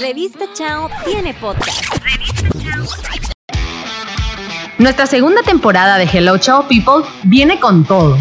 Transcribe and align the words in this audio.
Revista 0.00 0.46
Chao 0.52 0.90
tiene 1.04 1.32
podcast. 1.34 1.94
Nuestra 4.78 5.06
segunda 5.06 5.42
temporada 5.42 5.96
de 5.96 6.08
Hello 6.12 6.38
Chao 6.38 6.66
People 6.66 7.04
viene 7.22 7.60
con 7.60 7.84
todo. 7.84 8.18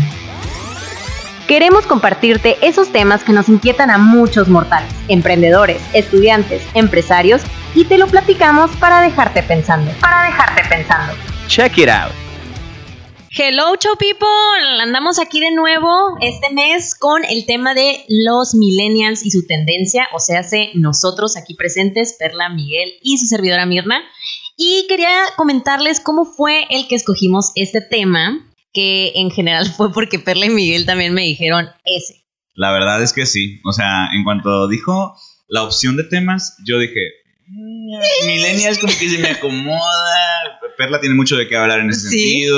Queremos 1.48 1.88
compartirte 1.88 2.58
esos 2.62 2.92
temas 2.92 3.24
que 3.24 3.34
nos 3.34 3.50
inquietan 3.50 3.90
a 3.90 3.98
muchos 3.98 4.48
mortales, 4.48 4.92
emprendedores, 5.08 5.82
estudiantes, 5.94 6.62
empresarios, 6.76 7.42
y 7.74 7.86
te 7.86 7.98
lo 7.98 8.06
platicamos 8.06 8.70
para 8.78 9.02
dejarte 9.02 9.42
pensando. 9.42 9.92
Para 10.00 10.26
dejarte 10.26 10.62
pensando. 10.70 11.14
Check 11.48 11.78
it 11.80 11.90
out. 11.90 12.25
Hello, 13.38 13.76
Chow 13.76 13.98
People. 13.98 14.82
Andamos 14.82 15.20
aquí 15.20 15.42
de 15.42 15.52
nuevo 15.52 16.16
este 16.22 16.54
mes 16.54 16.96
con 16.98 17.26
el 17.26 17.46
tema 17.46 17.74
de 17.74 18.06
los 18.08 18.56
millennials 18.56 19.26
y 19.26 19.32
su 19.32 19.46
tendencia, 19.46 20.08
o 20.14 20.20
sea, 20.20 20.42
nosotros 20.76 21.36
aquí 21.36 21.54
presentes, 21.54 22.16
Perla, 22.18 22.48
Miguel 22.48 22.94
y 23.02 23.18
su 23.18 23.26
servidora 23.26 23.66
Mirna. 23.66 24.02
Y 24.56 24.86
quería 24.88 25.10
comentarles 25.36 26.00
cómo 26.00 26.24
fue 26.24 26.66
el 26.70 26.88
que 26.88 26.96
escogimos 26.96 27.52
este 27.56 27.82
tema, 27.82 28.40
que 28.72 29.12
en 29.16 29.30
general 29.32 29.66
fue 29.78 29.92
porque 29.92 30.18
Perla 30.18 30.46
y 30.46 30.52
Miguel 30.52 30.86
también 30.86 31.14
me 31.14 31.24
dijeron 31.24 31.68
ese. 31.84 32.24
La 32.54 32.72
verdad 32.72 33.04
es 33.04 33.12
que 33.12 33.26
sí. 33.26 33.60
O 33.66 33.74
sea, 33.74 34.12
en 34.14 34.24
cuanto 34.24 34.70
dijo 34.70 35.14
la 35.50 35.64
opción 35.64 35.98
de 35.98 36.06
temas, 36.06 36.56
yo 36.66 36.80
dije, 36.80 37.02
millennials 37.48 38.80
como 38.80 38.94
que 38.98 39.10
se 39.10 39.18
me 39.20 39.30
acomoda 39.30 40.56
Perla 40.78 41.00
tiene 41.00 41.16
mucho 41.16 41.36
de 41.36 41.48
qué 41.48 41.58
hablar 41.58 41.80
en 41.80 41.90
ese 41.90 42.10
sentido, 42.10 42.58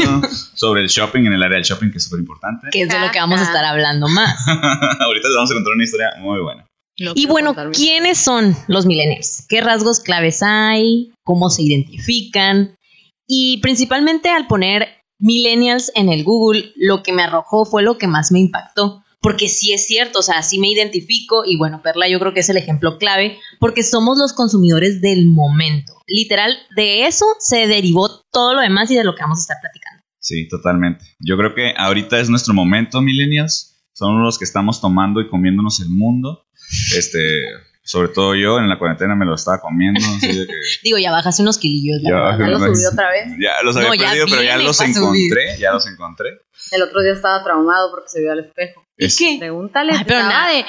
sobre 0.54 0.82
el 0.82 0.88
shopping, 0.88 1.26
en 1.26 1.34
el 1.34 1.44
área 1.44 1.56
del 1.56 1.64
shopping, 1.64 1.92
que 1.92 1.98
es 1.98 2.04
súper 2.04 2.20
importante. 2.20 2.68
Que 2.72 2.82
es 2.82 2.90
de 2.90 3.00
lo 3.00 3.12
que 3.12 3.20
vamos 3.20 3.40
a 3.40 3.44
estar 3.44 3.64
hablando 3.64 4.08
más. 4.08 4.36
Ahorita 4.48 5.28
les 5.28 5.36
vamos 5.36 5.52
a 5.52 5.54
contar 5.54 5.74
una 5.74 5.84
historia 5.84 6.14
muy 6.20 6.40
buena. 6.40 6.66
y 6.98 7.26
bueno, 7.28 7.56
¿quiénes 7.74 8.18
son 8.18 8.56
los 8.68 8.86
millennials? 8.86 9.46
¿Qué 9.48 9.62
rasgos 9.62 10.00
claves 10.00 10.42
hay? 10.44 11.12
¿Cómo 11.24 11.50
se 11.50 11.64
identifican? 11.64 12.76
Y 13.28 13.60
principalmente 13.62 14.30
al 14.30 14.48
poner 14.48 14.88
millennials 15.20 15.92
en 15.96 16.10
el 16.10 16.24
Google, 16.24 16.72
lo 16.76 17.04
que 17.04 17.14
me 17.14 17.24
arrojó 17.24 17.66
fue 17.66 17.84
lo 17.84 17.98
que 17.98 18.08
más 18.08 18.32
me 18.32 18.40
impactó 18.40 19.04
porque 19.20 19.50
sí 19.50 19.74
es 19.74 19.86
cierto, 19.88 20.20
o 20.20 20.24
sea, 20.24 20.44
sí 20.44 20.60
me 20.60 20.72
identifico 20.72 21.44
y 21.46 21.58
bueno, 21.58 21.82
Perla 21.82 22.08
yo 22.08 22.20
creo 22.20 22.34
que 22.34 22.42
es 22.42 22.50
el 22.50 22.58
ejemplo 22.58 22.98
clave, 22.98 23.38
porque 23.60 23.84
somos 23.84 24.18
los 24.18 24.34
consumidores 24.34 25.02
del 25.02 25.26
momento. 25.26 25.94
Literal, 26.08 26.58
de 26.76 27.08
eso 27.08 27.26
se 27.40 27.68
derivó 27.68 28.10
todo 28.32 28.54
lo 28.54 28.62
demás 28.62 28.92
y 28.92 28.96
de 28.96 29.04
lo 29.04 29.16
que 29.16 29.24
vamos 29.24 29.40
a 29.40 29.42
estar 29.42 29.58
platicando. 29.62 30.04
Sí, 30.20 30.48
totalmente. 30.48 31.06
Yo 31.20 31.38
creo 31.38 31.56
que 31.56 31.74
ahorita 31.78 32.20
es 32.20 32.30
nuestro 32.30 32.54
momento, 32.54 33.02
millennials. 33.02 33.76
Son 33.94 34.22
los 34.22 34.38
que 34.38 34.46
estamos 34.46 34.82
tomando 34.82 35.22
y 35.22 35.30
comiéndonos 35.30 35.80
el 35.80 35.90
mundo. 35.90 36.46
Este, 36.96 37.42
sobre 37.88 38.10
todo 38.10 38.36
yo 38.36 38.60
en 38.60 38.68
la 38.68 38.78
cuarentena 38.78 39.16
me 39.16 39.26
lo 39.26 39.36
estaba 39.36 39.62
comiendo. 39.62 40.02
Digo, 40.84 40.98
ya 40.98 41.12
bajaste 41.12 41.42
unos 41.42 41.58
kilillos. 41.58 42.02
Ya, 42.04 42.38
ya 42.38 42.48
los 42.48 42.62
subí 42.62 42.86
otra 42.86 43.10
vez. 43.10 43.34
Ya 43.40 43.64
los 43.64 43.78
había 43.78 43.90
perdido, 43.90 44.26
pero 44.30 44.44
ya 44.44 44.58
los 44.58 44.82
encontré. 44.82 45.58
Ya 45.58 45.72
los 45.72 45.88
encontré. 45.88 46.30
El 46.72 46.82
otro 46.82 47.02
día 47.02 47.14
estaba 47.14 47.44
traumado 47.44 47.92
porque 47.92 48.10
se 48.10 48.22
vio 48.22 48.32
al 48.32 48.40
espejo. 48.40 48.84
¿Y 48.98 49.16
qué? 49.16 49.36
Pregúntale, 49.38 49.94
pero 50.08 50.20
nada 50.24 50.52
de, 50.52 50.66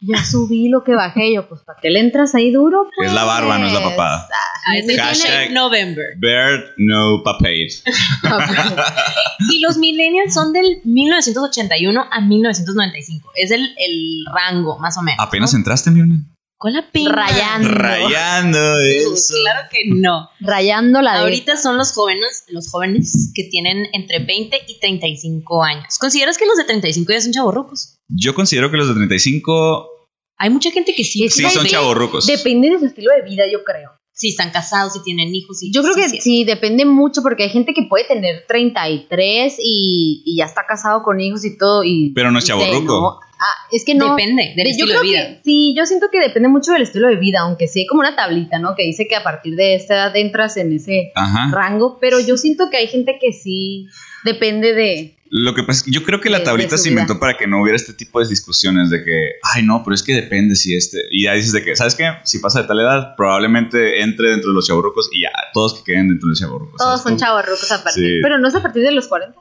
ya 0.00 0.24
subí 0.24 0.68
lo 0.68 0.82
que 0.82 0.92
bajé 0.94 1.32
yo, 1.32 1.48
pues 1.48 1.60
¿para 1.62 1.78
qué 1.80 1.88
le 1.90 2.00
entras 2.00 2.34
ahí 2.34 2.50
duro? 2.50 2.88
Pues? 2.96 3.08
Es 3.08 3.14
la 3.14 3.24
barba, 3.24 3.58
no 3.58 3.68
es 3.68 3.72
la 3.72 3.82
papada. 3.82 4.28
Ah, 4.66 4.74
Hashtag 4.96 5.52
November. 5.52 6.04
Bird 6.18 6.72
no 6.78 7.22
papade. 7.22 7.68
y 9.52 9.60
los 9.60 9.78
millennials 9.78 10.34
son 10.34 10.52
del 10.52 10.80
1981 10.84 12.06
a 12.10 12.20
1995. 12.20 13.30
Es 13.36 13.52
el, 13.52 13.62
el 13.62 14.24
rango, 14.34 14.78
más 14.78 14.98
o 14.98 15.02
menos. 15.02 15.24
¿Apenas 15.24 15.54
entraste, 15.54 15.90
Mirna? 15.92 16.16
Con 16.60 16.74
la 16.74 16.92
pena. 16.92 17.10
Rayando. 17.12 17.70
Rayando 17.70 18.80
eso. 18.80 19.32
Claro 19.42 19.66
que 19.70 19.84
no. 19.86 20.28
Rayando 20.40 21.00
la 21.00 21.20
Ahorita 21.20 21.56
son 21.56 21.78
los 21.78 21.92
jóvenes, 21.92 22.44
los 22.48 22.68
jóvenes 22.70 23.32
que 23.34 23.44
tienen 23.44 23.86
entre 23.94 24.18
20 24.18 24.58
y 24.68 24.78
35 24.78 25.64
años. 25.64 25.96
¿Consideras 25.98 26.36
que 26.36 26.44
los 26.44 26.58
de 26.58 26.64
35 26.64 27.12
ya 27.14 27.20
son 27.22 27.32
chavorrucos? 27.32 27.96
Yo 28.08 28.34
considero 28.34 28.70
que 28.70 28.76
los 28.76 28.88
de 28.88 28.94
35 28.94 29.88
hay 30.36 30.50
mucha 30.50 30.70
gente 30.70 30.94
que 30.94 31.02
sí. 31.02 31.30
Sí, 31.30 31.48
son 31.48 31.66
chavorrucos. 31.66 32.26
Depende 32.26 32.68
de 32.68 32.78
su 32.78 32.84
estilo 32.84 33.10
de 33.14 33.22
vida, 33.22 33.44
yo 33.50 33.64
creo 33.64 33.99
si 34.20 34.28
están 34.28 34.50
casados, 34.50 34.92
si 34.92 35.02
tienen 35.02 35.34
hijos. 35.34 35.60
Yo 35.72 35.82
creo 35.82 35.94
que 35.94 36.06
sí, 36.20 36.44
depende 36.44 36.84
mucho 36.84 37.22
porque 37.22 37.44
hay 37.44 37.48
gente 37.48 37.72
que 37.72 37.84
puede 37.84 38.04
tener 38.04 38.44
33 38.46 39.56
y, 39.58 40.22
y 40.26 40.36
ya 40.36 40.44
está 40.44 40.66
casado 40.68 41.02
con 41.02 41.18
hijos 41.20 41.42
y 41.46 41.56
todo. 41.56 41.84
Y, 41.84 42.12
Pero 42.14 42.30
no 42.30 42.38
es 42.38 42.44
chaborruco. 42.44 43.18
Ah, 43.38 43.66
es 43.72 43.82
que 43.86 43.94
no. 43.94 44.14
Depende 44.14 44.52
del 44.54 44.66
estilo 44.66 44.92
de 44.92 45.00
vida. 45.00 45.40
sí, 45.42 45.74
yo 45.74 45.86
siento 45.86 46.08
que 46.12 46.20
depende 46.20 46.50
mucho 46.50 46.72
del 46.72 46.82
estilo 46.82 47.08
de 47.08 47.16
vida, 47.16 47.40
aunque 47.40 47.66
sí 47.66 47.80
hay 47.80 47.86
como 47.86 48.00
una 48.00 48.14
tablita, 48.14 48.58
¿no? 48.58 48.74
Que 48.76 48.82
dice 48.82 49.08
que 49.08 49.16
a 49.16 49.22
partir 49.22 49.56
de 49.56 49.74
esta 49.74 49.94
edad 49.94 50.14
entras 50.14 50.58
en 50.58 50.74
ese 50.74 51.12
rango, 51.50 51.96
pero 51.98 52.20
yo 52.20 52.36
siento 52.36 52.68
que 52.68 52.76
hay 52.76 52.88
gente 52.88 53.16
que 53.18 53.32
sí 53.32 53.86
depende 54.26 54.74
de, 54.74 55.16
lo 55.32 55.54
que 55.54 55.62
pasa 55.62 55.78
es 55.78 55.82
que 55.84 55.90
yo 55.92 56.02
creo 56.02 56.20
que 56.20 56.28
la 56.28 56.42
tablita 56.42 56.76
se 56.76 56.88
inventó 56.88 57.20
para 57.20 57.36
que 57.36 57.46
no 57.46 57.62
hubiera 57.62 57.76
este 57.76 57.92
tipo 57.92 58.20
de 58.20 58.26
discusiones 58.26 58.90
de 58.90 59.04
que, 59.04 59.34
ay, 59.54 59.62
no, 59.62 59.84
pero 59.84 59.94
es 59.94 60.02
que 60.02 60.12
depende 60.12 60.56
si 60.56 60.74
este. 60.74 60.98
Y 61.12 61.24
ya 61.24 61.34
dices 61.34 61.52
de 61.52 61.62
que, 61.62 61.76
¿sabes 61.76 61.94
qué? 61.94 62.10
Si 62.24 62.40
pasa 62.40 62.62
de 62.62 62.68
tal 62.68 62.80
edad, 62.80 63.14
probablemente 63.16 64.02
entre 64.02 64.30
dentro 64.30 64.50
de 64.50 64.56
los 64.56 64.66
chavorrucos 64.66 65.08
y 65.12 65.22
ya, 65.22 65.30
todos 65.54 65.74
que 65.74 65.84
queden 65.84 66.08
dentro 66.08 66.26
de 66.26 66.30
los 66.30 66.40
chavorrucos. 66.40 66.78
Todos 66.78 67.02
son 67.02 67.16
chavorrucos 67.16 67.70
a 67.70 67.84
partir. 67.84 68.18
Pero 68.20 68.38
no 68.38 68.48
es 68.48 68.54
a 68.56 68.62
partir 68.62 68.82
de 68.82 68.90
los 68.90 69.06
40. 69.06 69.38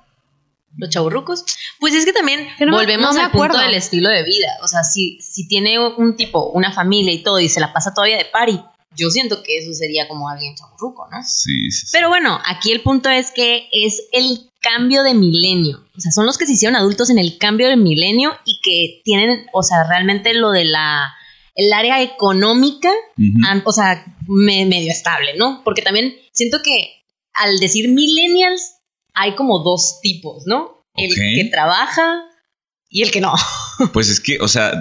Los 0.78 0.90
chavorrucos. 0.92 1.44
Pues 1.80 1.96
es 1.96 2.06
que 2.06 2.14
también 2.14 2.48
volvemos 2.70 3.18
al 3.18 3.32
punto 3.32 3.58
del 3.58 3.74
estilo 3.74 4.10
de 4.10 4.24
vida. 4.24 4.50
O 4.62 4.68
sea, 4.68 4.84
si, 4.84 5.20
si 5.22 5.48
tiene 5.48 5.80
un 5.80 6.16
tipo, 6.16 6.52
una 6.52 6.72
familia 6.72 7.12
y 7.12 7.24
todo, 7.24 7.40
y 7.40 7.50
se 7.50 7.60
la 7.60 7.74
pasa 7.74 7.96
todavía 7.96 8.18
de 8.18 8.26
party, 8.26 8.62
yo 8.96 9.10
siento 9.10 9.44
que 9.44 9.58
eso 9.58 9.74
sería 9.74 10.08
como 10.08 10.30
alguien 10.30 10.56
chaburruco, 10.56 11.08
¿no? 11.12 11.18
Sí, 11.24 11.72
sí, 11.72 11.88
Pero 11.92 12.10
bueno, 12.10 12.40
aquí 12.46 12.72
el 12.72 12.82
punto 12.82 13.10
es 13.10 13.32
que 13.32 13.70
es 13.72 14.02
el 14.12 14.50
cambio 14.62 15.04
de 15.04 15.14
milenio. 15.14 15.86
O 15.96 16.00
sea, 16.00 16.12
son 16.12 16.26
los 16.26 16.38
que 16.38 16.46
se 16.46 16.54
hicieron 16.54 16.76
adultos 16.76 17.10
en 17.10 17.20
el 17.20 17.38
cambio 17.38 17.68
de 17.70 17.78
milenio 17.78 18.38
y 18.46 18.60
que 18.62 19.02
tienen, 19.04 19.46
o 19.54 19.64
sea, 19.64 19.88
realmente 19.88 20.34
lo 20.34 20.52
de 20.52 20.66
la 20.66 21.14
el 21.56 21.74
área 21.74 22.02
económica, 22.02 22.90
o 23.66 23.72
sea, 23.74 24.06
medio 24.28 24.92
estable, 24.92 25.36
¿no? 25.36 25.62
Porque 25.66 25.82
también 25.82 26.16
siento 26.32 26.62
que 26.64 27.04
al 27.34 27.58
decir 27.58 27.90
millennials 27.90 28.76
hay 29.14 29.36
como 29.36 29.60
dos 29.60 30.00
tipos, 30.02 30.44
¿no? 30.46 30.86
El 30.96 31.14
que 31.14 31.50
trabaja 31.52 32.24
y 32.90 33.04
el 33.04 33.12
que 33.12 33.22
no. 33.22 33.34
Pues 33.94 34.10
es 34.10 34.20
que, 34.20 34.40
o 34.40 34.48
sea, 34.48 34.72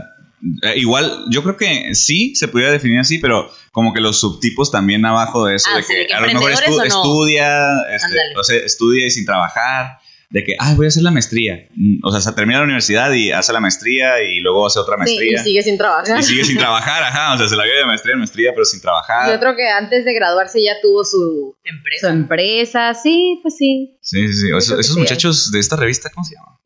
eh, 0.62 0.74
igual, 0.76 1.24
yo 1.30 1.42
creo 1.42 1.56
que 1.56 1.94
sí 1.94 2.34
se 2.36 2.48
pudiera 2.48 2.70
definir 2.70 3.00
así, 3.00 3.18
pero 3.18 3.50
como 3.72 3.92
que 3.92 4.00
los 4.00 4.20
subtipos 4.20 4.70
también 4.70 5.04
abajo 5.04 5.46
de 5.46 5.56
eso, 5.56 5.68
ah, 5.72 5.76
de 5.78 5.84
que, 5.84 6.12
a 6.12 6.20
lo 6.20 6.26
mejor 6.26 6.52
estudia, 6.84 7.68
este, 7.90 8.64
estudia 8.64 9.06
y 9.06 9.10
sin 9.10 9.24
trabajar, 9.24 9.98
de 10.30 10.44
que, 10.44 10.52
ah, 10.58 10.74
voy 10.76 10.86
a 10.86 10.88
hacer 10.88 11.02
la 11.02 11.10
maestría. 11.10 11.68
Mm, 11.74 12.00
o 12.02 12.12
sea, 12.12 12.20
se 12.20 12.32
termina 12.32 12.58
la 12.58 12.64
universidad 12.64 13.12
y 13.12 13.30
hace 13.30 13.52
la 13.52 13.60
maestría 13.60 14.22
y 14.22 14.40
luego 14.40 14.66
hace 14.66 14.78
otra 14.78 14.96
maestría. 14.96 15.40
y 15.40 15.44
sigue 15.44 15.62
sin 15.62 15.78
trabajar. 15.78 16.20
Y 16.20 16.22
sigue 16.22 16.44
sin 16.44 16.58
trabajar, 16.58 17.02
ajá. 17.02 17.34
O 17.34 17.38
sea, 17.38 17.48
se 17.48 17.56
la 17.56 17.64
vive 17.64 17.78
de 17.78 17.86
maestría 17.86 18.12
en 18.12 18.18
maestría, 18.18 18.52
pero 18.52 18.64
sin 18.66 18.80
trabajar. 18.80 19.32
Yo 19.32 19.40
creo 19.40 19.56
que 19.56 19.66
antes 19.68 20.04
de 20.04 20.12
graduarse 20.12 20.62
ya 20.62 20.74
tuvo 20.82 21.04
su 21.04 21.56
empresa. 21.64 22.08
Su 22.08 22.12
empresa, 22.12 22.94
sí, 22.94 23.38
pues 23.42 23.56
sí. 23.56 23.96
Sí, 24.02 24.28
sí, 24.28 24.34
sí. 24.34 24.74
esos 24.78 24.96
muchachos 24.98 25.50
de 25.50 25.60
esta 25.60 25.76
revista, 25.76 26.10
¿cómo 26.14 26.24
se 26.24 26.34
llama? 26.34 26.58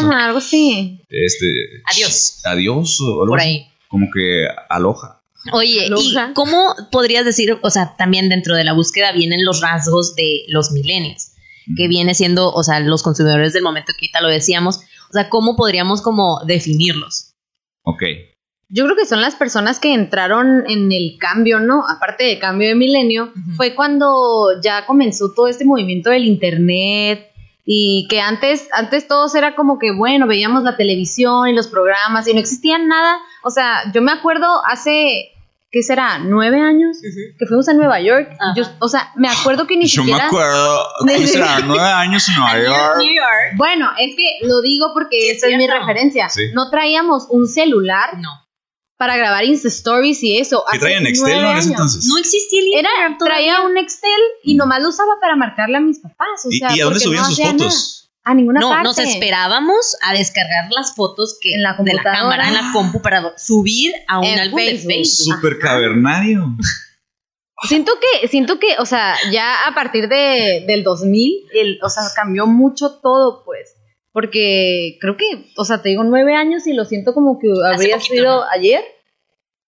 ¿Cómo 0.00 0.12
algo 0.16 0.38
así. 0.38 1.04
Este. 1.10 1.46
Adiós. 1.92 2.40
Adiós 2.44 3.00
o 3.00 3.22
algo 3.22 3.26
Por 3.26 3.40
ahí. 3.40 3.66
Como 3.88 4.06
que 4.12 4.46
aloja. 4.70 5.22
Oye, 5.52 5.88
¿y 5.88 6.14
cómo 6.34 6.74
podrías 6.92 7.24
decir, 7.24 7.58
o 7.62 7.70
sea, 7.70 7.96
también 7.98 8.28
dentro 8.28 8.54
de 8.54 8.64
la 8.64 8.72
búsqueda 8.74 9.12
vienen 9.12 9.44
los 9.44 9.60
rasgos 9.60 10.14
de 10.14 10.44
los 10.48 10.70
milenios? 10.70 11.31
Que 11.76 11.88
viene 11.88 12.14
siendo, 12.14 12.52
o 12.52 12.62
sea, 12.62 12.80
los 12.80 13.02
consumidores 13.02 13.52
del 13.52 13.62
momento 13.62 13.92
que 13.92 14.06
ahorita 14.06 14.20
lo 14.20 14.28
decíamos, 14.28 14.80
o 15.10 15.12
sea, 15.12 15.28
¿cómo 15.28 15.56
podríamos 15.56 16.02
como 16.02 16.40
definirlos? 16.46 17.34
Ok. 17.82 18.02
Yo 18.68 18.84
creo 18.84 18.96
que 18.96 19.04
son 19.04 19.20
las 19.20 19.34
personas 19.34 19.78
que 19.78 19.92
entraron 19.92 20.64
en 20.66 20.90
el 20.92 21.18
cambio, 21.18 21.60
¿no? 21.60 21.84
Aparte 21.86 22.24
del 22.24 22.38
cambio 22.38 22.68
de 22.68 22.74
milenio, 22.74 23.32
fue 23.56 23.74
cuando 23.74 24.46
ya 24.62 24.86
comenzó 24.86 25.34
todo 25.34 25.48
este 25.48 25.66
movimiento 25.66 26.08
del 26.08 26.24
internet 26.24 27.30
y 27.66 28.06
que 28.08 28.20
antes, 28.20 28.68
antes 28.72 29.06
todos 29.06 29.34
era 29.34 29.54
como 29.54 29.78
que, 29.78 29.92
bueno, 29.92 30.26
veíamos 30.26 30.62
la 30.62 30.78
televisión 30.78 31.48
y 31.48 31.54
los 31.54 31.68
programas 31.68 32.26
y 32.26 32.32
no 32.32 32.40
existía 32.40 32.78
nada. 32.78 33.18
O 33.44 33.50
sea, 33.50 33.92
yo 33.92 34.00
me 34.00 34.12
acuerdo 34.12 34.46
hace 34.66 35.32
¿qué 35.72 35.82
será? 35.82 36.18
¿Nueve 36.18 36.60
años? 36.60 36.98
Que 37.38 37.46
fuimos 37.46 37.66
a 37.68 37.72
Nueva 37.72 38.00
York. 38.00 38.30
Yo, 38.54 38.64
o 38.78 38.88
sea, 38.88 39.10
me 39.16 39.28
acuerdo 39.28 39.66
que 39.66 39.76
ni 39.76 39.88
siquiera... 39.88 40.18
Yo 40.18 40.22
me 40.22 40.26
acuerdo, 40.26 40.86
¿qué 41.08 41.26
será? 41.26 41.60
¿Nueve 41.60 41.88
años 41.88 42.28
en 42.28 42.34
Nueva 42.36 42.62
York? 42.62 43.02
Bueno, 43.56 43.90
es 43.98 44.14
que 44.14 44.46
lo 44.46 44.60
digo 44.60 44.90
porque 44.92 45.30
esa 45.30 45.48
es 45.48 45.56
mi 45.56 45.66
referencia. 45.66 46.28
No 46.54 46.70
traíamos 46.70 47.26
un 47.30 47.48
celular. 47.48 48.18
No. 48.18 48.28
Para 48.98 49.16
grabar 49.16 49.42
Insta 49.44 49.66
Stories 49.66 50.22
y 50.22 50.38
eso. 50.38 50.64
¿Qué 50.70 50.78
traían 50.78 51.04
Excel 51.06 51.44
en 51.44 51.56
ese 51.56 51.70
entonces? 51.70 52.04
No 52.06 52.18
existía 52.18 52.60
el 52.60 52.66
Instagram 52.66 53.12
Era, 53.14 53.18
Traía 53.18 53.62
un 53.62 53.76
Excel 53.76 54.10
y 54.44 54.54
nomás 54.54 54.80
lo 54.80 54.90
usaba 54.90 55.14
para 55.20 55.34
marcarle 55.34 55.78
a 55.78 55.80
mis 55.80 55.98
papás. 55.98 56.46
O 56.46 56.50
sea, 56.52 56.76
¿Y, 56.76 56.80
a 56.80 56.84
dónde 56.84 57.00
subían 57.00 57.24
sus 57.24 57.40
fotos? 57.40 58.01
A 58.24 58.34
ninguna 58.34 58.60
no, 58.60 58.68
parte. 58.70 58.84
nos 58.84 58.98
esperábamos 58.98 59.96
a 60.02 60.12
descargar 60.14 60.70
las 60.70 60.94
fotos 60.94 61.38
que 61.40 61.54
En 61.54 61.62
la 61.62 61.76
de 61.78 61.94
la 61.94 62.02
cámara 62.02 62.46
en 62.48 62.54
la 62.54 62.70
compu 62.72 63.02
para 63.02 63.36
subir 63.36 63.92
a 64.06 64.20
un 64.20 64.24
En 64.24 64.38
álbum 64.38 64.58
de 64.60 64.78
Facebook. 64.78 65.34
Súper 65.34 65.58
cavernario. 65.58 66.46
Siento 67.68 67.92
que, 68.00 68.28
siento 68.28 68.58
que, 68.58 68.76
o 68.78 68.86
sea, 68.86 69.14
ya 69.30 69.66
a 69.68 69.74
partir 69.74 70.08
de, 70.08 70.64
del 70.66 70.82
2000, 70.82 71.32
el, 71.54 71.78
o 71.82 71.88
sea, 71.88 72.02
cambió 72.14 72.46
mucho 72.46 72.98
todo, 73.00 73.44
pues. 73.44 73.74
Porque 74.12 74.98
creo 75.00 75.16
que, 75.16 75.50
o 75.56 75.64
sea, 75.64 75.80
te 75.80 75.88
digo 75.90 76.04
nueve 76.04 76.34
años 76.34 76.66
y 76.66 76.74
lo 76.74 76.84
siento 76.84 77.14
como 77.14 77.38
que 77.38 77.48
habría 77.64 77.96
poquito, 77.96 78.14
sido 78.14 78.36
¿no? 78.40 78.50
ayer, 78.50 78.84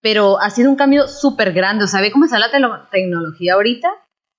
pero 0.01 0.39
ha 0.39 0.49
sido 0.49 0.69
un 0.69 0.75
cambio 0.75 1.07
súper 1.07 1.51
grande. 1.53 1.85
O 1.85 1.87
sea, 1.87 2.01
ve 2.01 2.11
cómo 2.11 2.25
está 2.25 2.37
la 2.37 2.51
telo- 2.51 2.87
tecnología 2.91 3.53
ahorita 3.55 3.89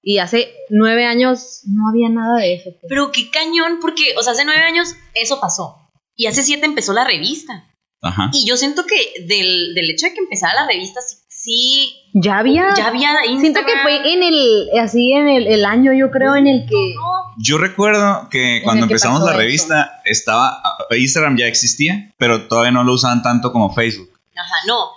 y 0.09 0.19
hace 0.19 0.55
nueve 0.71 1.05
años 1.05 1.63
no 1.67 1.89
había 1.89 2.09
nada 2.09 2.39
de 2.39 2.55
eso. 2.55 2.71
pues. 2.71 2.87
Pero 2.89 3.11
qué 3.11 3.29
cañón, 3.29 3.79
porque, 3.81 4.15
o 4.17 4.23
sea, 4.23 4.35
hace 4.35 4.45
nueve 4.45 4.63
años 4.63 4.95
eso 5.15 5.41
pasó. 5.41 5.79
Y 6.15 6.27
hace 6.27 6.45
siete 6.45 6.65
empezó 6.65 6.93
la 6.93 7.03
revista. 7.05 7.65
Ajá. 8.03 8.31
Y 8.33 8.47
yo 8.49 8.57
siento 8.57 8.85
que 8.87 9.25
del, 9.27 9.75
del 9.75 9.91
hecho 9.91 10.07
de 10.07 10.15
que 10.15 10.21
empezara 10.21 10.55
la 10.55 10.69
revista, 10.69 11.01
sí, 11.01 11.17
sí 11.29 11.97
Ya 12.15 12.39
había. 12.39 12.73
ya 12.77 12.87
había 12.87 13.27
Instagram. 13.27 13.41
siento 13.41 13.61
que 13.67 13.73
fue 13.83 14.13
en 14.15 14.23
el, 14.23 14.69
así 14.81 15.13
en 15.13 15.29
el, 15.29 15.49
el 15.49 15.65
año, 15.65 15.93
yo 15.93 16.13
creo, 16.13 16.37
en 16.37 16.47
el 16.47 16.67
que. 16.69 16.95
Yo 17.39 17.59
recuerdo 17.59 18.29
que 18.31 18.61
cuando 18.63 18.87
que 18.87 18.93
empezamos 18.93 19.23
la 19.23 19.33
eso. 19.33 19.39
revista, 19.41 20.01
estaba 20.05 20.63
Instagram 20.97 21.37
ya 21.37 21.47
existía, 21.47 22.15
pero 22.17 22.47
todavía 22.47 22.71
no 22.71 22.85
lo 22.85 22.93
usaban 22.93 23.23
tanto 23.23 23.51
como 23.51 23.75
Facebook. 23.75 24.09
Ajá, 24.37 24.55
no. 24.69 24.91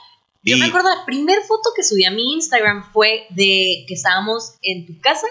Yo 0.44 0.56
Y- 0.56 0.59
me 0.59 0.68
acuerdo, 0.68 0.89
la 0.89 1.06
primera 1.06 1.41
foto 1.47 1.69
que 1.75 1.83
subí 1.83 2.06
a 2.06 2.12
mi 2.12 2.33
Instagram 2.33 2.91
fue 2.94 3.25
de 3.31 3.86
que 3.88 3.94
estábamos 3.94 4.56
en 4.62 4.86
tu 4.86 5.00
casa. 5.01 5.27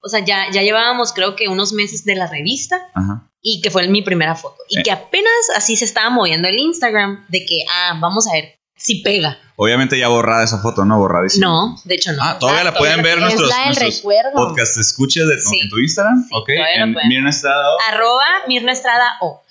O 0.00 0.08
sea, 0.08 0.20
ya, 0.24 0.46
ya 0.52 0.62
llevábamos 0.62 1.12
creo 1.12 1.36
que 1.36 1.48
unos 1.48 1.72
meses 1.72 2.04
de 2.04 2.14
la 2.14 2.26
revista 2.28 2.88
Ajá. 2.94 3.28
y 3.40 3.60
que 3.62 3.70
fue 3.70 3.86
mi 3.88 4.02
primera 4.02 4.34
foto. 4.36 4.56
Y 4.68 4.80
Eh. 4.80 4.82
que 4.84 4.90
apenas 4.92 5.32
así 5.56 5.76
se 5.76 5.84
estaba 5.84 6.10
moviendo 6.10 6.48
el 6.48 6.58
Instagram 6.58 7.26
de 7.28 7.44
que, 7.44 7.60
ah, 7.70 7.98
vamos 8.00 8.26
a 8.28 8.32
ver 8.32 8.54
si 8.76 9.02
pega. 9.02 9.38
Obviamente 9.56 9.98
ya 9.98 10.06
borrada 10.06 10.44
esa 10.44 10.58
foto, 10.60 10.84
¿no? 10.84 10.98
Borradísima. 10.98 11.46
No, 11.46 11.76
de 11.84 11.94
hecho 11.96 12.12
no. 12.12 12.22
Ah, 12.22 12.38
todavía 12.38 12.62
la 12.62 12.70
Ah, 12.70 12.74
pueden 12.78 13.02
ver 13.02 13.14
es 13.18 13.20
nuestros, 13.22 13.48
la 13.48 13.66
nuestros 13.66 14.02
podcast 14.32 14.78
escuchas 14.78 15.26
de 15.26 15.40
Sí. 15.40 15.58
en 15.60 15.68
tu 15.68 15.78
Instagram. 15.80 16.22
Sí, 16.22 16.28
ok. 16.32 16.48
En. 16.76 16.94
Mirna 17.08 17.30
Estrada. 17.30 17.64
Arroba 17.90 18.24
Mirna 18.46 18.70
Estrada 18.72 19.04
O. 19.20 19.42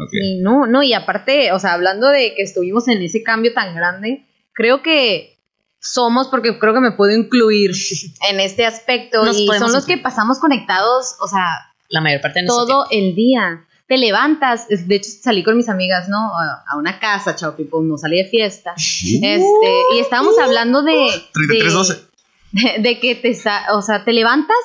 Ok. 0.00 0.10
Sí, 0.12 0.38
no, 0.40 0.66
no, 0.68 0.84
y 0.84 0.92
aparte, 0.94 1.50
o 1.52 1.58
sea, 1.58 1.72
hablando 1.72 2.06
de 2.08 2.34
que 2.36 2.42
estuvimos 2.42 2.86
en 2.86 3.02
ese 3.02 3.24
cambio 3.24 3.52
tan 3.52 3.74
grande, 3.74 4.24
creo 4.58 4.82
que 4.82 5.38
somos, 5.80 6.26
porque 6.26 6.58
creo 6.58 6.74
que 6.74 6.80
me 6.80 6.90
puedo 6.90 7.12
incluir 7.12 7.70
en 8.30 8.40
este 8.40 8.66
aspecto, 8.66 9.24
Nos 9.24 9.38
y 9.38 9.46
son 9.46 9.72
los 9.72 9.86
que 9.86 9.96
pasamos 9.96 10.40
conectados, 10.40 11.16
o 11.20 11.28
sea, 11.28 11.72
La 11.88 12.00
mayor 12.00 12.20
parte 12.20 12.40
de 12.42 12.46
todo 12.46 12.86
el 12.90 13.14
día. 13.14 13.64
Te 13.86 13.96
levantas, 13.96 14.68
de 14.68 14.96
hecho 14.96 15.08
salí 15.22 15.42
con 15.42 15.56
mis 15.56 15.70
amigas, 15.70 16.10
¿no? 16.10 16.18
A, 16.18 16.76
una 16.76 16.98
casa, 16.98 17.34
chao, 17.36 17.56
people, 17.56 17.80
no 17.84 17.96
salí 17.96 18.18
de 18.18 18.28
fiesta. 18.28 18.74
Este, 18.76 19.72
y 19.94 20.00
estábamos 20.00 20.38
hablando 20.38 20.82
de... 20.82 20.92
de- 20.92 21.22
3312. 21.32 22.08
de, 22.52 22.82
de 22.82 23.00
que 23.00 23.14
te, 23.14 23.34
o 23.72 23.80
sea, 23.80 24.04
te 24.04 24.12
levantas 24.12 24.58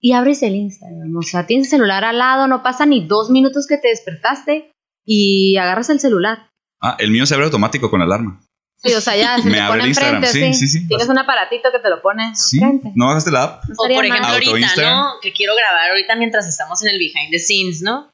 y 0.00 0.12
abres 0.12 0.42
el 0.44 0.54
Instagram. 0.54 1.16
O 1.16 1.22
sea, 1.22 1.46
tienes 1.46 1.66
el 1.66 1.78
celular 1.78 2.04
al 2.04 2.18
lado, 2.18 2.46
no 2.46 2.62
pasa 2.62 2.86
ni 2.86 3.04
dos 3.04 3.28
minutos 3.30 3.66
que 3.66 3.78
te 3.78 3.88
despertaste 3.88 4.70
y 5.04 5.56
agarras 5.56 5.90
el 5.90 5.98
celular. 5.98 6.50
Ah, 6.80 6.96
el 7.00 7.10
mío 7.10 7.26
se 7.26 7.34
abre 7.34 7.46
automático 7.46 7.90
con 7.90 8.02
alarma. 8.02 8.40
Sí, 8.84 8.94
o 8.94 9.00
sea, 9.00 9.16
ya 9.16 9.38
se 9.38 9.44
Me 9.48 9.54
te 9.54 9.60
abre 9.60 9.72
pone 9.72 9.82
el 9.84 9.88
Instagram, 9.88 10.24
enfrente, 10.24 10.54
sí, 10.58 10.66
sí, 10.68 10.78
sí. 10.80 10.88
Tienes 10.88 11.08
un 11.08 11.18
aparatito 11.18 11.70
que 11.72 11.78
te 11.78 11.88
lo 11.88 12.02
pone 12.02 12.34
Sí. 12.36 12.58
enfrente. 12.62 12.92
¿No 12.94 13.06
bajaste 13.06 13.30
la 13.30 13.42
app? 13.44 13.64
No 13.68 13.74
O 13.78 13.88
por 13.88 14.04
ejemplo 14.04 14.22
mal. 14.22 14.32
Ahorita, 14.34 14.58
Instagram. 14.58 14.98
¿no? 14.98 15.12
Que 15.22 15.32
quiero 15.32 15.54
grabar 15.56 15.90
ahorita 15.90 16.16
mientras 16.16 16.46
estamos 16.46 16.82
en 16.82 16.88
el 16.90 16.98
behind 16.98 17.30
the 17.30 17.38
scenes, 17.38 17.80
¿no? 17.82 18.10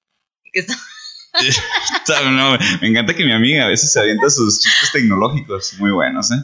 Que 0.52 0.60
está- 0.60 0.74
Sabe, 0.74 0.84
no, 2.32 2.58
me 2.80 2.88
encanta 2.88 3.14
que 3.14 3.24
mi 3.24 3.32
amiga 3.32 3.64
a 3.64 3.68
veces 3.68 3.92
se 3.92 4.00
avienta 4.00 4.28
sus 4.30 4.60
chistes 4.60 4.90
tecnológicos 4.92 5.74
muy 5.78 5.90
buenos, 5.92 6.30
¿eh? 6.30 6.36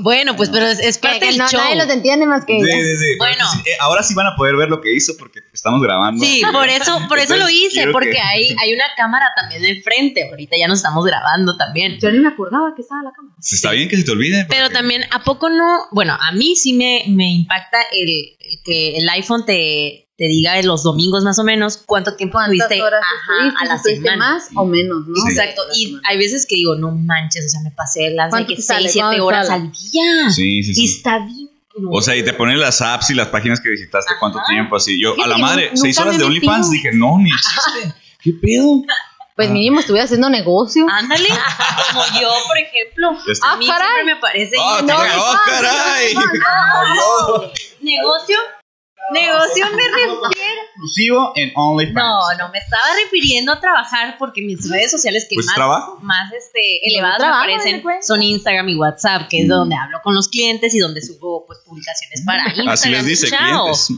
Bueno, 0.00 0.36
pues 0.36 0.50
pero 0.50 0.66
es, 0.66 0.98
parte 0.98 1.20
que 1.20 1.26
del 1.26 1.38
no, 1.38 1.48
show. 1.48 1.60
nadie 1.60 1.76
los 1.76 1.88
entiende 1.88 2.26
más 2.26 2.44
que 2.44 2.54
Sí, 2.60 2.70
ella. 2.70 2.82
sí, 2.84 2.96
sí. 2.96 3.18
Bueno. 3.18 3.44
eh, 3.64 3.70
ahora 3.80 4.02
sí 4.02 4.14
van 4.14 4.26
a 4.26 4.36
poder 4.36 4.56
ver 4.56 4.68
lo 4.68 4.80
que 4.80 4.94
hizo 4.94 5.16
porque 5.18 5.40
estamos 5.52 5.82
grabando. 5.82 6.24
Sí, 6.24 6.42
por 6.52 6.68
eso, 6.68 7.00
por 7.08 7.18
eso 7.18 7.36
lo 7.36 7.48
hice, 7.48 7.88
porque 7.88 8.10
que- 8.12 8.20
hay, 8.20 8.48
hay 8.60 8.72
una 8.74 8.84
cámara 8.96 9.26
también 9.36 9.62
de 9.62 9.80
frente. 9.82 10.28
Ahorita 10.28 10.56
ya 10.58 10.68
nos 10.68 10.78
estamos 10.78 11.04
grabando 11.04 11.56
también. 11.56 11.98
Yo 12.00 12.10
ni 12.10 12.18
me 12.18 12.28
acordaba 12.28 12.74
que 12.74 12.82
estaba 12.82 13.02
la 13.02 13.12
cámara. 13.12 13.34
Está 13.40 13.70
bien 13.72 13.88
que 13.88 13.96
se 13.96 14.04
te 14.04 14.10
olvide. 14.12 14.46
Pero 14.48 14.64
porque- 14.64 14.74
también, 14.74 15.04
¿a 15.10 15.24
poco 15.24 15.48
no? 15.48 15.86
Bueno, 15.92 16.16
a 16.20 16.32
mí 16.32 16.54
sí 16.56 16.72
me, 16.74 17.04
me 17.08 17.30
impacta 17.32 17.78
el, 17.92 18.08
el 18.40 18.60
que 18.64 18.98
el 18.98 19.08
iPhone 19.08 19.44
te, 19.46 20.03
te 20.16 20.28
diga 20.28 20.58
en 20.58 20.66
los 20.68 20.82
domingos 20.84 21.24
más 21.24 21.38
o 21.40 21.44
menos 21.44 21.78
cuánto 21.86 22.14
tiempo 22.14 22.34
¿Cuántas 22.38 22.68
tuviste 22.68 22.82
horas 22.82 23.02
ajá, 23.02 23.48
estuviste? 23.48 23.58
a 23.64 23.64
la 23.74 23.78
semana. 23.82 24.16
más 24.34 24.48
o 24.54 24.64
menos, 24.64 25.06
¿no? 25.08 25.14
Sí. 25.16 25.28
Exacto, 25.30 25.62
y 25.74 25.98
hay 26.08 26.18
veces 26.18 26.46
que 26.48 26.54
digo, 26.56 26.76
no 26.76 26.92
manches, 26.92 27.46
o 27.46 27.48
sea, 27.48 27.60
me 27.62 27.70
pasé 27.72 28.10
las 28.10 28.26
de 28.26 28.30
¿Cuánto 28.30 28.48
que 28.48 28.56
te 28.56 28.62
sale? 28.62 28.82
6, 28.88 28.92
7 28.92 29.04
¿Cuánto 29.06 29.26
horas 29.26 29.46
sale? 29.48 29.62
al 29.64 29.72
día. 29.72 30.30
Sí, 30.30 30.62
sí, 30.62 30.70
Y 30.70 30.74
sí. 30.74 30.84
está 30.96 31.18
bien. 31.18 31.50
no. 31.78 31.90
O 31.90 32.00
sea, 32.00 32.14
y 32.14 32.24
te 32.24 32.32
ponen 32.32 32.60
las 32.60 32.80
apps 32.80 33.10
y 33.10 33.14
las 33.14 33.26
páginas 33.28 33.60
que 33.60 33.70
visitaste, 33.70 34.14
cuánto 34.20 34.38
tiempo, 34.48 34.76
así. 34.76 35.00
Yo, 35.02 35.14
a 35.22 35.26
la 35.26 35.36
madre, 35.38 35.72
seis 35.74 35.98
horas 35.98 36.16
de 36.16 36.22
OnlyFans, 36.24 36.70
dije, 36.70 36.90
no, 36.92 37.18
ni 37.18 37.30
existe. 37.30 37.94
¿Qué 38.22 38.32
pedo? 38.40 38.82
Pues 39.34 39.48
Ah. 39.48 39.52
mínimo 39.52 39.80
estuve 39.80 40.00
haciendo 40.00 40.30
negocio. 40.30 40.86
Ándale, 40.88 41.28
como 41.92 42.04
yo, 42.20 42.30
por 42.46 42.56
ejemplo. 42.56 43.10
Ya 43.26 43.32
está. 43.32 43.50
A 43.50 43.56
mí 43.56 43.66
caray. 43.66 43.88
siempre 43.88 44.14
me 44.14 44.20
parece 44.20 44.56
¡Ah, 44.60 44.80
no, 44.86 44.94
oh, 44.94 45.36
caray! 45.44 46.14
Como 46.14 46.94
yo. 46.94 47.52
negocio, 47.80 48.36
negocio 49.12 49.66
me 49.76 49.82
refiero. 49.88 50.20
Exclusivo 50.66 51.32
en 51.36 51.52
OnlyFans. 51.54 51.94
No, 51.94 52.34
no, 52.38 52.48
me 52.50 52.58
estaba 52.58 52.82
refiriendo 53.02 53.52
a 53.52 53.60
trabajar 53.60 54.16
porque 54.18 54.42
mis 54.42 54.68
redes 54.70 54.90
sociales 54.90 55.26
que 55.28 55.34
Pues 55.36 55.46
más, 55.46 55.54
trabajo. 55.54 55.98
más 56.02 56.32
este, 56.32 56.80
elevadas 56.88 57.18
trabajo, 57.18 57.46
me 57.46 57.52
parecen 57.56 57.82
son 58.02 58.22
Instagram 58.22 58.68
y 58.68 58.76
WhatsApp, 58.76 59.28
que 59.28 59.40
es 59.40 59.46
Mm. 59.46 59.48
donde 59.50 59.76
hablo 59.76 59.98
con 60.02 60.14
los 60.14 60.28
clientes 60.28 60.74
y 60.74 60.78
donde 60.78 61.00
subo 61.02 61.44
pues 61.46 61.60
publicaciones 61.66 62.22
para 62.26 62.44
Instagram. 62.46 62.68
Así 62.72 62.88
les 62.90 63.04
dice, 63.04 63.28
Chao. 63.28 63.40
clientes. 63.72 63.88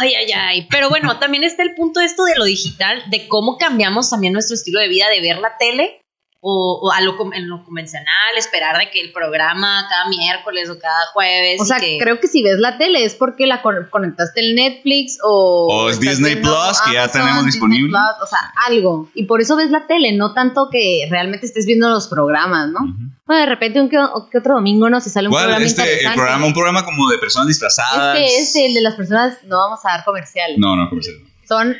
Ay, 0.00 0.14
ay, 0.14 0.32
ay. 0.32 0.68
Pero 0.70 0.88
bueno, 0.88 1.18
también 1.18 1.44
está 1.44 1.62
el 1.62 1.74
punto 1.74 2.00
esto 2.00 2.24
de 2.24 2.36
lo 2.36 2.44
digital, 2.44 3.02
de 3.10 3.28
cómo 3.28 3.58
cambiamos 3.58 4.08
también 4.08 4.32
nuestro 4.32 4.54
estilo 4.54 4.80
de 4.80 4.88
vida, 4.88 5.08
de 5.10 5.20
ver 5.20 5.38
la 5.38 5.56
tele 5.58 6.00
o, 6.46 6.78
o 6.82 6.92
a 6.92 7.00
lo, 7.00 7.16
en 7.32 7.48
lo 7.48 7.64
convencional, 7.64 8.06
esperar 8.36 8.76
de 8.76 8.90
que 8.90 9.00
el 9.00 9.12
programa 9.12 9.86
cada 9.88 10.08
miércoles 10.10 10.68
o 10.68 10.78
cada 10.78 11.06
jueves. 11.14 11.58
O 11.60 11.64
sea, 11.64 11.80
que- 11.80 11.96
creo 11.98 12.20
que 12.20 12.28
si 12.28 12.42
ves 12.42 12.58
la 12.58 12.76
tele 12.76 13.04
es 13.04 13.14
porque 13.14 13.46
la 13.46 13.62
con- 13.62 13.88
conectaste 13.90 14.40
el 14.40 14.54
Netflix 14.54 15.18
o... 15.24 15.68
O 15.70 15.88
es 15.88 15.98
Disney 16.00 16.36
Plus, 16.36 16.80
que 16.86 16.92
ya 16.94 17.08
tenemos 17.08 17.46
Disney 17.46 17.52
disponible. 17.52 17.88
Plus, 17.88 18.22
o 18.22 18.26
sea, 18.26 18.52
algo. 18.66 19.08
Y 19.14 19.24
por 19.24 19.40
eso 19.40 19.56
ves 19.56 19.70
la 19.70 19.86
tele, 19.86 20.12
no 20.12 20.34
tanto 20.34 20.68
que 20.70 21.06
realmente 21.10 21.46
estés 21.46 21.64
viendo 21.64 21.88
los 21.88 22.08
programas, 22.08 22.68
¿no? 22.68 22.80
Bueno, 23.26 23.40
de 23.40 23.46
repente 23.46 23.80
un 23.80 23.88
que, 23.88 23.96
otro 23.98 24.56
domingo, 24.56 24.90
¿no? 24.90 25.00
Si 25.00 25.08
sale 25.08 25.28
un 25.28 25.32
¿Cuál? 25.32 25.44
programa 25.44 25.64
Este, 25.64 26.06
el 26.06 26.12
programa, 26.12 26.44
un 26.46 26.52
programa 26.52 26.84
como 26.84 27.08
de 27.08 27.16
personas 27.16 27.48
disfrazadas. 27.48 28.18
Este 28.18 28.38
es 28.38 28.56
el 28.68 28.74
de 28.74 28.82
las 28.82 28.96
personas, 28.96 29.38
no 29.44 29.56
vamos 29.56 29.80
a 29.84 29.88
dar 29.96 30.04
comerciales. 30.04 30.58
No, 30.58 30.76
no, 30.76 30.90
comercial. 30.90 31.16
Son 31.46 31.68
le 31.68 31.76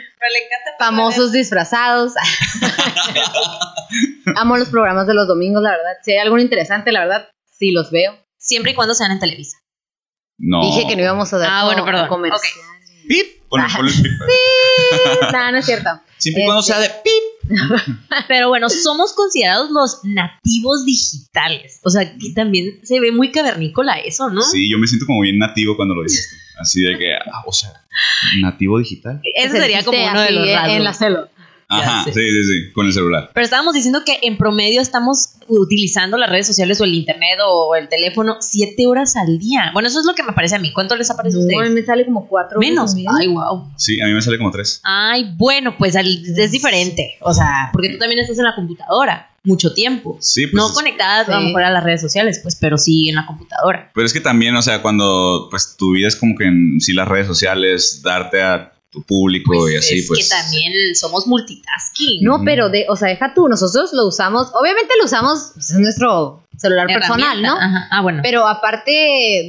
famosos 0.79 1.33
disfrazados. 1.33 2.13
Amo 4.37 4.57
los 4.57 4.69
programas 4.69 5.07
de 5.07 5.15
los 5.15 5.29
domingos, 5.29 5.63
la 5.63 5.71
verdad. 5.71 5.93
Si 6.03 6.13
hay 6.13 6.19
algo 6.19 6.39
interesante, 6.39 6.93
la 6.93 7.01
verdad, 7.01 7.29
sí 7.45 7.71
los 7.71 7.91
veo. 7.91 8.19
Siempre 8.39 8.73
y 8.73 8.75
cuando 8.75 8.95
sean 8.95 9.13
en 9.13 9.21
Televisa. 9.21 9.59
No. 10.39 10.63
Dije 10.63 10.87
que 10.89 10.97
no 10.97 11.03
íbamos 11.03 11.33
a 11.33 11.39
dar 11.39 11.49
Ah, 11.51 11.65
bueno, 11.65 11.85
perdón. 11.85 12.09
Ponle- 13.63 13.77
ponle 13.77 13.91
el 13.93 14.03
pip. 14.03 14.13
no, 15.33 15.53
no 15.53 15.59
es 15.59 15.67
cierto. 15.67 15.91
Siempre 16.19 16.43
y 16.43 16.47
cuando 16.47 16.61
Este- 16.61 16.73
sea 16.73 16.81
de 16.83 16.89
pip. 17.03 17.13
Pero 18.29 18.49
bueno, 18.49 18.71
somos 18.71 19.13
considerados 19.13 19.71
los 19.71 20.01
nativos 20.05 20.85
digitales. 20.87 21.81
O 21.83 21.91
sea, 21.91 22.17
que 22.17 22.31
también 22.35 22.81
se 22.83 23.01
ve 23.01 23.13
muy 23.13 23.31
cavernícola 23.31 23.95
eso, 23.99 24.31
¿no? 24.31 24.43
Sí, 24.43 24.71
yo 24.71 24.79
me 24.79 24.87
siento 24.87 25.05
como 25.07 25.21
bien 25.21 25.39
nativo 25.39 25.77
cuando 25.77 25.95
lo 25.95 26.03
dices. 26.03 26.27
Así 26.59 26.81
de 26.83 26.97
que, 26.97 27.13
ah, 27.15 27.43
o 27.47 27.53
sea, 27.53 27.71
nativo 28.41 28.79
digital. 28.79 29.21
Ese 29.35 29.59
sería 29.59 29.83
como 29.85 29.99
uno 30.07 30.21
de 30.21 30.31
los 30.31 30.49
rasgos. 30.49 30.73
En 30.77 30.85
la 30.85 30.95
celo. 30.95 31.29
Ajá, 31.69 32.05
sí, 32.05 32.13
sí, 32.13 32.21
sí, 32.45 32.73
con 32.73 32.87
el 32.87 32.93
celular. 32.93 33.31
Pero 33.35 33.45
estábamos 33.45 33.75
diciendo 33.75 34.03
que 34.05 34.19
en 34.23 34.37
promedio 34.37 34.81
estamos 34.81 35.35
utilizando 35.49 36.17
las 36.17 36.31
redes 36.31 36.47
sociales 36.47 36.81
o 36.81 36.85
el 36.85 36.95
internet 36.95 37.39
o 37.47 37.75
el 37.75 37.89
teléfono 37.89 38.37
siete 38.41 38.87
horas 38.87 39.17
al 39.17 39.39
día. 39.39 39.71
Bueno, 39.73 39.89
eso 39.89 40.01
es 40.01 40.07
lo 40.07 40.15
que 40.15 40.23
me 40.23 40.33
parece 40.33 40.57
a 40.57 40.59
mí. 40.59 40.73
¿Cuánto 40.73 40.97
les 40.97 41.11
aparece 41.11 41.37
a 41.37 41.41
ustedes? 41.41 41.71
me 41.71 41.83
sale 41.85 42.05
como 42.05 42.29
cuatro 42.29 42.59
Menos. 42.61 42.95
veces. 42.95 43.09
Ay, 43.19 43.29
wow. 43.29 43.71
Sí, 43.77 44.01
a 44.01 44.07
mí 44.07 44.13
me 44.13 44.23
sale 44.23 44.39
como 44.39 44.51
tres. 44.51 44.81
Ay, 44.85 45.33
bueno, 45.37 45.75
pues 45.79 45.95
es 45.97 46.51
diferente. 46.53 47.17
O 47.21 47.33
sea, 47.35 47.71
porque 47.73 47.89
tú 47.91 47.99
también 47.99 48.21
estás 48.21 48.39
en 48.39 48.45
la 48.45 48.55
computadora 48.55 49.31
mucho 49.47 49.75
tiempo. 49.75 50.17
Sí, 50.21 50.47
pues. 50.47 50.55
no 50.55 50.69
es- 50.69 50.73
conectadas 50.73 51.29
a 51.29 51.37
lo 51.39 51.47
mejor 51.49 51.65
a 51.65 51.71
las 51.71 51.85
redes 51.85 52.01
sociales, 52.01 52.41
pues, 52.43 52.57
pero 52.57 52.79
sí 52.79 53.09
en 53.11 53.17
la 53.17 53.27
computadora. 53.27 53.91
Pero 53.95 54.07
es 54.07 54.13
que 54.13 54.21
también, 54.21 54.57
o 54.57 54.63
sea, 54.63 54.81
cuando 54.81 55.49
pues 55.51 55.77
tu 55.77 55.93
vida 55.93 56.09
es 56.09 56.17
como 56.17 56.35
que 56.35 56.45
en 56.47 56.81
sí 56.81 56.93
las 56.95 57.07
redes 57.09 57.27
sociales, 57.27 58.01
darte 58.03 58.43
a 58.43 58.73
tu 58.95 59.03
público 59.03 59.69
y 59.69 59.77
así, 59.77 59.99
es 59.99 60.07
pues. 60.09 60.21
que 60.29 60.35
también 60.35 60.73
somos 60.95 61.27
multitasking. 61.27 62.23
No, 62.23 62.41
pero 62.45 62.71
de, 62.71 62.87
o 62.89 62.97
sea, 62.97 63.09
deja 63.09 63.35
tú, 63.35 63.49
nosotros 63.49 63.93
lo 63.93 64.07
usamos, 64.07 64.51
obviamente 64.55 64.95
lo 64.99 65.05
usamos, 65.05 65.51
pues, 65.55 65.71
es 65.71 65.77
nuestro 65.79 66.47
celular 66.57 66.87
personal. 66.87 67.43
¿no? 67.43 67.57
Ajá. 67.57 67.89
Ah, 67.91 68.01
bueno. 68.03 68.21
Pero 68.23 68.47
aparte 68.47 68.91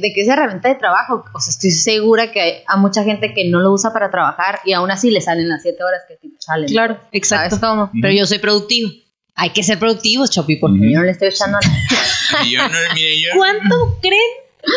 de 0.02 0.12
que 0.14 0.22
es 0.22 0.28
herramienta 0.28 0.68
de 0.68 0.74
trabajo, 0.74 1.24
o 1.32 1.40
sea, 1.40 1.50
estoy 1.50 1.70
segura 1.70 2.32
que 2.32 2.40
hay 2.40 2.52
a 2.66 2.76
mucha 2.76 3.04
gente 3.04 3.32
que 3.32 3.48
no 3.48 3.60
lo 3.60 3.72
usa 3.72 3.92
para 3.92 4.10
trabajar 4.10 4.58
y 4.64 4.72
aún 4.72 4.90
así 4.90 5.10
le 5.10 5.20
salen 5.20 5.48
las 5.48 5.62
7 5.62 5.82
horas 5.82 6.00
que 6.08 6.16
te 6.16 6.34
salen. 6.40 6.68
claro, 6.68 7.00
exacto. 7.12 7.56
¿Sabes 7.56 7.70
cómo? 7.70 7.90
Pero 8.02 8.12
yo 8.12 8.26
soy 8.26 8.38
productivo. 8.38 8.90
Hay 9.36 9.50
que 9.50 9.62
ser 9.62 9.78
productivos, 9.78 10.30
Chopi, 10.30 10.56
porque 10.56 10.78
Ujú. 10.78 10.84
Yo 10.90 10.98
no 10.98 11.04
le 11.04 11.12
estoy 11.12 11.28
echando 11.28 11.58
nada. 11.62 12.44
Y 12.44 12.52
yo 12.52 12.62
no, 12.68 12.74
mire, 12.94 13.20
yo- 13.22 13.30
¿Cuánto 13.36 13.98
creen 14.00 14.20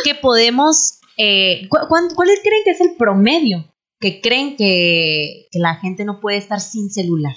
que 0.04 0.16
podemos, 0.16 1.00
eh, 1.18 1.68
cu- 1.70 1.88
cuál 1.88 2.08
creen 2.44 2.62
que 2.64 2.72
es 2.72 2.82
el 2.82 2.92
promedio 2.98 3.66
que 4.00 4.22
creen 4.22 4.56
que, 4.58 5.48
que 5.52 5.60
la 5.60 5.76
gente 5.76 6.06
no 6.06 6.20
puede 6.20 6.38
estar 6.38 6.60
sin 6.60 6.90
celular? 6.90 7.36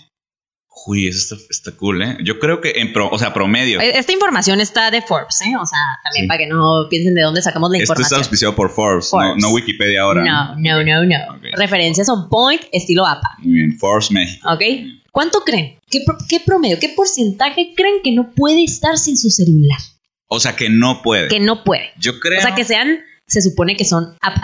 Uy, 0.87 1.07
eso 1.07 1.35
está, 1.37 1.47
está 1.51 1.71
cool, 1.79 2.03
¿eh? 2.03 2.17
Yo 2.25 2.39
creo 2.39 2.61
que 2.63 2.73
en 2.77 2.93
pro, 2.93 3.09
o 3.11 3.19
sea, 3.19 3.35
promedio. 3.35 3.79
Eh, 3.81 3.93
Esta 3.99 4.13
información 4.13 4.61
está 4.61 4.91
de 4.91 5.03
Forbes, 5.03 5.41
¿eh? 5.43 5.55
O 5.61 5.67
sea, 5.67 5.79
también 6.03 6.25
Sí. 6.25 6.29
para 6.29 6.39
que 6.39 6.47
no 6.47 6.87
piensen 6.89 7.15
de 7.15 7.23
dónde 7.23 7.43
sacamos 7.43 7.71
la 7.71 7.77
Esto 7.79 7.93
está 7.93 8.01
información. 8.01 8.19
auspiciado 8.21 8.55
por 8.57 8.71
Forbes, 8.71 9.05
No, 9.05 9.11
Forbes. 9.11 9.43
no 9.43 9.51
Wikipedia 9.51 10.01
ahora. 10.01 10.25
No, 10.25 10.57
no, 10.57 10.83
no, 10.83 11.05
no. 11.05 11.17
Referencias 11.57 12.09
on 12.09 12.29
point, 12.31 12.63
estilo 12.73 13.07
APA, 13.07 13.37
Muy 13.41 13.53
bien, 13.53 13.79
Forbes 13.79 14.11
México. 14.11 14.49
¿ok? 14.51 14.63
¿Cuánto 15.13 15.41
creen? 15.41 15.79
¿Qué, 15.91 16.01
pro- 16.07 16.17
qué 16.27 16.41
promedio, 16.41 16.79
qué 16.81 16.89
porcentaje 16.89 17.75
creen 17.77 17.97
que 18.03 18.13
no 18.13 18.33
puede 18.33 18.65
estar 18.65 18.97
sin 18.97 19.19
su 19.19 19.29
celular? 19.29 19.79
O 20.27 20.41
sea, 20.41 20.57
que 20.57 20.71
no 20.71 21.03
puede. 21.03 21.29
Que 21.29 21.39
no 21.39 21.65
puede. 21.65 21.91
Yo 21.99 22.19
creo. 22.19 22.39
O 22.39 22.43
sea, 22.43 22.55
que 22.55 22.65
sean, 22.65 22.99
se 23.29 23.43
supone 23.43 23.77
que 23.77 23.85
son 23.85 24.17
app 24.23 24.39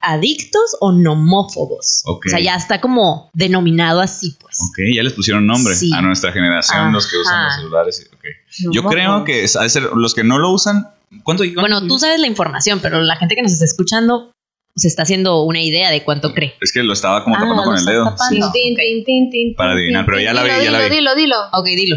adictos 0.00 0.76
o 0.80 0.92
nomófobos. 0.92 2.02
O 2.06 2.20
sea, 2.24 2.40
ya 2.40 2.54
está 2.56 2.80
como 2.80 3.30
denominado 3.34 4.00
así, 4.00 4.36
pues. 4.40 4.58
Ok, 4.60 4.78
ya 4.94 5.02
les 5.02 5.12
pusieron 5.12 5.46
nombre 5.46 5.74
Sí. 5.74 5.90
a 5.94 6.00
nuestra 6.02 6.32
generación, 6.32 6.92
los 6.92 7.06
que 7.10 7.16
usan 7.18 7.44
los 7.44 7.54
celulares. 7.56 8.00
y- 8.10 8.14
ok. 8.14 8.24
No, 8.64 8.72
Yo 8.72 8.82
creo 8.84 9.24
que 9.24 9.42
de 9.42 9.48
ser 9.48 9.82
los 9.94 10.14
que 10.14 10.24
no 10.24 10.38
lo 10.38 10.50
usan. 10.52 10.88
¿Cuánto? 11.24 11.42
cuánto- 11.44 11.60
Bueno, 11.60 11.86
tú 11.86 11.98
sabes 11.98 12.20
la 12.20 12.26
información, 12.26 12.80
pero 12.80 13.00
la 13.00 13.16
gente 13.16 13.34
que 13.34 13.42
nos 13.42 13.52
está 13.52 13.64
escuchando 13.64 14.32
se 14.76 14.86
está 14.88 15.02
haciendo 15.02 15.42
una 15.42 15.60
idea 15.60 15.90
de 15.90 16.04
cuánto 16.04 16.32
cree. 16.32 16.54
Es 16.60 16.72
que 16.72 16.82
lo 16.82 16.92
estaba 16.92 17.24
como 17.24 17.36
Ah, 17.36 17.40
tapando 17.40 17.62
con 17.64 17.76
el 17.76 17.84
dedo. 17.84 18.04
tapando. 18.04 18.50
Sí. 18.52 18.74
Tin, 18.76 19.04
tin, 19.04 19.30
tin, 19.30 19.54
Para 19.56 19.72
adivinar, 19.72 20.06
pero 20.06 20.20
ya 20.20 20.32
la 20.32 20.42
dilo, 20.44 20.58
vi, 20.58 20.64
ya 20.64 20.70
la 20.70 20.78
dilo, 20.80 20.88
vi. 20.90 20.96
Dilo, 20.96 21.14
dilo, 21.16 21.36
Ok, 21.52 21.66
dilo. 21.66 21.96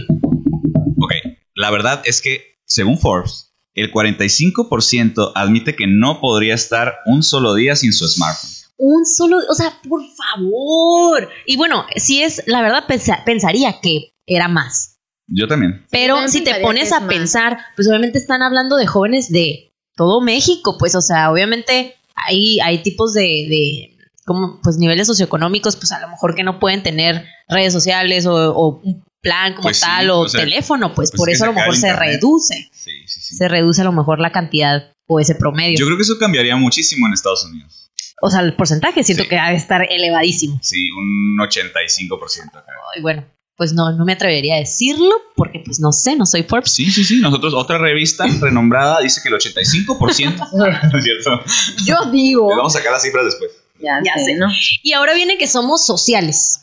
Ok, 1.00 1.12
la 1.56 1.70
verdad 1.72 2.02
es 2.06 2.22
que, 2.22 2.58
según 2.66 2.98
Forbes, 2.98 3.53
el 3.76 3.92
45% 3.92 5.32
admite 5.36 5.76
que 5.76 5.86
no 5.88 6.20
podría 6.20 6.56
estar 6.56 6.96
un 7.06 7.24
solo 7.24 7.54
día 7.54 7.76
sin 7.76 7.94
su 7.94 8.08
smartphone. 8.08 8.52
Un 8.78 9.06
solo, 9.06 9.38
o 9.50 9.54
sea, 9.54 9.74
por 9.88 10.02
favor. 10.16 11.30
Y 11.46 11.58
bueno, 11.58 11.86
si 11.96 12.22
es, 12.24 12.44
la 12.48 12.62
verdad 12.62 12.86
pensa- 12.88 13.24
pensaría 13.26 13.80
que 13.82 14.14
era 14.26 14.48
más. 14.48 14.98
Yo 15.28 15.48
también. 15.48 15.86
Pero 15.90 16.28
si 16.28 16.42
te 16.44 16.56
pones 16.56 16.92
a 16.92 17.00
más. 17.00 17.10
pensar, 17.10 17.58
pues 17.76 17.88
obviamente 17.88 18.18
están 18.18 18.42
hablando 18.42 18.76
de 18.76 18.88
jóvenes 18.88 19.32
de 19.32 19.74
todo 19.96 20.22
México, 20.22 20.76
pues, 20.78 20.96
o 20.96 21.02
sea, 21.02 21.32
obviamente 21.32 21.96
hay, 22.16 22.60
hay 22.60 22.82
tipos 22.84 23.14
de, 23.14 23.22
de 23.22 23.98
como, 24.26 24.60
pues, 24.62 24.78
niveles 24.78 25.08
socioeconómicos, 25.08 25.76
pues 25.76 25.92
a 25.92 26.00
lo 26.00 26.10
mejor 26.10 26.36
que 26.36 26.44
no 26.44 26.60
pueden 26.60 26.84
tener 26.84 27.26
redes 27.48 27.74
sociales 27.74 28.26
o, 28.26 28.82
plan 29.24 29.54
como 29.54 29.64
Pues 29.64 29.78
sí, 29.78 29.84
tal 29.86 30.10
o, 30.12 30.20
o 30.20 30.30
sea, 30.30 30.42
teléfono, 30.42 30.94
pues, 30.94 31.10
pues 31.10 31.18
por 31.18 31.30
es 31.30 31.36
eso 31.38 31.46
a 31.46 31.48
lo 31.48 31.54
mejor 31.54 31.76
se 31.76 31.92
reduce, 31.94 32.70
Sí, 32.72 32.92
sí, 33.08 33.20
sí. 33.22 33.36
se 33.36 33.48
reduce 33.48 33.82
a 33.82 33.86
lo 33.86 33.92
mejor 33.94 34.20
la 34.20 34.32
cantidad 34.32 34.92
o 35.08 35.20
ese 35.20 35.34
promedio. 35.36 35.80
Yo 35.80 35.86
creo 35.86 35.98
que 35.98 36.04
eso 36.04 36.20
cambiaría 36.20 36.56
muchísimo 36.58 37.08
en 37.08 37.14
Estados 37.14 37.44
Unidos. 37.46 37.90
o 38.22 38.30
sea, 38.30 38.42
el 38.42 38.54
porcentaje 38.56 39.04
siento 39.04 39.24
Sí. 39.24 39.30
que 39.30 39.36
debe 39.36 39.56
estar 39.56 39.82
elevadísimo. 39.90 40.60
Sí, 40.62 40.90
un 40.92 41.38
85% 41.42 42.58
acá. 42.58 42.72
Y 42.98 43.02
bueno, 43.02 43.26
pues 43.58 43.74
no, 43.74 43.92
no 43.92 44.04
me 44.06 44.14
atrevería 44.14 44.56
a 44.56 44.60
decirlo 44.60 45.12
porque 45.36 45.62
pues 45.66 45.80
no 45.80 45.92
sé, 45.92 46.16
no 46.16 46.26
soy 46.26 46.44
Forbes. 46.44 46.72
Sí, 46.72 46.90
sí, 46.92 47.04
sí. 47.04 47.20
Nosotros, 47.22 47.54
otra 47.54 47.78
revista 47.78 48.26
renombrada 48.42 49.00
dice 49.02 49.22
que 49.22 49.30
el 49.30 49.36
85%. 49.36 50.50
¿No 50.92 50.98
es 50.98 51.04
cierto? 51.04 51.42
Yo 51.86 52.06
digo. 52.12 52.48
Les 52.50 52.58
vamos 52.58 52.76
a 52.76 52.80
sacar 52.80 52.92
las 52.94 53.02
cifras 53.04 53.26
después. 53.26 53.52
Ya, 53.80 54.00
Ya 54.04 54.14
sé, 54.16 54.26
sé. 54.26 54.36
¿no? 54.36 54.48
Y 54.84 54.94
ahora 54.94 55.14
viene 55.14 55.38
que 55.38 55.48
somos 55.48 55.86
sociales. 55.86 56.63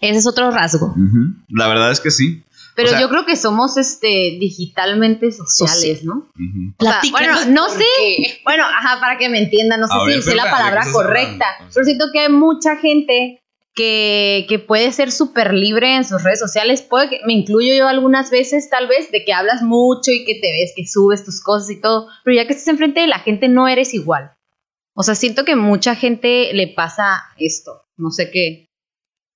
Ese 0.00 0.18
es 0.18 0.26
otro 0.26 0.50
rasgo. 0.50 0.94
La 1.48 1.68
verdad 1.68 1.90
es 1.90 2.00
que 2.00 2.10
sí. 2.10 2.42
Pero 2.74 2.88
O 2.88 2.90
sea- 2.92 3.00
yo 3.00 3.08
creo 3.08 3.26
que 3.26 3.34
somos 3.34 3.76
este 3.76 4.36
digitalmente 4.38 5.32
sociales, 5.32 6.04
¿no? 6.04 6.14
Ujú. 6.18 6.74
O 6.78 6.84
sea, 6.84 7.00
Platícanos 7.00 7.44
bueno, 7.46 7.62
no 7.62 7.68
sé. 7.70 7.84
qué. 7.98 8.40
Bueno, 8.44 8.64
ajá, 8.64 9.00
para 9.00 9.18
que 9.18 9.28
me 9.28 9.38
entiendan, 9.42 9.80
no 9.80 9.88
sé 9.88 9.94
A 9.94 10.12
si 10.12 10.18
usé 10.18 10.34
la 10.36 10.44
palabra 10.48 10.82
¿qué 10.82 10.88
estás 10.88 10.92
correcta, 10.92 11.44
hablando? 11.54 11.72
pero 11.74 11.84
siento 11.84 12.04
que 12.12 12.20
hay 12.20 12.28
mucha 12.32 12.76
gente 12.76 13.42
que, 13.74 14.46
que 14.48 14.58
puede 14.60 14.92
ser 14.92 15.10
súper 15.10 15.52
libre 15.54 15.96
en 15.96 16.04
sus 16.04 16.22
redes 16.22 16.38
sociales. 16.38 16.82
Puede 16.82 17.08
que 17.10 17.20
me 17.26 17.32
incluyo 17.32 17.74
yo 17.74 17.88
algunas 17.88 18.30
veces, 18.30 18.70
tal 18.70 18.86
vez, 18.86 19.10
de 19.10 19.24
que 19.24 19.32
hablas 19.32 19.62
mucho 19.62 20.12
y 20.12 20.24
que 20.24 20.34
te 20.34 20.52
ves, 20.52 20.72
que 20.76 20.86
subes 20.86 21.24
tus 21.24 21.40
cosas 21.42 21.70
y 21.70 21.80
todo, 21.80 22.06
pero 22.24 22.36
ya 22.36 22.46
que 22.46 22.52
estás 22.52 22.68
enfrente 22.68 23.00
de 23.00 23.06
la 23.08 23.18
gente 23.18 23.48
no 23.48 23.66
eres 23.66 23.92
igual. 23.94 24.32
O 24.94 25.02
sea, 25.02 25.14
siento 25.16 25.44
que 25.44 25.56
mucha 25.56 25.94
gente 25.96 26.52
le 26.54 26.68
pasa 26.68 27.22
esto. 27.38 27.82
No 27.96 28.10
sé 28.10 28.30
qué, 28.30 28.67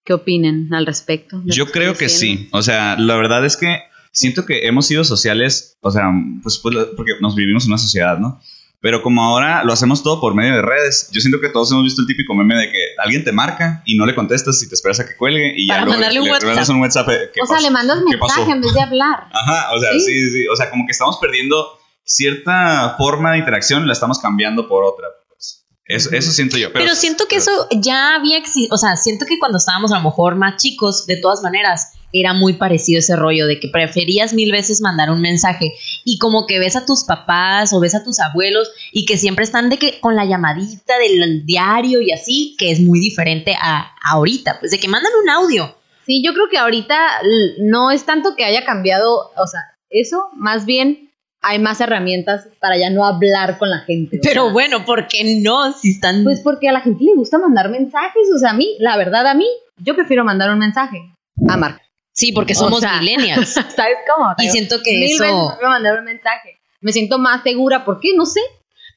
qué 0.05 0.13
opinen 0.13 0.73
al 0.75 0.87
respecto. 0.87 1.41
Yo 1.45 1.67
creo 1.67 1.95
que 1.95 2.09
sí. 2.09 2.49
O 2.53 2.63
sea, 2.63 2.97
la 2.99 3.17
verdad 3.17 3.45
es 3.45 3.57
que 3.57 3.79
siento 4.11 4.45
que 4.45 4.67
hemos 4.67 4.87
sido 4.87 5.05
sociales, 5.05 5.77
o 5.81 5.91
sea, 5.91 6.11
pues, 6.43 6.59
pues, 6.59 6.77
porque 6.97 7.13
nos 7.21 7.35
vivimos 7.35 7.65
en 7.65 7.71
una 7.71 7.79
sociedad, 7.79 8.19
¿no? 8.19 8.41
Pero 8.81 9.01
como 9.01 9.23
ahora 9.23 9.63
lo 9.63 9.73
hacemos 9.73 10.03
todo 10.03 10.21
por 10.21 10.35
medio 10.35 10.55
de 10.57 10.63
redes, 10.63 11.09
yo 11.13 11.21
siento 11.21 11.41
que 11.41 11.49
todos 11.51 11.71
hemos 11.71 11.85
visto 11.85 12.01
el 12.01 12.09
típico 12.09 12.35
meme 12.35 12.57
de 12.57 12.73
que 12.73 12.79
alguien 12.99 13.23
te 13.23 13.31
marca 13.31 13.81
y 13.87 13.97
no 13.97 14.07
le 14.07 14.15
contestas 14.17 14.61
y 14.65 14.69
te 14.69 14.75
esperas 14.75 14.99
a 14.99 15.07
que 15.07 15.17
cuelgue 15.17 15.55
y 15.57 15.69
ya 15.69 15.75
Para 15.75 15.85
luego 15.85 15.99
mandarle 16.01 16.19
un 16.19 16.25
le 16.27 16.31
WhatsApp. 16.33 16.49
mandas 16.49 16.69
un 16.69 16.81
WhatsApp. 16.81 17.09
eh, 17.11 17.31
¿qué 17.33 17.41
O 17.43 17.47
sea, 17.47 17.61
le 17.61 17.71
mandas 17.71 17.99
mensaje 18.03 18.51
en 18.51 18.61
vez 18.61 18.75
de 18.75 18.81
hablar. 18.81 19.29
Ajá, 19.33 19.73
o 19.73 19.79
sea, 19.79 19.93
¿Sí? 19.93 20.01
sí, 20.01 20.13
sí, 20.13 20.31
sí. 20.33 20.47
O 20.49 20.57
sea, 20.57 20.69
como 20.69 20.85
que 20.85 20.91
estamos 20.91 21.17
perdiendo 21.21 21.65
cierta 22.05 22.97
forma 22.99 23.33
de 23.33 23.39
interacción, 23.39 23.87
la 23.87 23.93
estamos 23.93 24.19
cambiando 24.19 24.69
por 24.69 24.83
otra. 24.85 25.07
Eso, 25.95 26.11
eso 26.13 26.31
siento 26.33 26.57
yo. 26.57 26.73
Pero, 26.73 26.85
Pero, 26.85 26.95
siento 26.95 27.25
que 27.29 27.39
pero- 27.39 27.43
eso 27.43 27.69
ya 27.81 28.15
había 28.17 28.39
existido. 28.39 28.75
O 28.75 28.79
sea, 28.79 28.97
siento 28.97 29.27
que 29.27 29.39
cuando 29.39 29.59
estábamos 29.59 29.93
a 29.93 29.99
lo 29.99 30.05
mejor 30.05 30.37
más 30.37 30.57
chicos, 30.61 31.07
de 31.07 31.17
todas 31.17 31.43
maneras, 31.43 31.93
era 32.13 32.35
muy 32.35 32.55
parecido 32.55 32.99
ese 32.99 33.17
rollo 33.17 33.47
de 33.47 33.59
que 33.59 33.69
preferías 33.69 34.35
mil 34.35 34.53
veces 34.53 34.81
mandar 34.83 35.11
un 35.11 35.21
mensaje 35.23 35.73
y 36.05 36.19
como 36.19 36.47
que 36.47 36.59
ves 36.59 36.77
a 36.77 36.85
tus 36.85 37.05
papás 37.05 37.73
o 37.73 37.81
ves 37.81 37.95
a 37.95 38.05
tus 38.05 38.21
abuelos 38.21 38.71
y 38.93 39.07
que 39.07 39.17
siempre 39.17 39.45
están 39.45 39.71
de 39.71 39.79
que 39.79 39.99
con 40.01 40.15
la 40.15 40.27
llamadita 40.27 40.99
del 40.99 41.47
diario 41.47 42.03
y 42.03 42.13
así, 42.13 42.55
que 42.59 42.71
es 42.71 42.81
muy 42.81 43.01
diferente 43.01 43.55
a, 43.59 43.79
a 43.81 43.95
ahorita, 44.11 44.59
pues 44.61 44.73
de 44.73 44.79
que 44.79 44.89
mandan 44.89 45.13
un 45.23 45.31
audio. 45.31 45.75
Sí, 46.05 46.23
yo 46.23 46.35
creo 46.35 46.49
que 46.51 46.59
ahorita 46.59 46.99
no 47.61 47.91
es 47.91 48.05
tanto 48.05 48.35
que 48.37 48.45
haya 48.45 48.65
cambiado, 48.65 49.31
o 49.37 49.47
sea, 49.47 49.61
eso, 49.89 50.29
más 50.35 50.67
bien 50.67 51.12
hay 51.43 51.59
más 51.59 51.81
herramientas 51.81 52.49
para 52.61 52.77
ya 52.79 52.89
no 52.91 53.05
hablar 53.05 53.59
con 53.59 53.69
la 53.69 53.81
gente. 53.81 54.19
o 54.19 54.21
Pero 54.23 54.45
sea, 54.45 54.53
bueno, 54.53 54.85
¿por 54.85 55.09
qué 55.09 55.41
no? 55.43 55.73
Si 55.73 55.91
están... 55.91 56.23
Pues 56.25 56.41
porque 56.41 56.69
a 56.69 56.73
la 56.73 56.81
gente 56.81 57.05
le 57.05 57.15
gusta 57.15 57.39
mandar 57.39 57.69
mensajes, 57.69 58.23
o 58.35 58.39
sea, 58.39 58.51
a 58.51 58.55
mí, 58.55 58.77
la 58.79 58.97
verdad, 58.97 59.27
a 59.27 59.35
mí, 59.35 59.47
yo 59.79 59.95
prefiero 59.97 60.25
mandar 60.25 60.51
un 60.51 60.59
mensaje 60.61 60.99
a 61.49 61.57
Marc. 61.57 61.81
sí, 62.13 62.33
porque 62.33 62.53
o 62.53 62.57
somos 62.57 62.81
sea, 62.81 63.01
millennials. 63.01 63.49
¿Sabes 63.77 63.97
cómo? 64.15 64.33
y 64.39 64.49
siento 64.51 64.77
que 64.85 64.93
Mil 64.93 65.01
veces 65.03 65.21
eso... 65.21 65.47
prefiero 65.49 65.71
mandar 65.71 65.99
un 65.99 66.05
mensaje. 66.05 66.61
Me 66.81 66.93
siento 66.93 67.19
más 67.19 67.43
segura, 67.43 67.85
¿por 67.85 67.99
qué? 68.01 68.11
No 68.17 68.25
sé. 68.27 68.41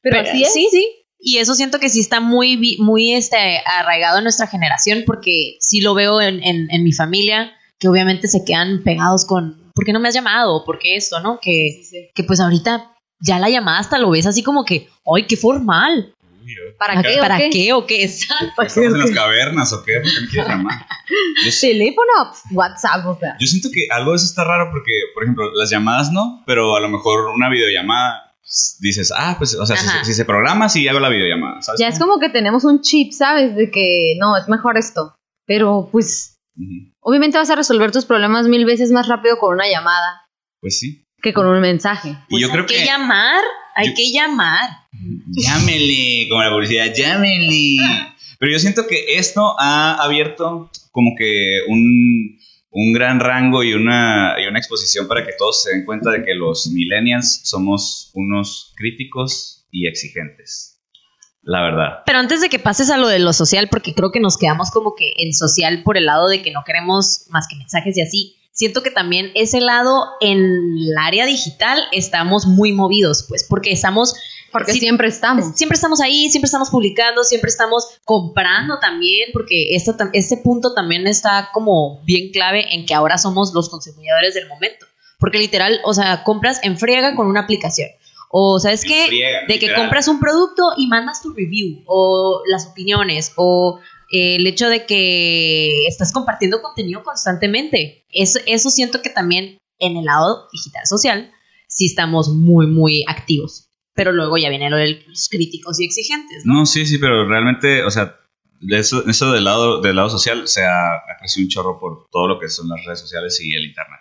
Pero, 0.02 0.20
así 0.20 0.42
es. 0.42 0.52
Sí, 0.52 0.68
sí. 0.70 0.88
Y 1.18 1.38
eso 1.38 1.54
siento 1.54 1.80
que 1.80 1.88
sí 1.88 1.98
está 2.00 2.20
muy, 2.20 2.76
muy 2.78 3.14
este, 3.14 3.36
arraigado 3.64 4.18
en 4.18 4.24
nuestra 4.24 4.46
generación 4.46 5.02
porque 5.06 5.56
sí 5.60 5.80
lo 5.80 5.94
veo 5.94 6.20
en, 6.20 6.42
en- 6.44 6.68
en 6.70 6.84
mi 6.84 6.92
familia, 6.92 7.52
que 7.80 7.88
obviamente 7.88 8.28
se 8.28 8.44
quedan 8.44 8.82
pegados 8.84 9.24
con, 9.24 9.65
¿por 9.76 9.84
qué 9.84 9.92
no 9.92 10.00
me 10.00 10.08
has 10.08 10.14
llamado? 10.14 10.64
¿Por 10.64 10.78
qué 10.80 10.96
esto? 10.96 11.20
¿No? 11.20 11.38
Que, 11.40 11.68
Sí, 11.76 11.84
sí. 11.84 12.08
que 12.14 12.24
pues 12.24 12.40
ahorita 12.40 12.92
ya 13.20 13.38
la 13.38 13.48
llamada 13.50 13.78
hasta 13.78 13.98
lo 13.98 14.10
ves 14.10 14.26
así 14.26 14.42
como 14.42 14.64
que, 14.64 14.88
¡ay, 15.14 15.26
qué 15.28 15.36
formal! 15.36 16.12
Uy, 16.42 16.54
¿Para 16.78 17.02
qué? 17.02 17.16
¿Para 17.20 17.38
qué? 17.38 17.50
qué 17.50 17.72
o 17.72 17.86
qué? 17.86 18.04
Exacto. 18.04 18.62
¿Estamos 18.62 18.92
en 18.94 18.98
las 19.00 19.10
cavernas 19.10 19.72
o 19.72 19.84
qué? 19.84 20.00
¿Por 20.00 20.10
qué 20.10 20.20
me 20.22 20.28
quieres 20.28 20.48
llamar? 20.48 20.86
Yo, 21.44 21.50
Teléfono, 21.60 22.12
WhatsApp, 22.52 23.06
o 23.06 23.16
sea. 23.18 23.36
yo 23.38 23.46
siento 23.46 23.68
que 23.72 23.86
algo 23.92 24.10
de 24.12 24.16
eso 24.16 24.26
está 24.26 24.42
raro 24.44 24.70
porque, 24.72 24.90
por 25.14 25.22
ejemplo, 25.22 25.52
las 25.54 25.70
llamadas 25.70 26.10
no, 26.10 26.42
pero 26.46 26.74
a 26.76 26.80
lo 26.80 26.88
mejor 26.88 27.26
una 27.34 27.48
videollamada 27.50 28.32
pues, 28.40 28.76
dices, 28.80 29.12
ah, 29.16 29.34
pues, 29.38 29.54
o 29.54 29.64
sea, 29.66 29.76
si, 29.76 29.86
se- 29.88 30.04
si 30.04 30.14
se 30.14 30.24
programa, 30.24 30.68
sí 30.68 30.86
hago 30.88 30.98
la 31.00 31.08
videollamada, 31.10 31.62
¿sabes? 31.62 31.80
Ya 31.80 31.88
es 31.88 31.98
como 31.98 32.18
que 32.18 32.28
tenemos 32.28 32.64
un 32.64 32.80
chip, 32.80 33.12
¿sabes? 33.12 33.54
De 33.56 33.70
que 33.70 34.14
no, 34.18 34.36
es 34.36 34.48
mejor 34.48 34.76
esto. 34.78 35.14
Pero 35.46 35.88
pues. 35.92 36.38
Obviamente 37.08 37.38
vas 37.38 37.50
a 37.50 37.54
resolver 37.54 37.92
tus 37.92 38.04
problemas 38.04 38.48
mil 38.48 38.64
veces 38.64 38.90
más 38.90 39.06
rápido 39.06 39.38
con 39.38 39.54
una 39.54 39.68
llamada 39.70 40.22
Pues 40.60 40.78
sí. 40.80 41.04
que 41.22 41.32
con 41.32 41.46
un 41.46 41.60
mensaje. 41.60 42.16
Y 42.28 42.40
yo 42.40 42.48
Pues 42.48 42.52
creo 42.52 42.62
hay 42.62 42.66
que, 42.66 42.74
que... 42.80 42.84
llamar, 42.84 43.42
hay 43.76 43.88
yo- 43.90 43.94
que 43.94 44.10
llamar. 44.12 44.68
Llámele, 45.30 46.26
como 46.28 46.42
la 46.42 46.50
publicidad, 46.50 46.92
llámele. 46.94 47.76
Pero 48.38 48.52
yo 48.52 48.58
siento 48.58 48.86
que 48.86 49.16
esto 49.16 49.54
ha 49.58 49.94
abierto 50.02 50.70
como 50.90 51.12
que 51.16 51.58
un, 51.68 52.38
un 52.70 52.92
gran 52.92 53.20
rango 53.20 53.62
y 53.62 53.72
una, 53.74 54.34
y 54.42 54.46
una 54.46 54.58
exposición 54.58 55.06
para 55.08 55.24
que 55.24 55.32
todos 55.38 55.62
se 55.62 55.70
den 55.70 55.84
cuenta 55.84 56.10
de 56.10 56.24
que 56.24 56.34
los 56.34 56.66
millennials 56.68 57.40
somos 57.44 58.10
unos 58.14 58.72
críticos 58.76 59.66
y 59.70 59.86
exigentes. 59.86 60.75
La 61.46 61.62
verdad. 61.62 62.02
Pero 62.04 62.18
antes 62.18 62.40
de 62.40 62.48
que 62.48 62.58
pases 62.58 62.90
a 62.90 62.96
lo 62.96 63.06
de 63.06 63.20
lo 63.20 63.32
social, 63.32 63.68
porque 63.70 63.94
creo 63.94 64.10
que 64.10 64.18
nos 64.18 64.36
quedamos 64.36 64.72
como 64.72 64.96
que 64.96 65.12
en 65.16 65.32
social 65.32 65.84
por 65.84 65.96
el 65.96 66.06
lado 66.06 66.26
de 66.26 66.42
que 66.42 66.50
no 66.50 66.64
queremos 66.66 67.26
más 67.30 67.46
que 67.48 67.54
mensajes 67.54 67.96
y 67.96 68.02
así, 68.02 68.36
siento 68.50 68.82
que 68.82 68.90
también 68.90 69.30
ese 69.36 69.60
lado 69.60 70.06
en 70.20 70.38
el 70.40 70.98
área 70.98 71.24
digital 71.24 71.78
estamos 71.92 72.46
muy 72.46 72.72
movidos, 72.72 73.24
pues, 73.28 73.46
porque 73.48 73.70
estamos... 73.70 74.14
Porque 74.50 74.72
siempre 74.72 75.06
estamos. 75.06 75.54
Siempre 75.54 75.76
estamos 75.76 76.00
ahí, 76.00 76.30
siempre 76.30 76.46
estamos 76.46 76.70
publicando, 76.70 77.22
siempre 77.22 77.48
estamos 77.48 77.86
comprando 78.04 78.78
también, 78.80 79.28
porque 79.32 79.70
tam- 79.98 80.10
este 80.14 80.38
punto 80.38 80.74
también 80.74 81.06
está 81.06 81.50
como 81.52 82.00
bien 82.04 82.32
clave 82.32 82.74
en 82.74 82.86
que 82.86 82.94
ahora 82.94 83.18
somos 83.18 83.52
los 83.54 83.68
consumidores 83.68 84.34
del 84.34 84.48
momento. 84.48 84.86
Porque 85.18 85.38
literal, 85.38 85.80
o 85.84 85.94
sea, 85.94 86.24
compras 86.24 86.60
en 86.62 86.76
friega 86.78 87.14
con 87.14 87.26
una 87.26 87.40
aplicación. 87.40 87.90
O, 88.30 88.58
¿sabes 88.58 88.84
qué? 88.84 89.06
friega, 89.06 89.46
de 89.48 89.58
que 89.58 89.74
compras 89.74 90.08
un 90.08 90.20
producto 90.20 90.72
y 90.76 90.86
mandas 90.88 91.22
tu 91.22 91.32
review, 91.32 91.82
o 91.86 92.42
las 92.46 92.66
opiniones, 92.66 93.32
o 93.36 93.80
eh, 94.10 94.36
el 94.36 94.46
hecho 94.46 94.68
de 94.68 94.86
que 94.86 95.86
estás 95.86 96.12
compartiendo 96.12 96.62
contenido 96.62 97.02
constantemente. 97.02 98.04
Eso, 98.10 98.38
eso 98.46 98.70
siento 98.70 99.02
que 99.02 99.10
también 99.10 99.58
en 99.78 99.96
el 99.96 100.04
lado 100.04 100.48
digital 100.52 100.86
social 100.86 101.32
sí 101.68 101.86
estamos 101.86 102.28
muy, 102.28 102.66
muy 102.66 103.04
activos. 103.08 103.70
Pero 103.94 104.12
luego 104.12 104.36
ya 104.36 104.50
viene 104.50 104.68
lo 104.68 104.76
de 104.76 105.02
los 105.06 105.28
críticos 105.30 105.80
y 105.80 105.86
exigentes, 105.86 106.44
¿no? 106.44 106.54
No, 106.54 106.66
sí, 106.66 106.84
sí, 106.84 106.98
pero 106.98 107.26
realmente, 107.26 107.82
o 107.82 107.90
sea, 107.90 108.16
eso, 108.70 109.08
eso 109.08 109.32
del, 109.32 109.44
lado, 109.44 109.80
del 109.80 109.96
lado 109.96 110.10
social 110.10 110.46
se 110.48 110.64
ha, 110.64 110.96
ha 110.96 111.16
crecido 111.18 111.44
un 111.44 111.48
chorro 111.48 111.78
por 111.78 112.06
todo 112.10 112.28
lo 112.28 112.38
que 112.38 112.48
son 112.48 112.68
las 112.68 112.84
redes 112.84 113.00
sociales 113.00 113.40
y 113.40 113.54
el 113.54 113.64
internet. 113.64 114.00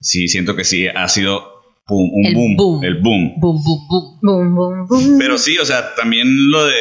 Sí, 0.00 0.28
siento 0.28 0.56
que 0.56 0.64
sí, 0.64 0.88
ha 0.88 1.08
sido 1.08 1.59
pum, 1.90 2.08
un 2.12 2.24
El 2.26 2.34
boom, 2.34 2.56
boom. 2.56 2.84
el 2.84 2.94
boom. 3.02 3.34
Boom, 3.40 3.62
boom, 3.64 3.88
boom. 3.88 4.18
Boom, 4.22 4.54
boom, 4.54 4.86
boom. 4.86 5.18
Pero 5.18 5.36
sí, 5.36 5.58
o 5.58 5.64
sea, 5.64 5.94
también 5.96 6.28
lo 6.50 6.64
de, 6.66 6.76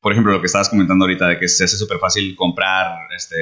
por 0.00 0.12
ejemplo, 0.12 0.32
lo 0.32 0.40
que 0.40 0.46
estabas 0.46 0.68
comentando 0.68 1.04
ahorita, 1.04 1.28
de 1.28 1.38
que 1.38 1.48
se 1.48 1.64
hace 1.64 1.76
súper 1.76 1.98
fácil 1.98 2.36
comprar 2.36 3.08
este, 3.16 3.36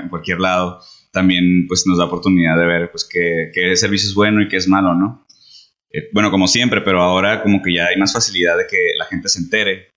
en 0.00 0.08
cualquier 0.08 0.38
lado, 0.38 0.80
también 1.12 1.66
pues 1.66 1.84
nos 1.86 1.98
da 1.98 2.04
oportunidad 2.04 2.56
de 2.58 2.66
ver 2.66 2.90
pues 2.90 3.08
qué, 3.10 3.50
qué 3.52 3.74
servicio 3.76 4.08
es 4.08 4.14
bueno 4.14 4.40
y 4.40 4.48
qué 4.48 4.56
es 4.56 4.68
malo, 4.68 4.94
¿no? 4.94 5.26
Eh, 5.90 6.08
bueno, 6.12 6.30
como 6.30 6.46
siempre, 6.46 6.80
pero 6.82 7.02
ahora 7.02 7.42
como 7.42 7.62
que 7.62 7.74
ya 7.74 7.86
hay 7.86 7.96
más 7.96 8.12
facilidad 8.12 8.56
de 8.56 8.66
que 8.66 8.78
la 8.98 9.06
gente 9.06 9.28
se 9.28 9.40
entere 9.40 9.88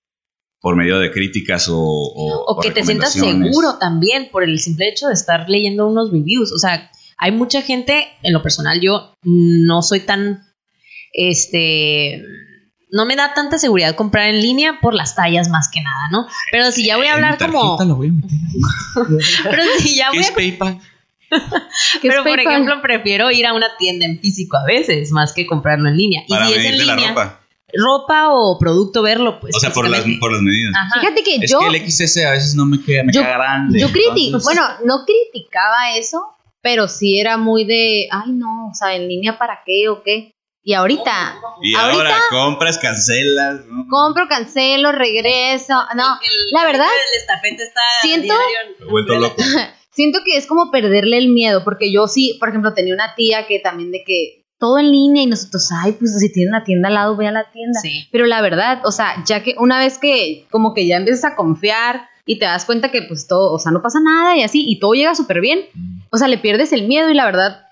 por 0.61 0.75
medio 0.75 0.99
de 0.99 1.11
críticas 1.11 1.69
o... 1.69 1.77
O, 1.77 2.53
O 2.53 2.59
que 2.59 2.71
te 2.71 2.83
sientas 2.83 3.13
seguro 3.13 3.77
también 3.79 4.29
por 4.31 4.43
el 4.43 4.59
simple 4.59 4.89
hecho 4.89 5.07
de 5.07 5.13
estar 5.13 5.49
leyendo 5.49 5.87
unos 5.87 6.11
reviews. 6.11 6.51
O 6.51 6.57
sea, 6.57 6.91
hay 7.19 7.31
mucha 7.31 7.61
gente, 7.61 8.07
en 8.23 8.33
lo 8.33 8.41
personal 8.41 8.79
yo 8.81 9.13
no 9.23 9.81
soy 9.81 9.99
tan, 10.01 10.41
este, 11.13 12.21
no 12.91 13.05
me 13.05 13.15
da 13.15 13.33
tanta 13.33 13.57
seguridad 13.59 13.95
comprar 13.95 14.29
en 14.29 14.41
línea 14.41 14.79
por 14.81 14.93
las 14.93 15.15
tallas 15.15 15.49
más 15.49 15.69
que 15.69 15.81
nada, 15.81 16.09
¿no? 16.11 16.27
Pero 16.51 16.71
si 16.71 16.85
ya 16.85 16.97
voy 16.97 17.07
a 17.07 17.13
hablar 17.13 17.37
como, 17.37 17.61
tarjeta 17.77 17.85
lo 17.85 17.95
voy 17.95 18.09
a 18.09 18.11
meter 18.13 18.31
ahí. 18.31 19.17
pero 19.43 19.63
si 19.79 19.95
ya 19.95 20.09
¿Qué 20.11 20.17
voy 20.17 20.25
es 20.25 20.31
a 20.31 20.35
PayPal? 20.35 20.79
¿Qué 21.29 21.37
es 21.37 22.01
Pero, 22.01 22.23
por 22.23 22.35
PayPal? 22.35 22.53
ejemplo, 22.53 22.81
prefiero 22.81 23.29
ir 23.31 23.45
a 23.45 23.53
una 23.53 23.67
tienda 23.77 24.05
en 24.05 24.19
físico 24.19 24.57
a 24.57 24.63
veces, 24.65 25.11
más 25.11 25.33
que 25.33 25.45
comprarlo 25.45 25.87
en 25.89 25.97
línea. 25.97 26.23
Y 26.27 26.33
si 26.33 26.39
es 26.39 26.57
en 26.57 26.63
medirte 26.63 26.85
la 26.85 26.95
línea, 26.95 27.09
ropa. 27.09 27.39
ropa 27.73 28.29
o 28.31 28.57
producto, 28.57 29.03
verlo, 29.03 29.39
pues. 29.39 29.55
O 29.55 29.59
sea, 29.59 29.71
por 29.71 29.87
las, 29.87 30.03
por 30.19 30.31
las 30.31 30.41
medidas. 30.41 30.73
Ajá. 30.75 31.01
Fíjate 31.01 31.21
que 31.23 31.35
Es 31.35 31.51
yo, 31.51 31.59
que 31.59 31.67
el 31.77 31.91
XS 31.91 32.17
a 32.25 32.31
veces 32.31 32.55
no 32.55 32.65
me 32.65 32.81
queda, 32.81 33.03
me 33.03 33.13
Yo- 33.13 33.21
queda 33.21 33.33
grande. 33.37 33.79
yo 33.79 33.91
critico, 33.91 34.37
entonces- 34.37 34.43
bueno, 34.45 34.63
no 34.85 35.05
criticaba 35.05 35.95
eso, 35.95 36.19
pero 36.61 36.87
sí 36.87 37.19
era 37.19 37.37
muy 37.37 37.63
de, 37.65 38.07
ay 38.11 38.31
no, 38.31 38.67
o 38.71 38.73
sea, 38.73 38.95
en 38.95 39.07
línea 39.07 39.37
para 39.37 39.59
qué 39.65 39.89
o 39.89 40.03
qué. 40.03 40.33
Y 40.61 40.73
ahorita 40.73 41.35
Y 41.63 41.73
ahorita- 41.73 42.01
ahora 42.01 42.15
compras, 42.29 42.77
cancelas. 42.77 43.65
¿no? 43.65 43.85
compro, 43.89 44.27
cancelo, 44.27 44.91
regreso, 44.91 45.73
no, 45.95 46.03
El- 46.21 46.51
la 46.51 46.65
verdad, 46.65 46.85
El 47.13 47.21
estafete 47.21 47.63
está 47.63 47.81
siento- 48.01 48.25
diario 48.33 48.57
en- 48.67 48.79
Me 48.79 48.85
he 48.85 48.89
vuelto 48.91 49.15
loco. 49.15 49.35
siento 49.91 50.19
que 50.25 50.35
es 50.37 50.45
como 50.47 50.69
perderle 50.69 51.17
el 51.17 51.29
miedo, 51.29 51.63
porque 51.63 51.91
yo 51.91 52.07
sí, 52.07 52.37
por 52.39 52.49
ejemplo, 52.49 52.73
tenía 52.73 52.93
una 52.93 53.15
tía 53.15 53.47
que 53.47 53.59
también 53.59 53.91
de 53.91 54.03
que 54.05 54.45
todo 54.59 54.77
en 54.77 54.91
línea 54.91 55.23
y 55.23 55.27
nosotros, 55.27 55.69
ay, 55.71 55.93
pues 55.93 56.19
si 56.19 56.31
tiene 56.33 56.49
una 56.49 56.65
tienda 56.65 56.89
al 56.89 56.93
lado, 56.95 57.15
ve 57.15 57.27
a 57.27 57.31
la 57.31 57.49
tienda. 57.49 57.79
Sí. 57.79 58.09
Pero 58.11 58.25
la 58.25 58.41
verdad, 58.41 58.81
o 58.83 58.91
sea, 58.91 59.23
ya 59.25 59.41
que 59.41 59.55
una 59.57 59.79
vez 59.79 59.97
que 59.97 60.45
como 60.51 60.73
que 60.73 60.85
ya 60.85 60.97
empiezas 60.97 61.31
a 61.31 61.35
confiar 61.37 62.08
y 62.29 62.37
te 62.37 62.45
das 62.45 62.65
cuenta 62.65 62.91
que 62.91 63.01
pues 63.01 63.27
todo, 63.27 63.51
o 63.51 63.57
sea, 63.59 63.71
no 63.71 63.81
pasa 63.81 63.99
nada 64.03 64.37
y 64.37 64.43
así, 64.43 64.63
y 64.69 64.79
todo 64.79 64.93
llega 64.93 65.15
súper 65.15 65.41
bien, 65.41 65.61
o 66.11 66.17
sea, 66.17 66.27
le 66.27 66.37
pierdes 66.37 66.71
el 66.73 66.87
miedo 66.87 67.09
y 67.09 67.15
la 67.15 67.25
verdad 67.25 67.65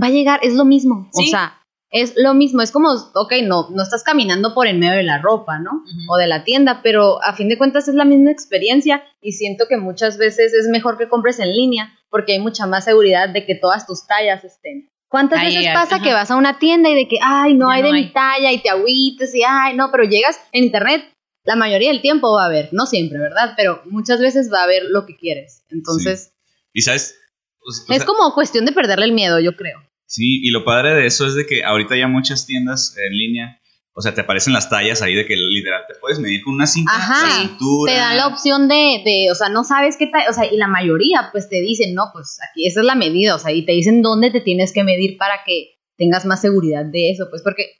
va 0.00 0.08
a 0.08 0.10
llegar, 0.10 0.40
es 0.42 0.54
lo 0.54 0.64
mismo, 0.66 1.08
o 1.12 1.22
Sí. 1.22 1.30
sea, 1.30 1.54
es 1.90 2.12
lo 2.18 2.34
mismo, 2.34 2.60
es 2.60 2.70
como, 2.70 2.90
ok, 3.14 3.32
no, 3.44 3.68
no 3.70 3.82
estás 3.82 4.04
caminando 4.04 4.52
por 4.52 4.66
en 4.66 4.78
medio 4.78 4.92
de 4.94 5.04
la 5.04 5.16
ropa, 5.22 5.58
¿no? 5.58 5.70
O 6.10 6.18
de 6.18 6.26
la 6.26 6.44
tienda, 6.44 6.80
pero 6.82 7.22
a 7.24 7.32
fin 7.32 7.48
de 7.48 7.56
cuentas 7.56 7.88
es 7.88 7.94
la 7.94 8.04
misma 8.04 8.30
experiencia 8.30 9.02
y 9.22 9.32
siento 9.32 9.64
que 9.70 9.78
muchas 9.78 10.18
veces 10.18 10.52
es 10.52 10.68
mejor 10.68 10.98
que 10.98 11.08
compres 11.08 11.38
en 11.40 11.50
línea 11.50 11.94
porque 12.10 12.32
hay 12.34 12.40
mucha 12.40 12.66
más 12.66 12.84
seguridad 12.84 13.30
de 13.30 13.46
que 13.46 13.54
todas 13.54 13.86
tus 13.86 14.06
tallas 14.06 14.44
estén. 14.44 14.90
¿Cuántas 15.10 15.38
Ahí, 15.40 15.56
veces 15.56 15.70
pasa 15.72 16.02
que 16.02 16.12
vas 16.12 16.30
a 16.30 16.36
una 16.36 16.58
tienda 16.58 16.90
y 16.90 16.94
de 16.94 17.08
que, 17.08 17.16
ay, 17.22 17.54
no 17.54 17.68
Ya 17.70 17.76
hay 17.76 17.82
no 17.82 17.88
de 17.88 17.94
hay. 17.94 18.04
mi 18.04 18.12
talla 18.12 18.52
y 18.52 18.58
te 18.60 18.68
agüites 18.68 19.34
y, 19.34 19.40
ay, 19.48 19.74
no, 19.74 19.90
pero 19.90 20.04
llegas 20.04 20.38
en 20.52 20.64
internet, 20.64 21.02
la 21.48 21.56
mayoría 21.56 21.90
del 21.90 22.02
tiempo 22.02 22.30
va 22.34 22.42
a 22.42 22.46
haber, 22.46 22.68
no 22.72 22.84
siempre, 22.84 23.18
¿verdad? 23.18 23.54
Pero 23.56 23.80
muchas 23.86 24.20
veces 24.20 24.50
va 24.52 24.60
a 24.60 24.64
haber 24.64 24.82
lo 24.90 25.06
que 25.06 25.16
quieres. 25.16 25.64
Entonces, 25.70 26.34
Y 26.74 26.82
sabes, 26.82 27.16
O 27.58 27.94
es 27.94 28.04
como 28.04 28.34
cuestión 28.34 28.66
de 28.66 28.72
perderle 28.72 29.06
el 29.06 29.12
miedo, 29.12 29.40
yo 29.40 29.56
creo. 29.56 29.78
Sí, 30.04 30.42
y 30.42 30.50
lo 30.50 30.62
padre 30.62 30.94
de 30.94 31.06
eso 31.06 31.26
es 31.26 31.34
de 31.34 31.46
que 31.46 31.64
ahorita 31.64 31.96
ya 31.96 32.06
muchas 32.06 32.44
tiendas 32.44 32.94
en 32.98 33.16
línea, 33.16 33.62
o 33.94 34.02
sea, 34.02 34.14
te 34.14 34.20
aparecen 34.20 34.52
las 34.52 34.68
tallas 34.68 35.00
ahí 35.00 35.14
de 35.14 35.24
que 35.24 35.36
literal 35.36 35.84
te 35.88 35.94
puedes 35.94 36.18
medir 36.18 36.42
con 36.44 36.52
una 36.52 36.66
cinta, 36.66 36.92
Ajá, 36.94 37.40
cintura. 37.40 37.94
Te 37.94 37.98
dan 37.98 38.18
la 38.18 38.26
opción 38.26 38.68
de, 38.68 39.00
de, 39.02 39.28
o 39.32 39.34
sea, 39.34 39.48
no 39.48 39.64
sabes 39.64 39.96
qué 39.98 40.08
tal, 40.08 40.28
o 40.28 40.34
sea, 40.34 40.44
y 40.52 40.56
la 40.58 40.68
mayoría 40.68 41.30
pues 41.32 41.48
te 41.48 41.62
dicen, 41.62 41.94
no, 41.94 42.10
pues 42.12 42.38
aquí 42.46 42.66
esa 42.66 42.80
es 42.80 42.86
la 42.86 42.94
medida, 42.94 43.34
o 43.34 43.38
sea, 43.38 43.52
y 43.52 43.64
te 43.64 43.72
dicen 43.72 44.02
dónde 44.02 44.30
te 44.30 44.42
tienes 44.42 44.74
que 44.74 44.84
medir 44.84 45.16
para 45.16 45.40
que 45.46 45.78
tengas 45.96 46.26
más 46.26 46.42
seguridad 46.42 46.84
de 46.84 47.10
eso, 47.10 47.24
pues 47.30 47.40
porque 47.42 47.72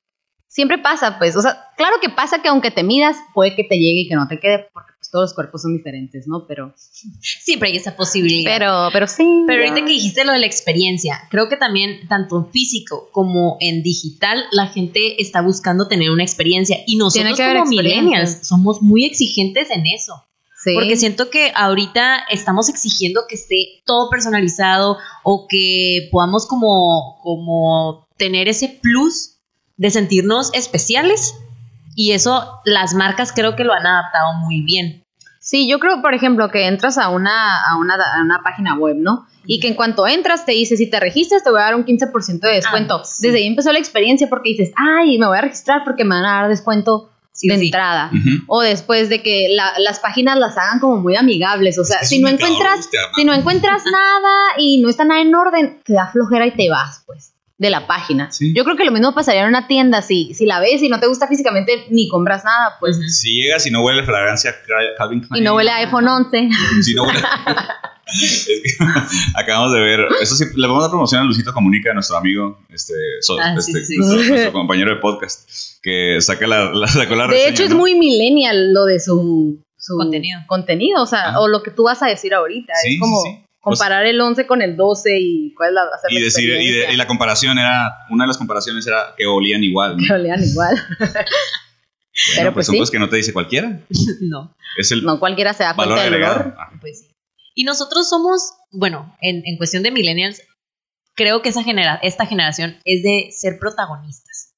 siempre 0.49 0.79
pasa, 0.79 1.19
pues, 1.19 1.37
o 1.37 1.43
sea, 1.43 1.67
claro 1.77 1.97
que 2.03 2.09
pasa 2.09 2.43
que 2.43 2.49
aunque 2.49 2.71
te 2.71 2.83
midas, 2.83 3.17
puede 3.35 3.55
que 3.55 3.65
te 3.65 3.77
llegue 3.77 4.01
y 4.01 4.09
que 4.09 4.17
no 4.17 4.27
te 4.27 4.41
quede, 4.41 4.67
porque 4.73 4.93
pues 4.99 5.11
todos 5.11 5.25
los 5.25 5.35
cuerpos 5.35 5.63
son 5.63 5.77
diferentes, 5.77 6.27
¿no? 6.27 6.47
Pero, 6.49 6.75
Siempre 7.21 7.69
hay 7.69 7.77
esa 7.77 7.97
posibilidad. 7.97 8.51
pero, 8.51 8.89
pero 8.93 9.07
sí. 9.07 9.45
Pero 9.47 9.63
ahorita 9.63 9.87
que 9.87 9.93
dijiste 9.93 10.25
lo 10.25 10.33
de 10.33 10.41
la 10.41 10.47
experiencia, 10.47 11.21
creo 11.31 11.49
que 11.49 11.57
también 11.57 12.09
tanto 12.09 12.39
en 12.39 12.51
físico 12.51 13.11
como 13.13 13.59
en 13.61 13.83
digital 13.83 14.43
la 14.51 14.67
gente 14.67 15.21
está 15.23 15.43
buscando 15.43 15.87
tener 15.87 16.11
una 16.11 16.25
experiencia 16.25 16.79
y 16.87 16.97
nosotros 16.97 17.39
como 17.39 17.67
millennials 17.67 18.39
somos 18.43 18.83
muy 18.83 19.05
exigentes 19.05 19.71
en 19.71 19.87
eso. 19.87 20.25
Sí. 20.65 20.73
Porque 20.75 20.97
siento 20.97 21.31
que 21.31 21.53
ahorita 21.55 22.25
estamos 22.33 22.69
exigiendo 22.69 23.23
que 23.29 23.37
esté 23.37 23.83
todo 23.85 24.11
personalizado 24.11 24.99
o 25.23 25.47
que 25.49 26.09
podamos 26.11 26.47
como, 26.47 27.21
como 27.23 28.09
tener 28.17 28.49
ese 28.49 28.69
plus 28.83 29.38
de 29.79 29.91
sentirnos 29.91 30.51
especiales. 30.55 31.35
Y 31.97 32.13
eso 32.13 32.61
las 32.65 32.95
marcas 32.95 33.33
creo 33.35 33.57
que 33.57 33.65
lo 33.65 33.73
han 33.73 33.87
adaptado 33.87 34.35
muy 34.35 34.61
bien. 34.63 35.05
Sí, 35.41 35.67
yo 35.69 35.79
creo, 35.79 36.03
por 36.03 36.13
ejemplo, 36.15 36.51
que 36.51 36.67
entras 36.67 36.99
a 36.99 37.09
una, 37.09 37.65
a 37.67 37.77
una, 37.77 37.95
a 37.95 38.21
una 38.23 38.43
página 38.45 38.75
web, 38.77 38.97
¿no? 38.99 39.27
Y 39.47 39.61
que 39.61 39.69
en 39.69 39.75
cuanto 39.75 40.07
entras 40.07 40.45
te 40.45 40.53
dice, 40.53 40.77
si 40.77 40.91
te 40.91 41.01
registras 41.01 41.43
te 41.43 41.51
voy 41.51 41.61
a 41.61 41.65
dar 41.65 41.75
un 41.75 41.85
15% 41.87 42.41
de 42.41 42.55
descuento. 42.55 43.01
Ah, 43.01 43.05
sí. 43.05 43.27
Desde 43.27 43.39
ahí 43.39 43.47
empezó 43.47 43.73
la 43.73 43.79
experiencia 43.79 44.29
porque 44.29 44.51
dices, 44.51 44.73
ay, 44.77 45.17
me 45.19 45.27
voy 45.27 45.39
a 45.39 45.41
registrar 45.41 45.83
porque 45.85 46.05
me 46.05 46.15
van 46.17 46.27
a 46.27 46.35
dar 46.43 46.49
descuento 46.49 47.11
Sí, 47.33 47.47
de 47.49 47.57
sí. 47.57 47.67
entrada. 47.67 48.11
O 48.49 48.61
después 48.63 49.09
de 49.09 49.23
que 49.23 49.47
la- 49.51 49.73
las 49.79 50.01
páginas 50.01 50.37
las 50.39 50.59
hagan 50.59 50.81
como 50.81 50.97
muy 50.97 51.15
amigables. 51.17 51.79
O 51.79 51.85
sea, 51.85 52.01
Es 52.01 52.09
si 52.09 52.19
no 52.21 52.29
encuentras, 52.29 52.89
si 53.15 53.25
no 53.25 53.33
encuentras 53.33 53.85
nada 53.91 54.37
y 54.59 54.79
no 54.83 54.89
está 54.89 55.05
nada 55.05 55.21
en 55.21 55.33
orden, 55.35 55.81
te 55.85 55.93
da 55.93 56.09
flojera 56.09 56.47
y 56.49 56.51
te 56.57 56.69
vas, 56.69 57.05
pues, 57.07 57.33
de 57.59 57.71
la 57.71 57.87
página. 57.87 58.31
Sí. 58.31 58.55
Yo 58.57 58.65
creo 58.65 58.77
que 58.77 58.85
lo 58.85 58.93
mismo 58.93 59.13
pasaría 59.15 59.43
en 59.43 59.49
una 59.49 59.67
tienda. 59.67 60.01
Si, 60.01 60.33
si 60.35 60.47
la 60.47 60.61
ves 60.61 60.81
y 60.83 60.89
no 60.89 61.01
te 61.01 61.07
gusta 61.09 61.27
físicamente, 61.27 61.87
ni 61.91 62.09
compras 62.09 62.45
nada, 62.45 62.77
pues. 62.81 62.99
Si 63.21 63.43
llegas 63.43 63.67
y 63.67 63.71
no 63.73 63.83
huele 63.83 64.03
a 64.03 64.05
fragancia 64.05 64.55
Cal- 64.67 64.95
Calvin 64.97 65.21
Klein. 65.21 65.43
Y 65.43 65.45
no 65.45 65.55
huele 65.55 65.71
a 65.71 65.77
iPhone 65.79 66.07
11. 66.07 66.49
Si 66.83 66.95
no 66.95 67.03
huele. 67.05 67.19
Es 68.11 68.47
que 68.47 68.85
acabamos 69.35 69.75
de 69.75 69.81
ver. 69.81 70.01
Eso 70.23 70.35
sí, 70.35 70.45
le 70.57 70.67
vamos 70.67 70.81
a 70.81 70.85
dar 70.85 70.91
promoción 70.91 71.21
a 71.21 71.25
Luisito 71.25 71.53
Comunica, 71.53 71.93
nuestro 71.93 72.17
amigo, 72.17 72.59
este, 72.71 72.95
so- 73.21 73.37
Ah, 73.39 73.55
este, 73.59 73.85
sí. 73.85 73.97
Nuestro, 73.99 74.23
nuestro 74.25 74.53
compañero 74.53 74.95
de 74.95 74.97
podcast, 74.97 75.47
que 75.83 76.19
saca 76.23 76.47
la, 76.47 76.73
la- 76.73 76.87
sacó 76.89 77.17
la 77.17 77.25
De 77.25 77.33
reseña, 77.33 77.51
hecho, 77.51 77.65
es 77.65 77.71
¿no? 77.71 77.77
muy 77.77 77.95
millennial 77.97 78.73
lo 78.73 78.87
de 78.87 78.99
su, 78.99 79.63
su 79.77 79.97
Contenido. 79.99 80.41
contenido, 80.47 81.03
o 81.03 81.07
sea, 81.07 81.29
Ajá. 81.29 81.41
o 81.41 81.49
lo 81.49 81.63
que 81.63 81.71
tú 81.71 81.83
vas 81.83 82.03
a 82.03 82.07
decir 82.07 82.33
ahorita. 82.33 82.73
Sí, 82.83 82.95
es 82.95 83.01
como 83.01 83.21
sí, 83.23 83.29
sí. 83.31 83.45
Comparar 83.61 84.07
el 84.07 84.21
11 84.21 84.47
con 84.47 84.63
el 84.63 84.77
12 84.77 85.11
y 85.21 85.55
cuál 85.55 85.71
es 85.71 85.75
la, 85.75 85.83
Y, 86.11 86.15
la 86.19 86.25
decir, 86.25 86.49
y, 86.51 86.73
de- 86.73 86.93
y 86.93 86.97
la 86.97 87.07
comparación 87.07 87.59
era, 87.59 87.99
una 88.11 88.25
de 88.25 88.29
las 88.29 88.39
comparaciones 88.39 88.87
era 88.87 89.15
que 89.17 89.27
olían 89.27 89.63
igual. 89.65 89.97
¿no? 89.97 90.03
Que 90.03 90.13
lo 90.13 90.19
lean 90.19 90.43
igual. 90.43 90.77
Bueno, 92.35 92.41
Pero 92.51 92.55
pues 92.55 92.67
son 92.67 92.75
sí. 92.85 92.93
que 92.93 92.99
no 92.99 93.09
te 93.09 93.17
dice 93.17 93.33
cualquiera. 93.33 93.81
no. 94.23 94.57
Es 94.77 94.91
el 94.91 95.05
No 95.05 95.21
cualquiera 95.21 95.55
se 95.55 95.63
da 95.63 95.73
valor 95.75 95.99
cuenta 95.99 96.11
del 96.17 96.23
olor. 96.25 96.55
Ah, 96.59 96.71
Pues 96.81 97.01
sí. 97.03 97.15
Y 97.55 97.63
nosotros 97.65 98.09
somos, 98.09 98.55
bueno, 98.73 99.17
en, 99.21 99.43
en 99.47 99.57
cuestión 99.57 99.83
de 99.85 99.91
millennials, 99.93 100.43
creo 101.15 101.43
que 101.43 101.49
esa 101.51 101.63
genera, 101.63 101.99
esta 102.03 102.27
generación 102.27 102.77
es 102.85 103.03
de 103.03 103.29
ser 103.31 103.59
protagonistas. 103.61 104.55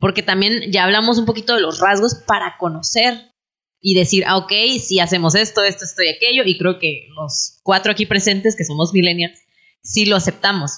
Porque 0.00 0.22
también 0.22 0.72
ya 0.72 0.84
hablamos 0.84 1.18
un 1.18 1.26
poquito 1.26 1.54
de 1.54 1.60
los 1.60 1.78
rasgos 1.78 2.14
para 2.26 2.56
conocer 2.58 3.32
y 3.80 3.94
decir, 3.94 4.24
ah, 4.26 4.36
ok, 4.36 4.52
si 4.80 5.00
hacemos 5.00 5.34
esto, 5.34 5.62
esto, 5.62 5.84
esto 5.84 6.02
y 6.02 6.08
aquello. 6.08 6.42
Y 6.44 6.58
creo 6.58 6.78
que 6.78 7.06
los 7.14 7.60
cuatro 7.62 7.92
aquí 7.92 8.06
presentes, 8.06 8.56
que 8.56 8.64
somos 8.64 8.92
millennials, 8.92 9.38
sí 9.82 10.06
lo 10.06 10.16
aceptamos. 10.16 10.72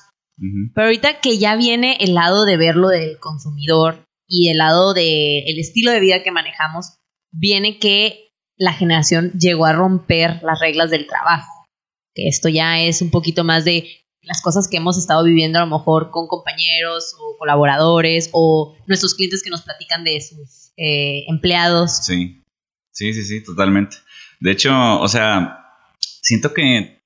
Pero 0.74 0.86
ahorita 0.86 1.20
que 1.20 1.36
ya 1.36 1.54
viene 1.56 1.98
el 2.00 2.14
lado 2.14 2.46
de 2.46 2.56
verlo 2.56 2.88
del 2.88 3.18
consumidor 3.18 4.06
y 4.26 4.48
el 4.48 4.56
lado 4.56 4.94
del 4.94 5.42
el 5.46 5.58
estilo 5.58 5.90
de 5.90 6.00
vida 6.00 6.22
que 6.22 6.30
manejamos, 6.30 6.94
viene 7.30 7.78
que 7.78 8.30
la 8.56 8.72
generación 8.72 9.32
llegó 9.38 9.66
a 9.66 9.74
romper 9.74 10.42
las 10.42 10.60
reglas 10.60 10.90
del 10.90 11.06
trabajo. 11.06 11.52
Que 12.14 12.28
esto 12.28 12.48
ya 12.48 12.80
es 12.80 13.02
un 13.02 13.10
poquito 13.10 13.44
más 13.44 13.66
de 13.66 13.86
las 14.22 14.40
cosas 14.40 14.68
que 14.68 14.78
hemos 14.78 14.96
estado 14.96 15.24
viviendo 15.24 15.58
a 15.58 15.66
lo 15.66 15.78
mejor 15.78 16.10
con 16.10 16.26
compañeros 16.26 17.14
o 17.18 17.36
colaboradores 17.38 18.30
o 18.32 18.76
nuestros 18.86 19.14
clientes 19.14 19.42
que 19.42 19.50
nos 19.50 19.62
platican 19.62 20.04
de 20.04 20.20
sus 20.20 20.72
eh, 20.76 21.24
empleados. 21.28 22.04
Sí, 22.04 22.39
sí, 23.00 23.14
sí, 23.14 23.24
sí, 23.24 23.42
totalmente. 23.42 23.96
De 24.40 24.50
hecho, 24.50 25.00
o 25.00 25.08
sea, 25.08 25.64
siento 26.00 26.52
que 26.52 27.00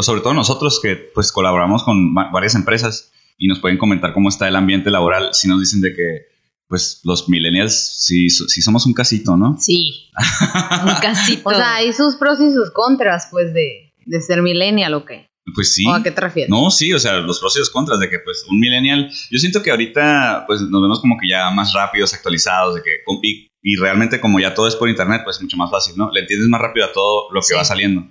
sobre 0.00 0.20
todo 0.20 0.34
nosotros 0.34 0.80
que 0.80 0.96
pues 0.96 1.32
colaboramos 1.32 1.82
con 1.82 2.14
varias 2.14 2.54
empresas 2.54 3.12
y 3.36 3.48
nos 3.48 3.58
pueden 3.58 3.78
comentar 3.78 4.12
cómo 4.12 4.28
está 4.28 4.46
el 4.46 4.54
ambiente 4.54 4.90
laboral, 4.90 5.30
si 5.32 5.48
nos 5.48 5.58
dicen 5.58 5.80
de 5.80 5.94
que 5.94 6.32
pues 6.68 7.00
los 7.02 7.28
millennials 7.28 7.96
sí, 7.98 8.30
sí 8.30 8.62
somos 8.62 8.86
un 8.86 8.94
casito, 8.94 9.36
¿no? 9.36 9.56
Sí, 9.58 10.10
un 10.86 10.94
casito. 11.02 11.48
o 11.48 11.52
sea, 11.52 11.74
hay 11.74 11.92
sus 11.92 12.14
pros 12.16 12.40
y 12.40 12.52
sus 12.52 12.70
contras, 12.70 13.28
pues, 13.30 13.52
de, 13.52 13.92
de 14.06 14.20
ser 14.22 14.40
millennial 14.42 14.94
o 14.94 15.04
qué. 15.04 15.26
Pues 15.54 15.74
sí. 15.74 15.84
¿O 15.86 15.92
a 15.92 16.02
qué 16.02 16.12
te 16.12 16.20
refieres? 16.20 16.48
No, 16.48 16.70
sí, 16.70 16.94
o 16.94 16.98
sea, 16.98 17.18
los 17.18 17.40
pros 17.40 17.56
y 17.56 17.58
los 17.58 17.68
contras 17.68 17.98
de 17.98 18.08
que, 18.08 18.20
pues, 18.20 18.46
un 18.48 18.58
millennial, 18.58 19.10
yo 19.30 19.38
siento 19.38 19.62
que 19.62 19.70
ahorita, 19.70 20.44
pues, 20.46 20.62
nos 20.62 20.80
vemos 20.80 21.00
como 21.00 21.18
que 21.20 21.28
ya 21.28 21.50
más 21.50 21.74
rápidos, 21.74 22.14
actualizados, 22.14 22.76
de 22.76 22.82
que, 22.82 22.90
y, 23.22 23.51
y 23.62 23.76
realmente 23.76 24.20
como 24.20 24.40
ya 24.40 24.54
todo 24.54 24.66
es 24.66 24.76
por 24.76 24.88
internet, 24.88 25.22
pues, 25.24 25.40
mucho 25.40 25.56
más 25.56 25.70
fácil, 25.70 25.94
¿no? 25.96 26.10
Le 26.12 26.20
entiendes 26.20 26.48
más 26.48 26.60
rápido 26.60 26.86
a 26.86 26.92
todo 26.92 27.30
lo 27.32 27.40
que 27.40 27.54
va 27.54 27.64
saliendo. 27.64 28.06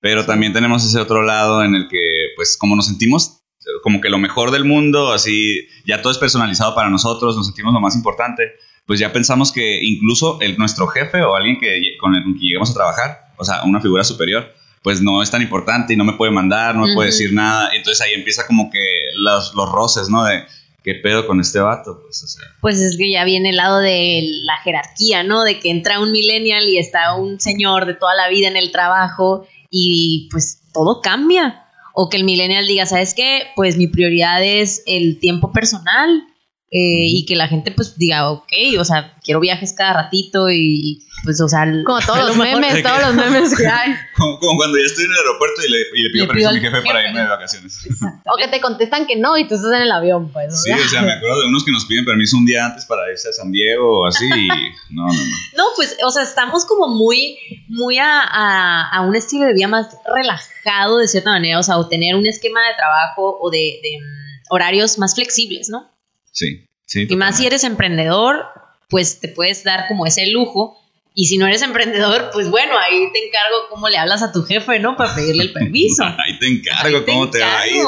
Pero 0.00 0.26
también 0.26 0.52
tenemos 0.52 0.84
ese 0.84 0.98
otro 0.98 1.22
lado 1.22 1.64
en 1.64 1.74
el 1.74 1.88
que, 1.88 2.00
pues, 2.36 2.56
como 2.56 2.76
nos 2.76 2.86
sentimos 2.86 3.42
como 3.82 4.00
que 4.00 4.08
lo 4.08 4.18
mejor 4.18 4.50
del 4.50 4.64
mundo, 4.64 5.12
así, 5.12 5.68
ya 5.86 6.02
todo 6.02 6.12
es 6.12 6.18
personalizado 6.18 6.74
para 6.74 6.90
nosotros, 6.90 7.36
nos 7.36 7.46
sentimos 7.46 7.72
lo 7.72 7.80
más 7.80 7.94
importante, 7.94 8.52
pues 8.86 8.98
ya 8.98 9.12
pensamos 9.12 9.52
que 9.52 9.80
incluso 9.82 10.38
el, 10.40 10.58
nuestro 10.58 10.86
jefe 10.88 11.22
o 11.22 11.34
alguien 11.34 11.58
que, 11.60 11.96
con 12.00 12.14
el 12.14 12.22
que 12.34 12.40
lleguemos 12.40 12.70
a 12.70 12.74
trabajar, 12.74 13.32
o 13.36 13.44
sea, 13.44 13.62
una 13.62 13.80
figura 13.80 14.04
superior, 14.04 14.52
pues 14.82 15.00
no 15.00 15.22
es 15.22 15.30
tan 15.30 15.42
importante 15.42 15.92
y 15.92 15.96
no 15.96 16.04
me 16.04 16.14
puede 16.14 16.32
mandar, 16.32 16.74
no 16.74 16.86
me 16.86 16.94
puede 16.94 17.10
decir 17.10 17.32
nada. 17.32 17.70
Entonces 17.72 18.00
ahí 18.04 18.14
empieza 18.14 18.46
como 18.48 18.68
que 18.68 18.82
los, 19.14 19.54
los 19.54 19.70
roces, 19.70 20.08
¿no? 20.08 20.24
De 20.24 20.42
qué 20.82 20.94
pedo 20.94 21.26
con 21.26 21.40
este 21.40 21.60
vato, 21.60 22.00
pues, 22.02 22.22
o 22.22 22.26
sea. 22.26 22.44
Pues 22.60 22.80
es 22.80 22.96
que 22.96 23.10
ya 23.10 23.24
viene 23.24 23.50
el 23.50 23.56
lado 23.56 23.78
de 23.78 24.22
la 24.42 24.56
jerarquía, 24.58 25.22
¿no? 25.22 25.44
De 25.44 25.58
que 25.58 25.70
entra 25.70 26.00
un 26.00 26.12
millennial 26.12 26.68
y 26.68 26.78
está 26.78 27.14
un 27.14 27.40
señor 27.40 27.86
de 27.86 27.94
toda 27.94 28.14
la 28.14 28.28
vida 28.28 28.48
en 28.48 28.56
el 28.56 28.72
trabajo 28.72 29.46
y 29.70 30.28
pues 30.30 30.62
todo 30.72 31.00
cambia. 31.00 31.64
O 31.94 32.08
que 32.08 32.16
el 32.16 32.24
millennial 32.24 32.66
diga, 32.66 32.86
¿sabes 32.86 33.14
qué? 33.14 33.42
Pues 33.54 33.76
mi 33.76 33.86
prioridad 33.86 34.42
es 34.42 34.82
el 34.86 35.18
tiempo 35.20 35.52
personal 35.52 36.24
eh, 36.70 37.06
y 37.06 37.26
que 37.26 37.36
la 37.36 37.48
gente 37.48 37.70
pues 37.70 37.98
diga, 37.98 38.30
ok, 38.30 38.52
o 38.78 38.84
sea, 38.84 39.14
quiero 39.22 39.40
viajes 39.40 39.74
cada 39.74 39.92
ratito 39.92 40.50
y 40.50 41.02
pues, 41.24 41.40
o 41.40 41.48
sea... 41.48 41.64
Como 41.84 42.00
todos 42.00 42.28
los 42.28 42.36
memes, 42.36 42.82
todos 42.82 43.02
los 43.02 43.14
memes 43.14 43.56
que 43.56 43.66
hay. 43.68 43.94
Como, 44.16 44.38
cuando 44.56 44.78
ya 44.78 44.84
estoy 44.84 45.04
en 45.04 45.12
el 45.12 45.18
aeropuerto 45.18 45.62
y 45.66 45.70
le, 45.70 45.78
y 45.94 46.02
le 46.02 46.10
pido 46.10 46.26
permiso 46.26 46.48
a 46.48 46.52
mi 46.52 46.60
jefe, 46.60 46.82
para 46.82 47.08
irme 47.08 47.20
de 47.20 47.28
vacaciones. 47.28 47.78
O 48.24 48.36
que 48.38 48.48
te 48.48 48.60
contestan 48.60 49.06
que 49.06 49.16
no 49.16 49.36
y 49.38 49.46
tú 49.46 49.54
estás 49.54 49.72
en 49.72 49.82
el 49.82 49.92
avión, 49.92 50.32
pues. 50.32 50.62
Sí, 50.62 50.72
o 50.72 50.88
sea, 50.88 51.02
me 51.02 51.12
acuerdo 51.12 51.40
de 51.40 51.46
unos 51.48 51.64
que 51.64 51.72
nos 51.72 51.84
piden 51.86 52.04
permiso 52.04 52.36
un 52.36 52.46
día 52.46 52.66
antes 52.66 52.84
para 52.86 53.10
irse 53.10 53.28
a 53.28 53.32
San 53.32 53.52
Diego 53.52 54.00
o 54.00 54.06
así 54.06 54.26
y 54.26 54.48
no, 54.94 55.06
no, 55.06 55.12
no. 55.12 55.36
No, 55.56 55.64
pues, 55.76 55.96
o 56.04 56.10
sea, 56.10 56.22
estamos 56.22 56.64
como 56.64 56.88
muy, 56.88 57.38
muy 57.68 57.98
a, 57.98 58.88
a, 58.88 59.00
un 59.02 59.14
estilo 59.14 59.46
de 59.46 59.54
vida 59.54 59.68
más 59.68 59.88
relajado 60.14 60.98
de 60.98 61.08
cierta 61.08 61.30
manera, 61.30 61.58
o 61.58 61.62
sea, 61.62 61.78
o 61.78 61.88
tener 61.88 62.16
un 62.16 62.26
esquema 62.26 62.60
de 62.60 62.74
trabajo 62.76 63.38
o 63.40 63.50
de, 63.50 63.80
de 63.82 63.98
mm, 64.00 64.42
horarios 64.50 64.98
más 64.98 65.14
flexibles, 65.14 65.68
¿no? 65.68 65.90
Sí, 66.30 66.66
sí. 66.86 67.06
Y 67.08 67.16
más 67.16 67.36
si 67.36 67.46
eres 67.46 67.64
emprendedor, 67.64 68.46
pues 68.88 69.20
te 69.20 69.28
puedes 69.28 69.64
dar 69.64 69.88
como 69.88 70.06
ese 70.06 70.26
lujo. 70.26 70.78
Y 71.14 71.26
si 71.26 71.36
no 71.36 71.46
eres 71.46 71.62
emprendedor, 71.62 72.30
pues 72.32 72.50
bueno, 72.50 72.72
ahí 72.78 73.12
te 73.12 73.26
encargo 73.26 73.56
cómo 73.70 73.88
le 73.88 73.98
hablas 73.98 74.22
a 74.22 74.32
tu 74.32 74.42
jefe, 74.44 74.78
¿no? 74.78 74.96
Para 74.96 75.14
pedirle 75.14 75.44
el 75.44 75.52
permiso. 75.54 76.04
ahí 76.04 76.38
te 76.38 76.48
encargo 76.48 77.04
cómo 77.04 77.30
te 77.30 77.40
va 77.40 77.60
a 77.60 77.68
ir. 77.68 77.84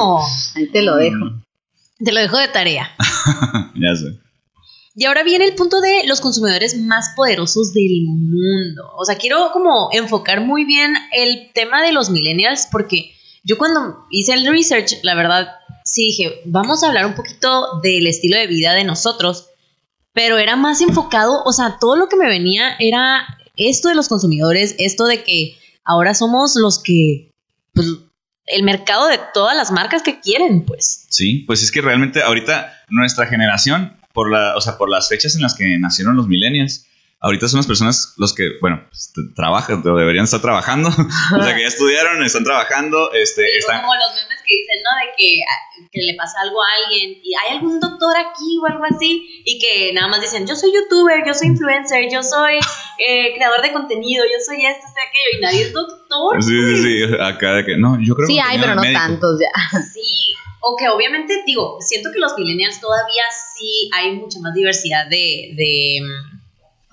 Ahí 0.56 0.66
te 0.68 0.82
lo 0.82 0.96
dejo. 0.96 1.42
Te 2.04 2.12
lo 2.12 2.20
dejo 2.20 2.38
de 2.38 2.48
tarea. 2.48 2.94
ya 3.74 3.96
sé. 3.96 4.18
Y 4.96 5.06
ahora 5.06 5.24
viene 5.24 5.44
el 5.44 5.54
punto 5.54 5.80
de 5.80 6.02
los 6.06 6.20
consumidores 6.20 6.78
más 6.78 7.14
poderosos 7.16 7.72
del 7.72 8.04
mundo. 8.06 8.92
O 8.96 9.04
sea, 9.04 9.16
quiero 9.16 9.50
como 9.52 9.88
enfocar 9.92 10.40
muy 10.40 10.64
bien 10.64 10.94
el 11.12 11.50
tema 11.52 11.82
de 11.82 11.92
los 11.92 12.10
millennials 12.10 12.68
porque 12.70 13.12
yo 13.42 13.58
cuando 13.58 14.06
hice 14.10 14.34
el 14.34 14.46
research, 14.46 15.02
la 15.02 15.14
verdad, 15.14 15.48
sí 15.84 16.06
dije, 16.06 16.40
vamos 16.44 16.82
a 16.82 16.88
hablar 16.88 17.06
un 17.06 17.14
poquito 17.14 17.80
del 17.82 18.06
estilo 18.06 18.38
de 18.38 18.46
vida 18.46 18.72
de 18.72 18.84
nosotros, 18.84 19.50
pero 20.14 20.38
era 20.38 20.56
más 20.56 20.80
enfocado, 20.80 21.42
o 21.44 21.52
sea, 21.52 21.76
todo 21.78 21.96
lo 21.96 22.08
que 22.08 22.16
me 22.16 22.28
venía 22.28 22.76
era 22.78 23.26
esto 23.56 23.88
de 23.88 23.96
los 23.96 24.08
consumidores, 24.08 24.74
esto 24.78 25.04
de 25.04 25.22
que 25.22 25.58
ahora 25.84 26.14
somos 26.14 26.54
los 26.56 26.82
que, 26.82 27.32
pues, 27.74 27.86
el 28.46 28.62
mercado 28.62 29.08
de 29.08 29.18
todas 29.34 29.56
las 29.56 29.72
marcas 29.72 30.02
que 30.02 30.20
quieren, 30.20 30.64
pues. 30.64 31.06
Sí, 31.10 31.44
pues 31.46 31.62
es 31.62 31.72
que 31.72 31.80
realmente 31.80 32.22
ahorita 32.22 32.84
nuestra 32.88 33.26
generación, 33.26 33.98
por 34.12 34.30
la, 34.30 34.56
o 34.56 34.60
sea, 34.60 34.78
por 34.78 34.88
las 34.88 35.08
fechas 35.08 35.34
en 35.34 35.42
las 35.42 35.54
que 35.54 35.78
nacieron 35.78 36.16
los 36.16 36.28
millennials, 36.28 36.86
ahorita 37.20 37.48
son 37.48 37.58
las 37.58 37.66
personas 37.66 38.14
los 38.16 38.34
que, 38.34 38.50
bueno, 38.60 38.84
pues, 38.88 39.12
trabajan, 39.34 39.82
o 39.84 39.96
deberían 39.96 40.24
estar 40.24 40.40
trabajando. 40.40 40.88
o 41.38 41.42
sea, 41.42 41.54
que 41.56 41.62
ya 41.62 41.68
estudiaron, 41.68 42.22
están 42.22 42.44
trabajando, 42.44 43.12
este, 43.12 43.56
están... 43.56 43.80
Como 43.80 43.94
los 43.94 44.14
memes 44.14 44.42
que 44.46 44.54
dicen, 44.54 44.82
¿no? 44.84 44.90
De 45.00 45.12
que, 45.16 45.40
que, 45.94 46.02
le 46.02 46.14
pasa 46.14 46.40
algo 46.42 46.58
a 46.60 46.66
alguien 46.82 47.20
y 47.22 47.32
hay 47.34 47.56
algún 47.56 47.78
doctor 47.78 48.16
aquí 48.16 48.58
o 48.60 48.66
algo 48.66 48.84
así 48.84 49.42
y 49.44 49.58
que 49.58 49.92
nada 49.92 50.08
más 50.08 50.20
dicen, 50.20 50.46
yo 50.46 50.56
soy 50.56 50.72
youtuber, 50.74 51.22
yo 51.26 51.32
soy 51.32 51.48
influencer, 51.48 52.10
yo 52.12 52.22
soy 52.22 52.56
eh, 52.98 53.34
creador 53.34 53.62
de 53.62 53.72
contenido, 53.72 54.24
yo 54.24 54.38
soy 54.44 54.66
esto, 54.66 54.82
soy 54.82 55.02
aquello 55.08 55.38
y 55.38 55.40
nadie 55.40 55.62
es 55.62 55.72
doctor. 55.72 56.42
Sí, 56.42 56.50
sí, 56.50 56.82
sí, 56.82 57.14
acá 57.20 57.54
de 57.54 57.64
que, 57.64 57.76
no, 57.76 57.96
yo 58.00 58.14
creo 58.14 58.26
que... 58.26 58.34
Sí 58.34 58.40
hay, 58.40 58.58
pero 58.58 58.74
no 58.74 58.82
tantos 58.82 59.38
ya. 59.40 59.80
Sí, 59.80 60.34
o 60.60 60.76
que 60.76 60.88
obviamente, 60.88 61.42
digo, 61.46 61.78
siento 61.80 62.10
que 62.12 62.18
los 62.18 62.36
millennials 62.36 62.80
todavía 62.80 63.22
sí 63.56 63.88
hay 63.94 64.16
mucha 64.16 64.40
más 64.40 64.54
diversidad 64.54 65.06
de, 65.06 65.52
de 65.54 65.98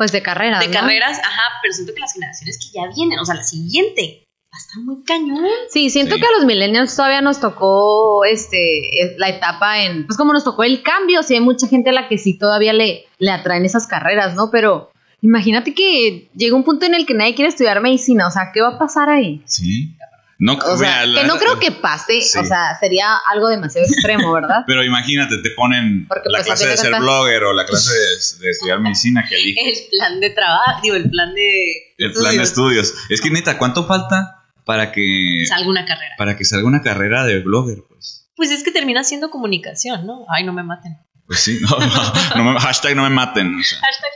pues 0.02 0.12
de 0.12 0.24
carreras. 0.24 0.60
De 0.60 0.72
carreras, 0.72 1.20
ajá, 1.20 1.44
pero 1.62 1.76
siento 1.76 1.94
que 1.94 2.00
las 2.00 2.14
generaciones 2.14 2.58
que 2.58 2.74
ya 2.74 2.88
vienen, 2.88 3.20
o 3.20 3.24
sea, 3.24 3.36
la 3.36 3.44
siguiente, 3.44 4.28
va 4.52 4.58
a 4.58 4.60
estar 4.60 4.84
muy 4.84 5.04
cañón. 5.04 5.48
Sí, 5.70 5.90
siento 5.90 6.18
que 6.18 6.26
a 6.26 6.32
los 6.38 6.46
millennials 6.46 6.96
todavía 6.96 7.22
nos 7.22 7.40
tocó 7.40 8.26
este 8.26 9.16
la 9.18 9.30
etapa 9.30 9.84
en, 9.84 10.06
pues 10.06 10.18
como 10.18 10.34
nos 10.34 10.44
tocó 10.44 10.64
el 10.64 10.84
cambio, 10.84 11.24
sí 11.24 11.36
hay 11.36 11.40
mucha 11.40 11.68
gente 11.68 11.92
a 11.92 11.94
la 11.94 12.10
que 12.10 12.18
sí 12.18 12.38
todavía 12.38 12.74
le, 12.74 13.06
le 13.18 13.32
atraen 13.32 13.64
esas 13.64 13.88
carreras, 13.88 14.36
¿no? 14.36 14.50
Pero 14.52 14.92
imagínate 15.22 15.74
que 15.74 16.30
llega 16.36 16.56
un 16.56 16.66
punto 16.66 16.86
en 16.86 16.96
el 16.96 17.06
que 17.06 17.14
nadie 17.14 17.34
quiere 17.34 17.50
estudiar 17.50 17.80
medicina, 17.82 18.28
o 18.28 18.32
sea, 18.32 18.52
¿qué 18.54 18.62
va 18.62 18.70
a 18.70 18.80
pasar 18.80 19.10
ahí? 19.10 19.42
Sí. 19.46 19.96
No, 20.38 20.54
o 20.56 20.76
sea, 20.76 21.04
que 21.04 21.24
no 21.28 21.38
creo 21.38 21.60
que 21.60 21.72
pase, 21.72 22.18
o 22.18 22.44
sea, 22.44 22.76
sería 22.80 23.16
algo 23.32 23.48
demasiado 23.48 23.86
extremo, 23.86 24.34
¿verdad? 24.34 24.64
Pero 24.68 24.84
imagínate, 24.84 25.38
te 25.38 25.52
ponen 25.52 26.08
la 26.10 26.22
pues, 26.40 26.46
clase 26.46 26.68
de 26.68 26.78
ser 26.78 26.96
blogger 27.00 27.44
o 27.44 27.54
la 27.54 27.64
clase 27.64 27.94
de, 27.94 28.50
estudiar 28.50 28.80
medicina 28.82 29.24
que 29.30 29.36
elige. 29.36 29.70
El 29.70 29.78
plan 29.92 30.20
de 30.20 30.32
trabajo, 30.32 30.80
digo, 30.82 30.96
el 30.96 31.12
plan 31.12 31.36
de 31.36 31.94
El 32.00 32.12
plan 32.14 32.36
de 32.36 32.42
estudios. 32.42 32.96
Es 33.10 33.22
que 33.22 33.30
neta, 33.30 33.60
¿cuánto 33.60 33.86
falta 33.86 34.41
para 34.66 34.92
que 34.92 35.46
salga 35.48 35.70
una 35.70 35.86
carrera? 35.86 36.16
Para 36.18 36.38
que 36.38 36.46
salga 36.46 36.68
una 36.68 36.82
carrera 36.82 37.26
de 37.26 37.40
blogger, 37.40 37.84
pues. 37.88 38.30
Pues 38.36 38.52
es 38.52 38.64
que 38.64 38.72
termina 38.72 39.04
siendo 39.04 39.30
comunicación, 39.30 40.06
¿no? 40.06 40.26
Ay, 40.30 40.44
no 40.44 40.54
me 40.54 40.64
maten. 40.64 40.98
Pues 41.28 41.40
sí, 41.40 41.60
no, 41.62 42.60
hashtag 42.60 42.96
no 42.96 43.04
me 43.04 43.10
maten. 43.10 43.56
Hashtag 43.56 44.12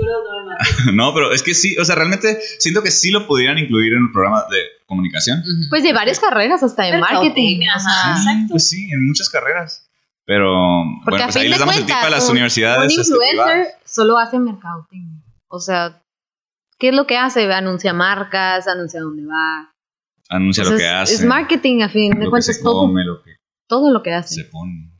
no, 0.94 1.12
pero 1.14 1.32
es 1.32 1.42
que 1.42 1.54
sí, 1.54 1.76
o 1.78 1.84
sea, 1.84 1.94
realmente 1.94 2.38
siento 2.58 2.82
que 2.82 2.90
sí 2.90 3.10
lo 3.10 3.26
pudieran 3.26 3.58
incluir 3.58 3.92
en 3.94 4.04
el 4.04 4.12
programa 4.12 4.44
de 4.50 4.58
comunicación. 4.86 5.42
Pues 5.68 5.82
de 5.82 5.92
varias 5.92 6.20
carreras, 6.20 6.62
hasta 6.62 6.84
de 6.84 6.98
marketing. 6.98 7.60
pues 8.50 8.68
sí, 8.68 8.90
en 8.90 9.06
muchas 9.06 9.28
carreras. 9.28 9.86
Pero 10.24 10.84
bueno, 11.04 11.24
pues 11.26 11.36
ahí 11.36 11.48
les 11.48 11.58
damos 11.58 11.76
el 11.76 11.86
tip 11.86 11.96
a 11.96 12.10
las 12.10 12.28
universidades. 12.28 12.94
Un 12.94 13.00
este, 13.00 13.14
influencer 13.14 13.66
solo 13.84 14.18
hace 14.18 14.38
mercadotecnia. 14.38 15.22
O 15.48 15.58
sea, 15.58 16.02
¿qué 16.78 16.90
es 16.90 16.94
lo 16.94 17.06
que 17.06 17.16
hace? 17.18 17.52
Anuncia 17.52 17.92
marcas, 17.92 18.68
anuncia 18.68 19.00
dónde 19.00 19.26
va. 19.26 19.69
Anuncia 20.30 20.64
lo 20.64 20.76
que 20.76 20.86
hace. 20.86 21.14
Es 21.14 21.24
marketing, 21.24 21.82
a 21.82 21.88
fin 21.88 22.12
de 22.12 22.30
cuentas. 22.30 22.60
todo, 22.62 22.86
lo 22.86 23.22
que 23.22 23.36
todo 23.68 23.92
lo 23.92 24.02
que 24.02 24.12
hace. 24.14 24.36
Se 24.36 24.44
pone. 24.44 24.92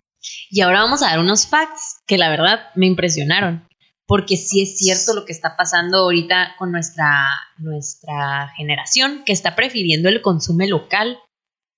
Y 0.51 0.61
ahora 0.61 0.81
vamos 0.81 1.03
a 1.03 1.07
dar 1.07 1.21
unos 1.21 1.47
facts 1.47 2.01
que 2.07 2.19
la 2.19 2.29
verdad 2.29 2.61
me 2.75 2.87
impresionaron 2.87 3.67
porque 4.11 4.37
sí 4.37 4.61
es 4.61 4.77
cierto 4.77 5.15
lo 5.15 5.25
que 5.25 5.31
está 5.31 5.57
pasando 5.57 5.99
ahorita 5.99 6.57
con 6.59 6.73
nuestra, 6.73 7.29
nuestra 7.59 8.49
generación, 8.57 9.23
que 9.25 9.33
está 9.33 9.55
prefiriendo 9.55 10.09
el 10.09 10.21
consumo 10.21 10.67
local 10.67 11.17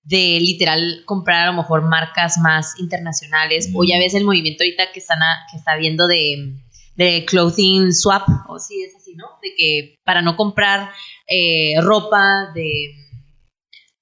de 0.01 0.39
literal 0.41 1.03
comprar 1.05 1.43
a 1.43 1.51
lo 1.51 1.57
mejor 1.57 1.83
marcas 1.83 2.39
más 2.39 2.79
internacionales, 2.79 3.69
o 3.75 3.83
ya 3.83 3.99
ves 3.99 4.15
el 4.15 4.25
movimiento 4.25 4.63
ahorita 4.63 4.91
que, 4.91 4.99
están 4.99 5.19
que 5.51 5.57
está 5.57 5.77
viendo 5.77 6.07
de, 6.07 6.55
de 6.95 7.23
clothing 7.25 7.93
swap, 7.93 8.27
o 8.47 8.57
sí 8.57 8.81
es 8.81 8.95
así, 8.95 9.13
¿no? 9.13 9.25
De 9.39 9.53
que 9.55 9.95
para 10.03 10.23
no 10.23 10.35
comprar 10.35 10.89
eh, 11.27 11.79
ropa 11.81 12.51
de 12.55 12.95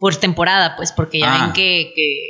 por 0.01 0.15
temporada, 0.17 0.75
pues 0.75 0.91
porque 0.91 1.19
ya 1.19 1.31
ven 1.31 1.41
ah. 1.43 1.53
que, 1.53 1.93
que 1.95 2.27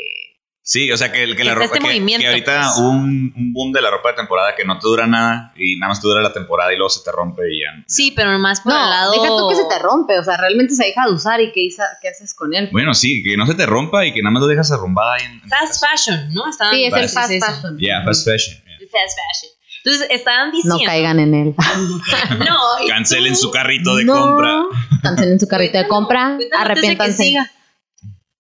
Sí, 0.64 0.92
o 0.92 0.96
sea, 0.98 1.12
que, 1.12 1.26
que 1.26 1.36
Que 1.36 1.44
la 1.44 1.56
ropa. 1.56 1.66
este 1.66 1.80
que, 1.80 1.86
movimiento, 1.86 2.22
que 2.22 2.28
ahorita 2.28 2.62
pues. 2.62 2.78
hubo 2.78 2.90
un, 2.92 3.34
un 3.36 3.52
boom 3.54 3.72
de 3.72 3.82
la 3.82 3.90
ropa 3.90 4.10
de 4.10 4.16
temporada 4.18 4.54
que 4.56 4.64
no 4.64 4.78
te 4.78 4.88
dura 4.88 5.08
nada 5.08 5.52
y 5.58 5.76
nada 5.78 5.90
más 5.90 6.00
te 6.02 6.08
dura 6.08 6.22
la 6.22 6.32
temporada 6.32 6.72
y 6.72 6.76
luego 6.78 6.90
se 6.90 7.04
te 7.04 7.12
rompe 7.12 7.42
y 7.52 7.62
ya. 7.62 7.84
Sí, 7.88 8.14
pero 8.16 8.38
más 8.38 8.62
por 8.62 8.72
No, 8.72 8.84
el 8.84 8.90
lado. 8.92 9.12
deja 9.12 9.28
tú 9.28 9.48
que 9.50 9.56
se 9.56 9.66
te 9.66 9.80
rompe, 9.80 10.20
o 10.20 10.24
sea, 10.24 10.38
realmente 10.38 10.76
se 10.76 10.86
deja 10.86 11.08
de 11.08 11.14
usar 11.14 11.42
y 11.42 11.52
qué, 11.52 11.62
hiza- 11.62 11.98
qué 12.02 12.10
haces 12.10 12.34
con 12.36 12.54
él. 12.54 12.70
Bueno, 12.72 12.94
sí, 12.94 13.24
que 13.24 13.36
no 13.38 13.48
se 13.48 13.56
te 13.56 13.66
rompa 13.66 14.06
y 14.06 14.14
que 14.14 14.22
nada 14.22 14.32
más 14.34 14.42
lo 14.42 14.48
dejas 14.48 14.72
arrumbada 14.72 15.16
ahí 15.16 15.24
en. 15.26 15.32
en- 15.42 15.50
Fast 15.50 15.84
fashion, 15.84 16.32
¿no? 16.34 16.48
Estaban- 16.48 16.74
Sí, 16.76 16.84
es 16.86 16.94
el 16.94 17.10
fast 17.10 17.32
fashion. 17.32 17.78
Yeah, 17.80 18.04
fast 18.06 18.26
fashion. 18.30 18.56
yeah. 18.64 18.88
Fast 18.92 19.18
fashion. 19.18 19.52
Entonces 19.84 20.08
estaban 20.12 20.50
No 20.52 20.56
diciendo. 20.58 20.84
caigan 20.86 21.20
en 21.20 21.34
él. 21.34 21.56
No, 22.38 22.88
Cancelen 22.88 23.36
su 23.36 23.50
carrito 23.50 23.96
de 23.96 24.04
No, 24.06 24.14
compra. 24.14 24.62
Cancelen 25.02 25.40
su 25.40 25.48
carrito 25.48 25.80
de 25.80 25.88
compra, 25.88 26.38
arrepiéntanse. 26.56 27.34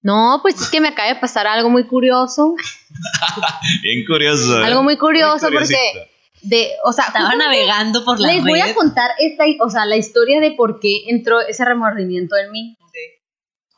No, 0.04 0.40
pues 0.42 0.60
es 0.60 0.70
que 0.70 0.82
me 0.82 0.88
acaba 0.90 1.10
de 1.10 1.20
pasar 1.20 1.46
algo 1.48 1.70
muy 1.70 1.86
curioso. 1.86 2.56
Bien 3.84 4.04
curioso. 4.06 4.62
¿eh? 4.62 4.66
Algo 4.66 4.84
muy 4.84 4.98
curioso 4.98 5.48
Muy 5.50 5.58
porque 5.58 6.10
de, 6.42 6.72
o 6.84 6.92
sea, 6.92 7.06
Estaba 7.06 7.36
navegando 7.36 8.04
por 8.04 8.20
la 8.20 8.30
les 8.34 8.44
voy 8.44 8.60
a 8.62 8.74
contar 8.74 9.12
esta, 9.20 9.44
o 9.64 9.70
sea, 9.70 9.86
la 9.86 9.98
historia 9.98 10.40
de 10.40 10.52
por 10.52 10.80
qué 10.80 11.04
entró 11.08 11.40
ese 11.42 11.64
remordimiento 11.66 12.36
en 12.36 12.52
mí. 12.52 12.78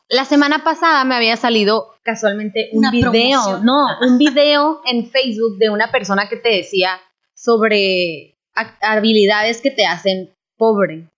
La 0.08 0.24
semana 0.24 0.62
pasada 0.64 1.02
me 1.04 1.14
había 1.14 1.36
salido 1.36 1.94
casualmente 2.02 2.68
un 2.72 2.78
Una 2.80 2.90
video, 2.90 3.10
promoción. 3.42 3.64
no, 3.64 3.86
un 4.02 4.18
video 4.18 4.80
en 4.86 5.10
Facebook 5.10 5.58
de 5.58 5.70
una 5.70 5.90
persona 5.90 6.28
que 6.28 6.36
te 6.36 6.50
decía 6.50 7.00
sobre 7.34 8.38
ha- 8.54 8.76
habilidades 8.92 9.60
que 9.60 9.70
te 9.70 9.86
hacen 9.86 10.34
pobre. 10.56 11.10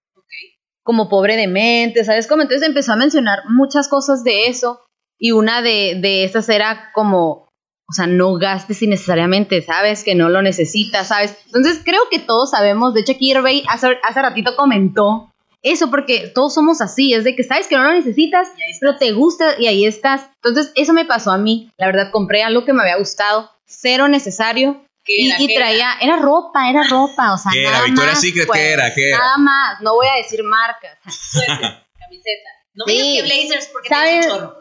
Como 0.83 1.09
pobre 1.09 1.37
de 1.37 1.49
mente, 1.49 2.05
¿sabes? 2.05 2.29
Como 2.29 2.43
entonces 2.43 2.67
empezó 2.67 2.93
a 2.93 2.97
mencionar 2.97 3.41
muchas 3.49 3.89
cosas 3.89 4.23
de 4.23 4.47
eso 4.47 4.81
y 5.19 5.33
una 5.33 5.63
de, 5.63 5.99
de 6.01 6.25
esas 6.25 6.49
era 6.49 6.91
como, 6.95 7.49
o 7.89 7.93
sea, 7.93 8.07
no 8.07 8.35
gastes 8.35 8.83
innecesariamente, 8.83 9.63
¿sabes? 9.63 10.05
Que 10.05 10.15
no 10.15 10.29
lo 10.29 10.43
necesitas, 10.43 11.09
¿sabes? 11.09 11.37
Entonces 11.47 11.81
creo 11.85 12.03
que 12.11 12.19
todos 12.19 12.51
sabemos, 12.51 12.95
de 12.95 13.01
hecho 13.01 13.13
aquí 13.13 13.31
Irvey 13.31 13.65
hace, 13.69 13.99
hace 14.03 14.23
ratito 14.23 14.57
comentó 14.57 15.33
eso 15.63 15.91
porque 15.91 16.31
todos 16.35 16.55
somos 16.55 16.81
así, 16.81 17.13
es 17.15 17.25
de 17.25 17.35
que 17.35 17.43
sabes 17.43 17.67
que 17.67 17.77
no 17.77 17.83
lo 17.85 17.93
necesitas, 17.93 18.49
pero 18.81 18.97
te 18.99 19.11
gusta 19.13 19.55
y 19.59 19.67
ahí 19.67 19.85
estás. 19.85 20.29
Entonces 20.45 20.73
eso 20.77 20.93
me 20.93 21.05
pasó 21.05 21.33
a 21.33 21.39
mí, 21.39 21.71
la 21.77 21.87
verdad 21.87 22.11
compré 22.13 22.43
algo 22.45 22.65
que 22.65 22.73
me 22.73 22.83
había 22.83 22.99
gustado, 22.99 23.51
cero 23.67 24.07
necesario. 24.09 24.83
Y, 25.09 25.33
y 25.39 25.55
traía, 25.55 25.93
era 26.01 26.17
ropa, 26.17 26.69
era 26.69 26.83
ropa, 26.89 27.33
o 27.33 27.39
sea, 27.39 27.53
¿Qué 27.53 27.63
era? 27.63 27.71
nada 27.71 27.85
Victoria's 27.85 28.15
más, 28.15 28.21
Secret, 28.23 28.47
pues, 28.49 28.61
¿qué 28.61 28.71
era? 28.73 28.93
¿Qué 28.95 29.09
era? 29.09 29.19
Nada 29.19 29.39
más, 29.39 29.81
no 29.81 29.95
voy 29.95 30.09
a 30.09 30.17
decir 30.17 30.43
marcas. 30.43 30.99
Camiseta. 31.99 32.51
No 32.75 32.85
me 32.87 32.93
Sí. 32.93 32.99
digas 33.03 33.17
que 33.17 33.23
blazers 33.23 33.67
porque 33.73 33.89
¿Sabes? 33.89 34.27
un 34.27 34.33
chorro. 34.33 34.57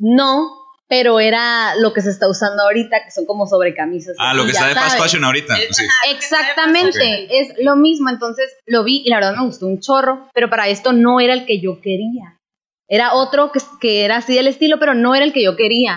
No, 0.00 0.50
pero 0.88 1.20
era 1.20 1.76
lo 1.76 1.92
que 1.92 2.00
se 2.00 2.10
está 2.10 2.28
usando 2.28 2.64
ahorita, 2.64 3.04
que 3.04 3.12
son 3.12 3.24
como 3.26 3.46
sobrecamisas. 3.46 4.16
Ah, 4.18 4.34
lo 4.34 4.44
que 4.44 4.50
está 4.50 4.66
de 4.66 4.74
fast 4.74 4.98
fashion 4.98 5.22
ahorita. 5.22 5.54
Sí. 5.70 5.84
Exactamente, 6.10 7.28
es 7.30 7.54
lo 7.60 7.76
mismo. 7.76 8.10
Entonces 8.10 8.50
lo 8.66 8.82
vi 8.82 9.02
y 9.04 9.10
la 9.10 9.16
verdad 9.16 9.36
me 9.36 9.44
gustó 9.44 9.66
un 9.66 9.80
chorro, 9.80 10.28
pero 10.34 10.50
para 10.50 10.66
esto 10.68 10.92
no 10.92 11.20
era 11.20 11.34
el 11.34 11.46
que 11.46 11.60
yo 11.60 11.80
quería. 11.80 12.36
Era 12.88 13.14
otro 13.14 13.52
que, 13.52 13.60
que 13.80 14.04
era 14.04 14.16
así 14.16 14.34
del 14.34 14.48
estilo, 14.48 14.80
pero 14.80 14.94
no 14.94 15.14
era 15.14 15.24
el 15.24 15.32
que 15.32 15.44
yo 15.44 15.54
quería. 15.54 15.96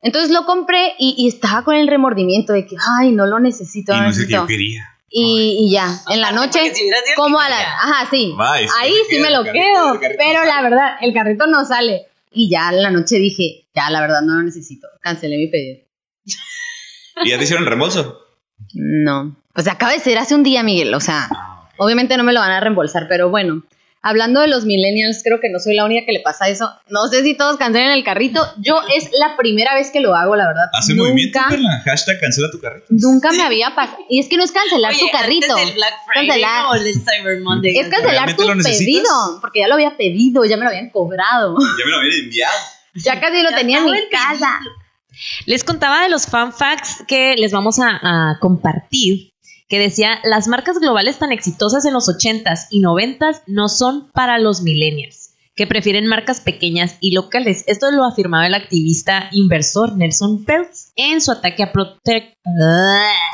Entonces 0.00 0.30
lo 0.30 0.46
compré 0.46 0.94
y, 0.98 1.14
y 1.18 1.28
estaba 1.28 1.64
con 1.64 1.74
el 1.74 1.86
remordimiento 1.88 2.54
de 2.54 2.66
que, 2.66 2.76
ay, 2.98 3.12
no 3.12 3.26
lo 3.26 3.40
necesito, 3.40 3.94
Y 3.94 4.00
no 4.00 4.10
yo 4.10 4.46
quería. 4.46 4.88
Y, 5.08 5.66
y 5.66 5.70
ya, 5.70 5.86
en 6.08 6.20
la 6.20 6.32
noche, 6.32 6.74
si 6.74 6.90
como 7.14 7.38
a 7.38 7.48
la... 7.48 7.60
Ajá, 7.60 8.08
sí. 8.10 8.34
Bye, 8.36 8.68
Ahí 8.80 8.92
sí 9.08 9.18
me 9.18 9.30
lo 9.30 9.44
carrito, 9.44 9.98
quedo, 10.00 10.00
pero 10.18 10.44
la 10.44 10.60
verdad, 10.62 10.96
el 11.02 11.12
carrito 11.12 11.46
no 11.46 11.64
sale. 11.64 12.08
Y 12.34 12.50
ya 12.50 12.70
en 12.70 12.82
la 12.82 12.90
noche 12.90 13.16
dije, 13.16 13.68
ya, 13.74 13.90
la 13.90 14.00
verdad 14.00 14.22
no 14.22 14.34
lo 14.34 14.42
necesito. 14.42 14.88
Cancelé 15.00 15.36
mi 15.38 15.46
pedido. 15.48 15.86
¿Y 17.24 17.30
ya 17.30 17.38
te 17.38 17.44
hicieron 17.44 17.64
reembolso? 17.64 18.18
No. 18.74 19.36
Pues 19.54 19.68
acaba 19.68 19.92
de 19.92 20.00
ser 20.00 20.18
hace 20.18 20.34
un 20.34 20.42
día, 20.42 20.62
Miguel. 20.62 20.92
O 20.94 21.00
sea, 21.00 21.28
obviamente 21.78 22.16
no 22.16 22.24
me 22.24 22.32
lo 22.32 22.40
van 22.40 22.50
a 22.50 22.60
reembolsar, 22.60 23.06
pero 23.08 23.30
bueno. 23.30 23.62
Hablando 24.06 24.40
de 24.42 24.48
los 24.48 24.66
millennials, 24.66 25.22
creo 25.24 25.40
que 25.40 25.48
no 25.48 25.58
soy 25.58 25.74
la 25.74 25.86
única 25.86 26.04
que 26.04 26.12
le 26.12 26.20
pasa 26.20 26.46
eso. 26.48 26.70
No 26.90 27.06
sé 27.08 27.22
si 27.22 27.34
todos 27.36 27.56
cancelen 27.56 27.90
el 27.90 28.04
carrito. 28.04 28.46
Yo 28.58 28.76
es 28.94 29.08
la 29.18 29.34
primera 29.38 29.74
vez 29.74 29.90
que 29.90 30.00
lo 30.00 30.14
hago, 30.14 30.36
la 30.36 30.46
verdad. 30.46 30.66
Hace 30.78 30.92
nunca, 30.92 31.04
movimiento, 31.08 31.38
Perla. 31.48 31.82
Hashtag 31.86 32.20
cancela 32.20 32.50
tu 32.50 32.60
carrito. 32.60 32.86
nunca 32.90 33.32
me 33.32 33.42
había 33.42 33.74
pasado. 33.74 33.98
Y 34.10 34.20
es 34.20 34.28
que 34.28 34.36
no 34.36 34.44
es 34.44 34.52
cancelar 34.52 34.92
Oye, 34.92 35.00
tu 35.00 35.10
carrito. 35.10 35.52
antes 35.56 35.66
del 35.68 35.74
Black 35.76 35.94
Friday 36.06 36.26
Cancelar. 36.28 36.66
o 36.66 36.74
el 36.74 36.92
Cyber 36.94 37.40
Monday. 37.40 37.78
Es 37.78 37.88
cancelar 37.88 38.28
¿Realmente 38.36 38.42
tu 38.42 38.62
pedido. 38.78 39.40
Porque 39.40 39.60
ya 39.60 39.68
lo 39.68 39.74
había 39.74 39.96
pedido, 39.96 40.44
ya 40.44 40.56
me 40.58 40.64
lo 40.64 40.68
habían 40.68 40.90
cobrado. 40.90 41.56
Ya 41.78 41.84
me 41.86 41.90
lo 41.90 41.96
habían 41.96 42.24
enviado. 42.24 42.54
Ya 42.96 43.20
casi 43.20 43.42
lo 43.42 43.50
Ya 43.50 43.56
tenía 43.56 43.78
en 43.78 43.84
mi 43.86 43.90
pedido. 43.92 44.08
casa. 44.10 44.58
Les 45.46 45.64
contaba 45.64 46.02
de 46.02 46.08
los 46.08 46.26
fan 46.26 46.52
facts 46.52 47.04
que 47.08 47.36
les 47.38 47.52
vamos 47.52 47.78
a, 47.78 47.88
a 48.02 48.38
compartir, 48.40 49.32
que 49.68 49.78
decía, 49.78 50.18
las 50.24 50.46
marcas 50.48 50.78
globales 50.78 51.18
tan 51.18 51.32
exitosas 51.32 51.84
en 51.84 51.92
los 51.94 52.08
80s 52.08 52.66
y 52.70 52.80
90s 52.82 53.42
no 53.46 53.68
son 53.68 54.10
para 54.12 54.38
los 54.38 54.60
millennials, 54.62 55.30
que 55.56 55.66
prefieren 55.66 56.06
marcas 56.06 56.40
pequeñas 56.40 56.96
y 57.00 57.12
locales. 57.14 57.64
Esto 57.66 57.90
lo 57.90 58.04
afirmaba 58.04 58.46
el 58.46 58.54
activista 58.54 59.28
inversor 59.32 59.96
Nelson 59.96 60.44
Peltz 60.44 60.92
en 60.96 61.20
su 61.20 61.32
ataque 61.32 61.62
a 61.62 61.72
Protect... 61.72 62.36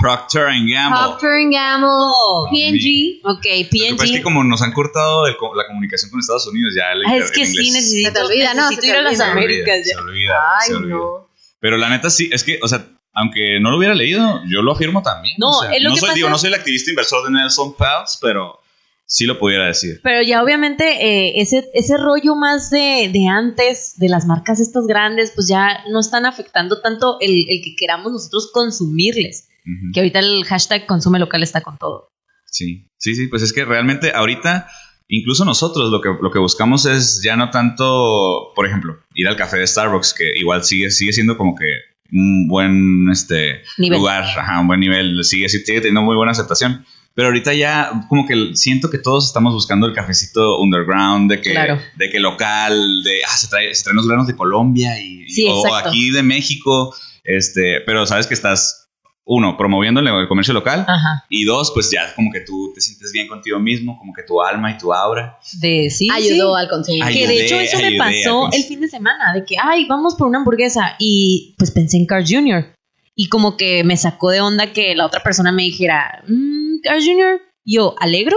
Procter 0.01 0.47
and 0.47 0.71
Gamble. 0.71 0.99
Procter 1.01 1.51
Gamble, 1.51 1.89
Oh, 1.91 2.49
P&G. 2.51 3.21
ok, 3.25 3.25
Lo 3.25 3.41
que 3.41 3.61
es 3.61 3.69
que 3.69 3.97
P&G. 3.97 4.23
como 4.23 4.45
nos 4.45 4.63
han 4.63 4.73
cortado 4.73 5.27
el 5.27 5.35
la 5.57 5.67
comunicación 5.67 6.11
con 6.11 6.21
Estados 6.21 6.47
Unidos, 6.47 6.73
ya 6.77 6.93
el, 6.93 7.03
Ah, 7.07 7.17
es 7.25 7.31
que 7.33 7.43
el 7.43 7.49
sí, 7.49 7.71
necesito, 7.73 8.09
Se 8.09 8.15
te 8.15 8.21
olvida, 8.23 8.55
¿no? 8.55 8.69
Se 8.69 8.75
ir 8.75 8.81
te 8.81 8.93
a 8.93 9.03
las 9.03 9.13
olvida. 9.21 9.25
se 9.25 9.31
olvida, 9.33 9.45
Américas. 9.45 9.87
se 9.87 9.97
olvida, 9.97 10.35
Ay, 10.61 10.67
se 10.69 10.75
olvida. 10.75 10.95
no. 10.95 11.31
Pero 11.61 11.77
la 11.77 11.89
neta 11.91 12.09
sí, 12.09 12.31
es 12.33 12.45
que, 12.45 12.59
o 12.63 12.69
sea, 12.69 12.87
aunque 13.13 13.59
no 13.61 13.71
lo 13.71 13.79
hubiera 13.79 13.95
leído, 13.95 14.41
yo 14.49 14.63
lo 14.63 14.73
afirmo 14.73 15.03
también. 15.03 15.35
No, 15.39 15.51
o 15.51 15.61
sea, 15.63 15.73
es 15.73 15.83
lo 15.83 15.91
no 15.91 15.95
que 15.95 16.01
soy, 16.01 16.07
pasa- 16.09 16.17
digo, 16.17 16.29
no 16.31 16.39
soy 16.39 16.49
el 16.49 16.55
activista 16.55 16.91
inversor 16.91 17.25
de 17.25 17.31
Nelson 17.33 17.75
Peltz, 17.77 18.19
pero 18.21 18.61
sí 19.07 19.25
lo 19.27 19.39
pudiera 19.39 19.67
decir. 19.67 20.01
Pero 20.05 20.23
ya 20.23 20.43
obviamente 20.43 20.85
eh, 21.05 21.41
ese, 21.41 21.69
ese 21.75 21.97
rollo 21.97 22.37
más 22.37 22.71
de, 22.71 23.11
de 23.13 23.27
antes, 23.29 23.95
de 23.99 24.09
las 24.09 24.27
marcas 24.27 24.61
estas 24.61 24.87
grandes, 24.87 25.33
pues 25.35 25.49
ya 25.49 25.85
no 25.91 25.99
están 26.01 26.27
afectando 26.27 26.81
tanto 26.81 27.17
el, 27.21 27.47
el 27.49 27.61
que 27.63 27.75
queramos 27.77 28.13
nosotros 28.13 28.51
consumirles. 28.53 29.49
Que 29.93 30.01
ahorita 30.01 30.19
el 30.21 30.45
hashtag 30.47 30.87
consume 30.87 31.19
local 31.21 31.43
está 31.43 31.61
con 31.61 31.77
todo. 31.79 32.09
Sí, 32.47 32.89
sí, 32.99 33.15
sí, 33.15 33.29
pues 33.29 33.43
es 33.43 33.53
que 33.53 33.65
realmente 33.65 34.11
ahorita, 34.13 34.69
incluso 35.07 35.45
nosotros 35.45 35.91
lo 35.91 36.01
que, 36.01 36.09
lo 36.21 36.31
que 36.33 36.39
buscamos 36.41 36.87
es 36.87 37.21
ya 37.23 37.37
no 37.37 37.51
tanto, 37.51 38.53
por 38.57 38.67
ejemplo, 38.67 38.99
ir 39.15 39.29
al 39.29 39.37
café 39.37 39.59
de 39.59 39.67
Starbucks, 39.67 40.15
que 40.15 40.25
igual 40.37 40.65
sigue, 40.65 40.91
sigue 40.91 41.13
siendo 41.13 41.37
como 41.37 41.55
que 41.55 41.67
un 42.13 42.49
buen 42.49 43.09
este, 43.11 43.63
Nivel. 43.79 43.99
lugar, 43.99 44.25
ajá, 44.25 44.61
un 44.61 44.67
buen 44.67 44.81
nivel, 44.81 45.23
sigue, 45.25 45.49
sigue 45.49 45.81
teniendo 45.81 46.03
muy 46.03 46.17
buena 46.17 46.33
aceptación. 46.33 46.85
Pero 47.15 47.29
ahorita 47.29 47.53
ya 47.55 47.91
como 48.09 48.27
que 48.27 48.53
siento 48.55 48.89
que 48.89 48.99
todos 48.99 49.27
estamos 49.27 49.53
buscando 49.53 49.87
el 49.87 49.93
cafecito 49.95 50.61
underground, 50.61 51.31
de 51.31 51.41
que, 51.41 51.51
Claro. 51.51 51.81
de 51.97 52.09
que 52.11 52.21
local, 52.21 52.73
de, 53.05 53.21
ah, 53.27 53.37
se, 53.37 53.49
trae, 53.49 53.75
se 53.75 53.83
traen 53.83 53.97
los 53.97 54.07
granos 54.07 54.27
de 54.29 54.37
Colombia 54.37 54.99
y, 55.01 55.29
Sí, 55.29 55.45
o 55.49 55.67
exacto. 55.67 55.89
aquí 55.91 56.11
de 56.13 56.23
México, 56.23 56.95
este, 57.25 57.81
pero 57.85 58.07
sabes 58.07 58.27
que 58.27 58.35
estás, 58.35 58.89
uno, 59.25 59.57
promoviendo 59.57 60.01
el 60.01 60.29
comercio 60.29 60.53
local, 60.55 60.85
Ajá. 60.89 61.25
y 61.29 61.45
dos, 61.45 61.71
pues 61.73 61.91
ya 61.91 62.13
como 62.15 62.33
que 62.33 62.41
tú 62.41 62.73
te 62.75 62.81
sientes 62.81 63.13
bien 63.13 63.29
contigo 63.29 63.61
mismo, 63.61 63.97
como 63.99 64.13
que 64.13 64.23
tu 64.25 64.43
alma 64.43 64.73
y 64.73 64.79
tu 64.79 64.93
aura. 64.93 65.39
De 65.61 65.89
sí. 65.91 66.09
Ayudó 66.13 66.55
sí. 66.57 66.61
al 66.63 66.69
consumidor. 66.69 67.07
Ay, 67.09 67.15
Que 67.15 67.21
de 67.21 67.33
Ayudé, 67.35 67.45
hecho 67.47 67.61
eso 67.61 67.77
me 67.79 67.85
ayudé 67.87 67.99
pasó 67.99 68.49
el 68.53 68.65
fin 68.65 68.81
de 68.81 68.89
semana, 68.89 69.33
de 69.35 69.45
que, 69.45 69.57
ay, 69.63 69.87
vamos 69.87 70.15
por 70.17 70.27
una 70.27 70.39
hamburguesa. 70.39 70.97
Y 70.99 71.55
pues 71.59 71.71
pensé 71.71 71.97
en 71.99 72.07
Carl 72.07 72.25
Jr. 72.27 72.73
Y 73.15 73.29
como 73.29 73.57
que 73.57 73.85
me 73.85 73.97
sacó 73.97 74.31
de 74.31 74.41
onda 74.41 74.73
que 74.73 74.95
la 74.97 75.07
otra 75.07 75.23
persona 75.23 75.53
me 75.53 75.63
dijera, 75.65 76.25
"Mm, 76.27 76.81
Carl 76.83 77.01
Jr. 77.05 77.41
Yo, 77.65 77.95
¿alegro? 78.01 78.37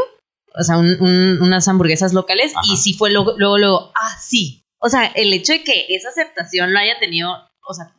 O 0.60 0.64
sea, 0.64 0.78
un- 0.78 0.98
un- 1.02 1.42
unas 1.42 1.68
hamburguesas 1.68 2.14
locales. 2.14 2.52
Ajá. 2.56 2.62
Y 2.72 2.78
sí 2.78 2.94
fue 2.94 3.10
luego, 3.10 3.34
luego, 3.38 3.58
luego, 3.58 3.92
ah, 3.96 4.18
sí. 4.20 4.62
O 4.80 4.90
sea, 4.90 5.06
el 5.06 5.32
hecho 5.34 5.54
de 5.54 5.64
que 5.64 5.86
esa 5.90 6.10
aceptación 6.10 6.74
lo 6.74 6.80
haya 6.80 7.00
tenido, 7.00 7.32
o 7.68 7.74
sea, 7.74 7.94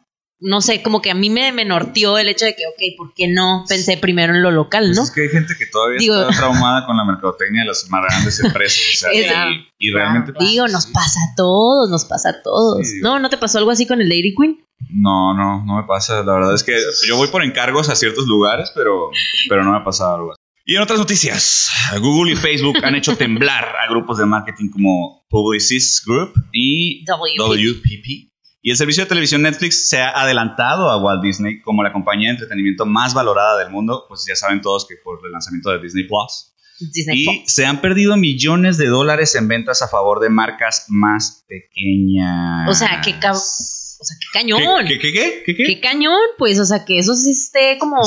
no 0.44 0.61
sé, 0.61 0.83
como 0.83 1.00
que 1.02 1.11
a 1.11 1.14
mí 1.14 1.30
me, 1.30 1.50
me 1.52 1.64
norteó 1.64 2.18
el 2.18 2.28
hecho 2.28 2.44
de 2.44 2.54
que, 2.54 2.66
ok, 2.66 2.96
¿por 2.98 3.14
qué 3.14 3.28
no 3.28 3.64
pensé 3.68 3.96
primero 3.96 4.35
en 4.35 4.42
lo 4.42 4.50
local, 4.50 4.85
Pues 4.87 4.96
no? 4.96 5.02
es 5.04 5.11
que 5.11 5.22
hay 5.22 5.28
gente 5.30 5.54
que 5.59 5.66
todavía 5.66 5.98
Digo- 5.98 6.20
está 6.22 6.37
traumada 6.38 6.87
con 6.87 6.96
la 6.96 7.04
mercadotecnia 7.04 7.62
de 7.62 7.68
las 7.68 7.88
más 7.90 8.02
grandes 8.02 8.38
empresas. 8.40 8.78
O 8.94 8.98
sea, 8.98 9.11
Es- 9.12 9.57
y, 9.78 9.88
y 9.88 9.90
realmente. 9.90 10.33
pues, 10.33 10.48
Digo, 10.50 10.68
nos 10.68 10.85
sí. 10.85 10.90
pasa 10.92 11.18
a 11.20 11.35
todos, 11.37 11.88
nos 11.90 12.04
pasa 12.04 12.28
a 12.30 12.42
todos. 12.42 12.87
Sí. 12.88 13.00
¿No? 13.02 13.18
¿No 13.18 13.28
te 13.30 13.38
pasó 13.38 13.59
algo 13.59 13.70
así 13.70 13.87
con 13.87 14.00
el 14.00 14.09
Dairy 14.09 14.35
Queen? 14.38 14.64
No, 14.90 15.35
no, 15.35 15.64
no 15.64 15.76
me 15.76 15.85
pasa. 15.85 16.22
La 16.22 16.35
verdad 16.35 16.54
es 16.54 16.62
que 16.62 16.76
yo 17.09 17.16
voy 17.16 17.28
por 17.28 17.42
encargos 17.42 17.88
a 17.88 17.96
ciertos 17.96 18.26
lugares, 18.26 18.70
pero, 18.74 19.11
pero 19.48 19.64
no 19.64 19.70
me 19.72 19.78
ha 19.78 19.85
pasado 19.85 20.14
algo 20.16 20.33
así. 20.33 20.40
Y 20.66 20.76
en 20.76 20.83
otras 20.83 20.98
noticias, 20.98 21.70
Google 22.00 22.33
y 22.33 22.37
Facebook 22.37 22.78
han 22.83 22.94
hecho 22.94 23.16
temblar 23.16 23.64
a 23.76 23.88
grupos 23.90 24.16
de 24.18 24.24
marketing 24.24 24.70
como 24.70 25.22
Publicis 25.28 26.02
Group 26.07 26.33
y 26.52 27.04
WPP. 27.04 27.38
WPP. 27.38 28.33
Y 28.66 28.70
el 28.70 28.79
servicio 28.79 29.05
de 29.05 29.11
televisión 29.11 29.42
Netflix 29.42 29.90
se 29.90 30.00
ha 30.00 30.09
adelantado 30.09 30.90
a 30.90 30.96
Walt 30.96 31.22
Disney 31.22 31.61
como 31.61 31.83
la 31.83 31.92
compañía 31.92 32.29
de 32.29 32.37
entretenimiento 32.37 32.87
más 32.87 33.12
valorada 33.12 33.59
del 33.59 33.68
mundo. 33.68 34.07
Pues 34.09 34.24
ya 34.27 34.35
saben 34.35 34.62
todos 34.62 34.88
que 34.88 34.94
por 35.05 35.20
el 35.22 35.33
lanzamiento 35.33 35.68
de 35.68 35.83
Disney 35.83 36.09
Plus. 36.09 36.55
Disney 36.81 37.27
Y 37.27 37.44
se 37.46 37.66
han 37.66 37.83
perdido 37.83 38.16
millones 38.16 38.79
de 38.79 38.87
dólares 38.87 39.35
en 39.35 39.48
ventas 39.48 39.83
a 39.83 39.88
favor 39.88 40.18
de 40.18 40.31
marcas 40.31 40.87
más 40.88 41.44
pequeñas. 41.46 42.66
O 42.66 42.72
sea, 42.72 43.03
que 43.03 43.11
o 43.11 44.05
sea, 44.07 44.16
qué 44.18 44.27
cañón. 44.33 44.87
¿Qué, 44.88 44.98
qué, 44.98 45.12
qué, 45.12 45.42
qué, 45.44 45.57
qué? 45.57 45.64
Qué 45.64 45.81
cañón, 45.81 46.16
pues, 46.38 46.59
o 46.59 46.64
sea, 46.64 46.87
que 46.87 46.98
eso 46.98 47.14
sí 47.14 47.33
esté 47.33 47.77
como, 47.79 48.00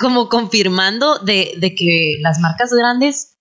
como 0.00 0.30
confirmando 0.30 1.18
de, 1.18 1.52
de 1.58 1.74
que 1.74 2.16
las 2.22 2.38
marcas 2.40 2.70
grandes, 2.72 3.36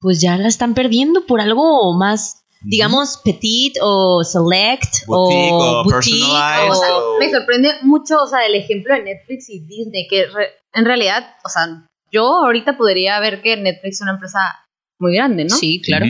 pues 0.00 0.18
ya 0.18 0.38
la 0.38 0.48
están 0.48 0.72
perdiendo 0.72 1.26
por 1.26 1.42
algo 1.42 1.94
más, 1.98 2.41
digamos, 2.64 3.20
petit 3.24 3.74
o 3.82 4.22
select 4.24 5.04
Boutique 5.06 5.52
o 5.52 5.80
o 5.80 5.84
boutique. 5.84 5.94
personalized. 5.94 6.70
O 6.70 6.74
sea, 6.74 6.96
o- 6.96 7.18
me 7.18 7.30
sorprende 7.30 7.68
mucho, 7.82 8.22
o 8.22 8.26
sea, 8.26 8.44
el 8.46 8.54
ejemplo 8.54 8.94
de 8.94 9.02
Netflix 9.02 9.48
y 9.50 9.60
Disney, 9.60 10.06
que 10.08 10.26
re- 10.26 10.50
en 10.74 10.84
realidad, 10.84 11.24
o 11.44 11.48
sea, 11.48 11.86
yo 12.10 12.24
ahorita 12.44 12.76
podría 12.76 13.18
ver 13.20 13.42
que 13.42 13.56
Netflix 13.56 13.96
es 13.96 14.00
una 14.02 14.12
empresa 14.12 14.38
muy 14.98 15.14
grande, 15.14 15.44
¿no? 15.44 15.56
Sí, 15.56 15.80
claro. 15.82 16.06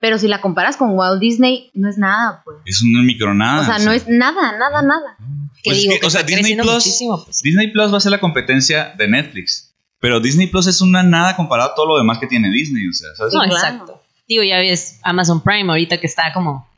Pero 0.00 0.16
si 0.18 0.28
la 0.28 0.40
comparas 0.40 0.76
con 0.76 0.90
Walt 0.96 1.20
Disney, 1.20 1.70
no 1.74 1.88
es 1.90 1.98
nada, 1.98 2.42
pues. 2.44 2.58
Es 2.66 2.82
un 2.82 3.04
micronada. 3.04 3.62
o 3.62 3.64
sea, 3.64 3.78
no 3.84 3.90
es 3.90 4.06
nada, 4.06 4.52
nada, 4.56 4.80
nada. 4.82 5.16
Que 5.56 5.70
Pues 5.70 5.78
es 5.78 5.82
digo, 5.82 5.94
que, 5.94 6.00
que 6.00 6.06
o 6.06 6.10
sea, 6.10 6.22
Disney 6.22 6.36
creciendo 6.42 6.62
Plus- 6.62 6.74
muchísimo, 6.74 7.24
pues. 7.24 7.40
Disney 7.42 7.72
Plus 7.72 7.92
va 7.92 7.96
a 7.96 8.00
ser 8.00 8.12
la 8.12 8.20
competencia 8.20 8.94
de 8.96 9.08
Netflix. 9.08 9.74
Pero 10.00 10.20
Disney 10.20 10.46
Plus 10.46 10.68
es 10.68 10.80
una 10.80 11.02
nada 11.02 11.34
comparado 11.34 11.72
a 11.72 11.74
todo 11.74 11.86
lo 11.86 11.98
demás 11.98 12.18
que 12.20 12.28
tiene 12.28 12.48
Disney. 12.50 12.86
O 12.86 12.92
sea, 12.92 13.08
¿sabes? 13.16 13.34
No, 13.34 13.44
exacto. 13.44 13.97
Digo, 14.28 14.42
ya 14.42 14.58
ves 14.58 15.00
Amazon 15.02 15.42
Prime 15.42 15.70
ahorita 15.70 15.98
que 15.98 16.06
está 16.06 16.32
como... 16.32 16.68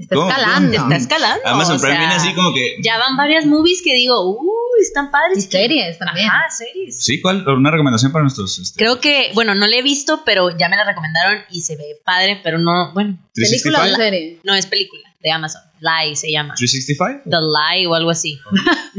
Está 0.00 0.14
escalando. 0.14 0.76
Está 0.76 0.96
escalando. 0.96 1.46
Amazon 1.46 1.76
o 1.76 1.80
Prime 1.80 1.92
sea, 1.92 2.00
viene 2.00 2.14
así 2.14 2.34
como 2.34 2.54
que. 2.54 2.76
Ya 2.82 2.96
van 2.98 3.16
varias 3.16 3.44
movies 3.44 3.82
que 3.84 3.94
digo, 3.94 4.30
uh, 4.30 4.80
están 4.80 5.10
padres. 5.10 5.38
Y 5.38 5.42
series 5.42 5.98
también. 5.98 6.26
Ajá, 6.26 6.50
series. 6.50 7.04
Sí, 7.04 7.20
¿cuál? 7.20 7.46
Una 7.46 7.70
recomendación 7.70 8.10
para 8.10 8.22
nuestros. 8.22 8.58
este, 8.58 8.78
Creo 8.78 8.98
que, 8.98 9.30
bueno, 9.34 9.54
no 9.54 9.66
la 9.66 9.76
he 9.76 9.82
visto, 9.82 10.22
pero 10.24 10.56
ya 10.56 10.68
me 10.70 10.76
la 10.76 10.84
recomendaron 10.84 11.42
y 11.50 11.60
se 11.60 11.76
ve 11.76 12.00
padre, 12.04 12.40
pero 12.42 12.58
no, 12.58 12.92
bueno, 12.94 13.18
¿Película 13.34 13.78
o 13.78 13.82
365. 13.82 13.96
serie? 13.98 14.40
no 14.42 14.54
es 14.54 14.66
película 14.66 15.02
de 15.20 15.30
Amazon. 15.30 15.62
Lie 15.80 16.16
se 16.16 16.32
llama. 16.32 16.54
365. 16.54 17.28
The 17.28 17.36
Lie 17.36 17.86
o 17.86 17.94
algo 17.94 18.10
así. 18.10 18.38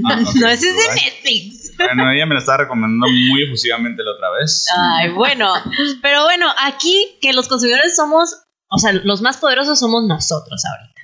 Ah, 0.05 0.21
ok. 0.23 0.35
no, 0.35 0.47
ese 0.49 0.69
es 0.69 0.75
de. 0.75 0.95
Netflix. 0.95 1.60
Bueno, 1.85 2.11
ella 2.11 2.25
me 2.25 2.35
la 2.35 2.39
estaba 2.39 2.59
recomendando 2.59 3.07
muy 3.07 3.43
efusivamente 3.43 4.03
la 4.03 4.11
otra 4.11 4.29
vez. 4.31 4.65
Ay, 4.75 5.09
bueno. 5.09 5.53
Pero 6.01 6.23
bueno, 6.23 6.47
aquí 6.59 7.17
que 7.21 7.33
los 7.33 7.47
consumidores 7.47 7.95
somos, 7.95 8.35
o 8.69 8.77
sea, 8.77 8.93
los 8.93 9.21
más 9.21 9.37
poderosos 9.37 9.79
somos 9.79 10.03
nosotros 10.07 10.63
ahorita. 10.65 11.01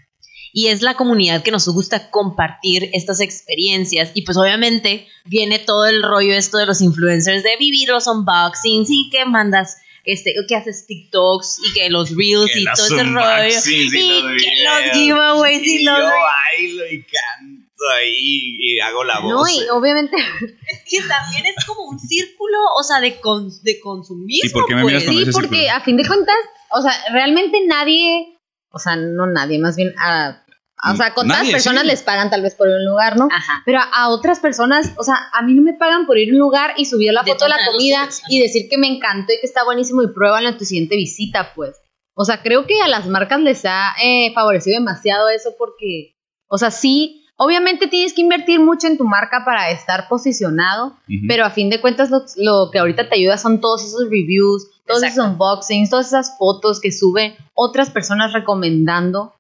Y 0.54 0.68
es 0.68 0.82
la 0.82 0.96
comunidad 0.96 1.44
que 1.44 1.52
nos 1.52 1.68
gusta 1.68 2.10
compartir 2.10 2.90
estas 2.94 3.20
experiencias. 3.20 4.12
Y 4.16 4.24
pues 4.24 4.38
obviamente 4.38 5.08
viene 5.26 5.60
todo 5.60 5.86
el 5.86 6.02
rollo 6.02 6.34
esto 6.34 6.58
de 6.58 6.66
los 6.66 6.82
influencers 6.82 7.44
de 7.44 7.58
vivir 7.58 7.90
los 7.90 8.08
unboxings 8.08 8.90
y 8.90 9.10
que 9.12 9.26
mandas, 9.26 9.78
este, 10.04 10.34
que 10.48 10.56
haces 10.56 10.88
TikToks 10.88 11.60
y 11.64 11.74
que 11.74 11.90
los 11.90 12.16
reels 12.16 12.52
Que 12.52 12.62
y 12.62 12.66
todo 12.66 12.86
ese 12.86 13.04
rollo. 13.04 13.60
y 13.66 13.88
Y 13.88 14.38
que 14.38 14.64
los 14.64 14.94
giveaways 14.94 15.62
y, 15.62 15.76
Y 15.76 15.84
los... 15.84 15.98
yo 15.98 16.04
bailo 16.06 16.88
y 16.92 17.04
canto 17.04 17.57
ahí 17.96 18.56
y 18.60 18.80
hago 18.80 19.04
la 19.04 19.20
voz. 19.20 19.32
No, 19.32 19.48
y 19.48 19.68
obviamente, 19.70 20.16
Que 20.90 21.00
también 21.02 21.46
es 21.56 21.66
como 21.66 21.84
un 21.90 22.00
círculo, 22.00 22.58
o 22.78 22.84
sea, 22.84 23.00
de, 23.00 23.20
con, 23.20 23.50
de 23.64 23.80
consumismo. 23.80 24.50
¿Y 24.50 24.54
por 24.54 24.66
qué 24.68 24.76
me 24.76 24.82
pues. 24.84 24.94
miras 24.94 25.06
con 25.06 25.14
sí, 25.26 25.32
porque 25.32 25.56
círculo? 25.58 25.76
a 25.78 25.82
fin 25.82 25.98
de 25.98 26.08
cuentas, 26.08 26.36
o 26.72 26.82
sea, 26.82 26.92
realmente 27.12 27.60
nadie, 27.66 28.38
o 28.72 28.80
sea, 28.80 28.96
no 28.96 29.28
nadie, 29.28 29.60
más 29.60 29.76
bien 29.76 29.94
a, 30.00 30.44
a- 30.80 30.94
o 30.94 30.96
sea, 30.96 31.14
con 31.14 31.28
Nadie, 31.28 31.40
tantas 31.40 31.52
personas 31.54 31.82
sí. 31.84 31.88
les 31.90 32.04
pagan 32.04 32.30
tal 32.30 32.42
vez 32.44 32.54
por 32.56 32.68
ir 32.68 32.76
a 32.76 32.78
un 32.78 32.86
lugar, 32.86 33.18
¿no? 33.18 33.28
Ajá. 33.32 33.64
Pero 33.66 33.80
a, 33.80 33.84
a 33.84 34.10
otras 34.10 34.40
personas, 34.40 34.92
o 34.98 35.04
sea, 35.04 35.30
a 35.34 35.42
mí 35.42 35.54
no 35.56 35.62
me 35.64 35.74
pagan 35.74 36.06
por 36.06 36.18
ir 36.20 36.30
a 36.30 36.34
un 36.34 36.38
lugar 36.40 36.74
y 36.78 36.86
subir 36.86 37.12
la 37.14 37.24
foto 37.24 37.46
de 37.46 37.50
la 37.50 37.58
comida 37.72 38.08
y 38.30 38.40
decir 38.42 38.68
que 38.70 38.78
me 38.78 38.88
encantó 38.88 39.34
y 39.34 39.40
que 39.40 39.48
está 39.48 39.64
buenísimo 39.64 40.04
y 40.04 40.14
pruébalo 40.14 40.50
en 40.50 40.58
tu 40.58 40.66
siguiente 40.66 40.96
visita, 40.96 41.52
pues. 41.56 41.78
O 42.14 42.26
sea, 42.26 42.42
creo 42.44 42.66
que 42.68 42.80
a 42.82 42.88
las 42.88 43.08
marcas 43.08 43.40
les 43.42 43.64
ha 43.66 43.94
eh, 44.04 44.32
favorecido 44.34 44.78
demasiado 44.80 45.30
eso 45.30 45.56
porque, 45.58 46.16
o 46.48 46.58
sea, 46.60 46.70
sí, 46.72 47.26
obviamente 47.38 47.88
tienes 47.88 48.14
que 48.14 48.22
invertir 48.22 48.60
mucho 48.60 48.88
en 48.88 48.98
tu 48.98 49.06
marca 49.06 49.44
para 49.46 49.70
estar 49.72 50.08
posicionado, 50.10 50.98
pero 51.28 51.46
a 51.46 51.50
fin 51.52 51.70
de 51.70 51.80
cuentas 51.82 52.10
lo, 52.10 52.24
lo 52.38 52.72
que 52.72 52.80
ahorita 52.80 53.10
te 53.10 53.16
ayuda 53.16 53.38
son 53.38 53.62
todos 53.62 53.84
esos 53.86 54.10
reviews, 54.10 54.68
todos 54.86 55.04
Exacto. 55.04 55.22
esos 55.22 55.32
unboxings, 55.34 55.90
todas 55.90 56.08
esas 56.08 56.38
fotos 56.38 56.80
que 56.80 56.92
suben 56.92 57.36
otras 57.54 57.90
personas 57.90 58.34
recomendando 58.34 59.34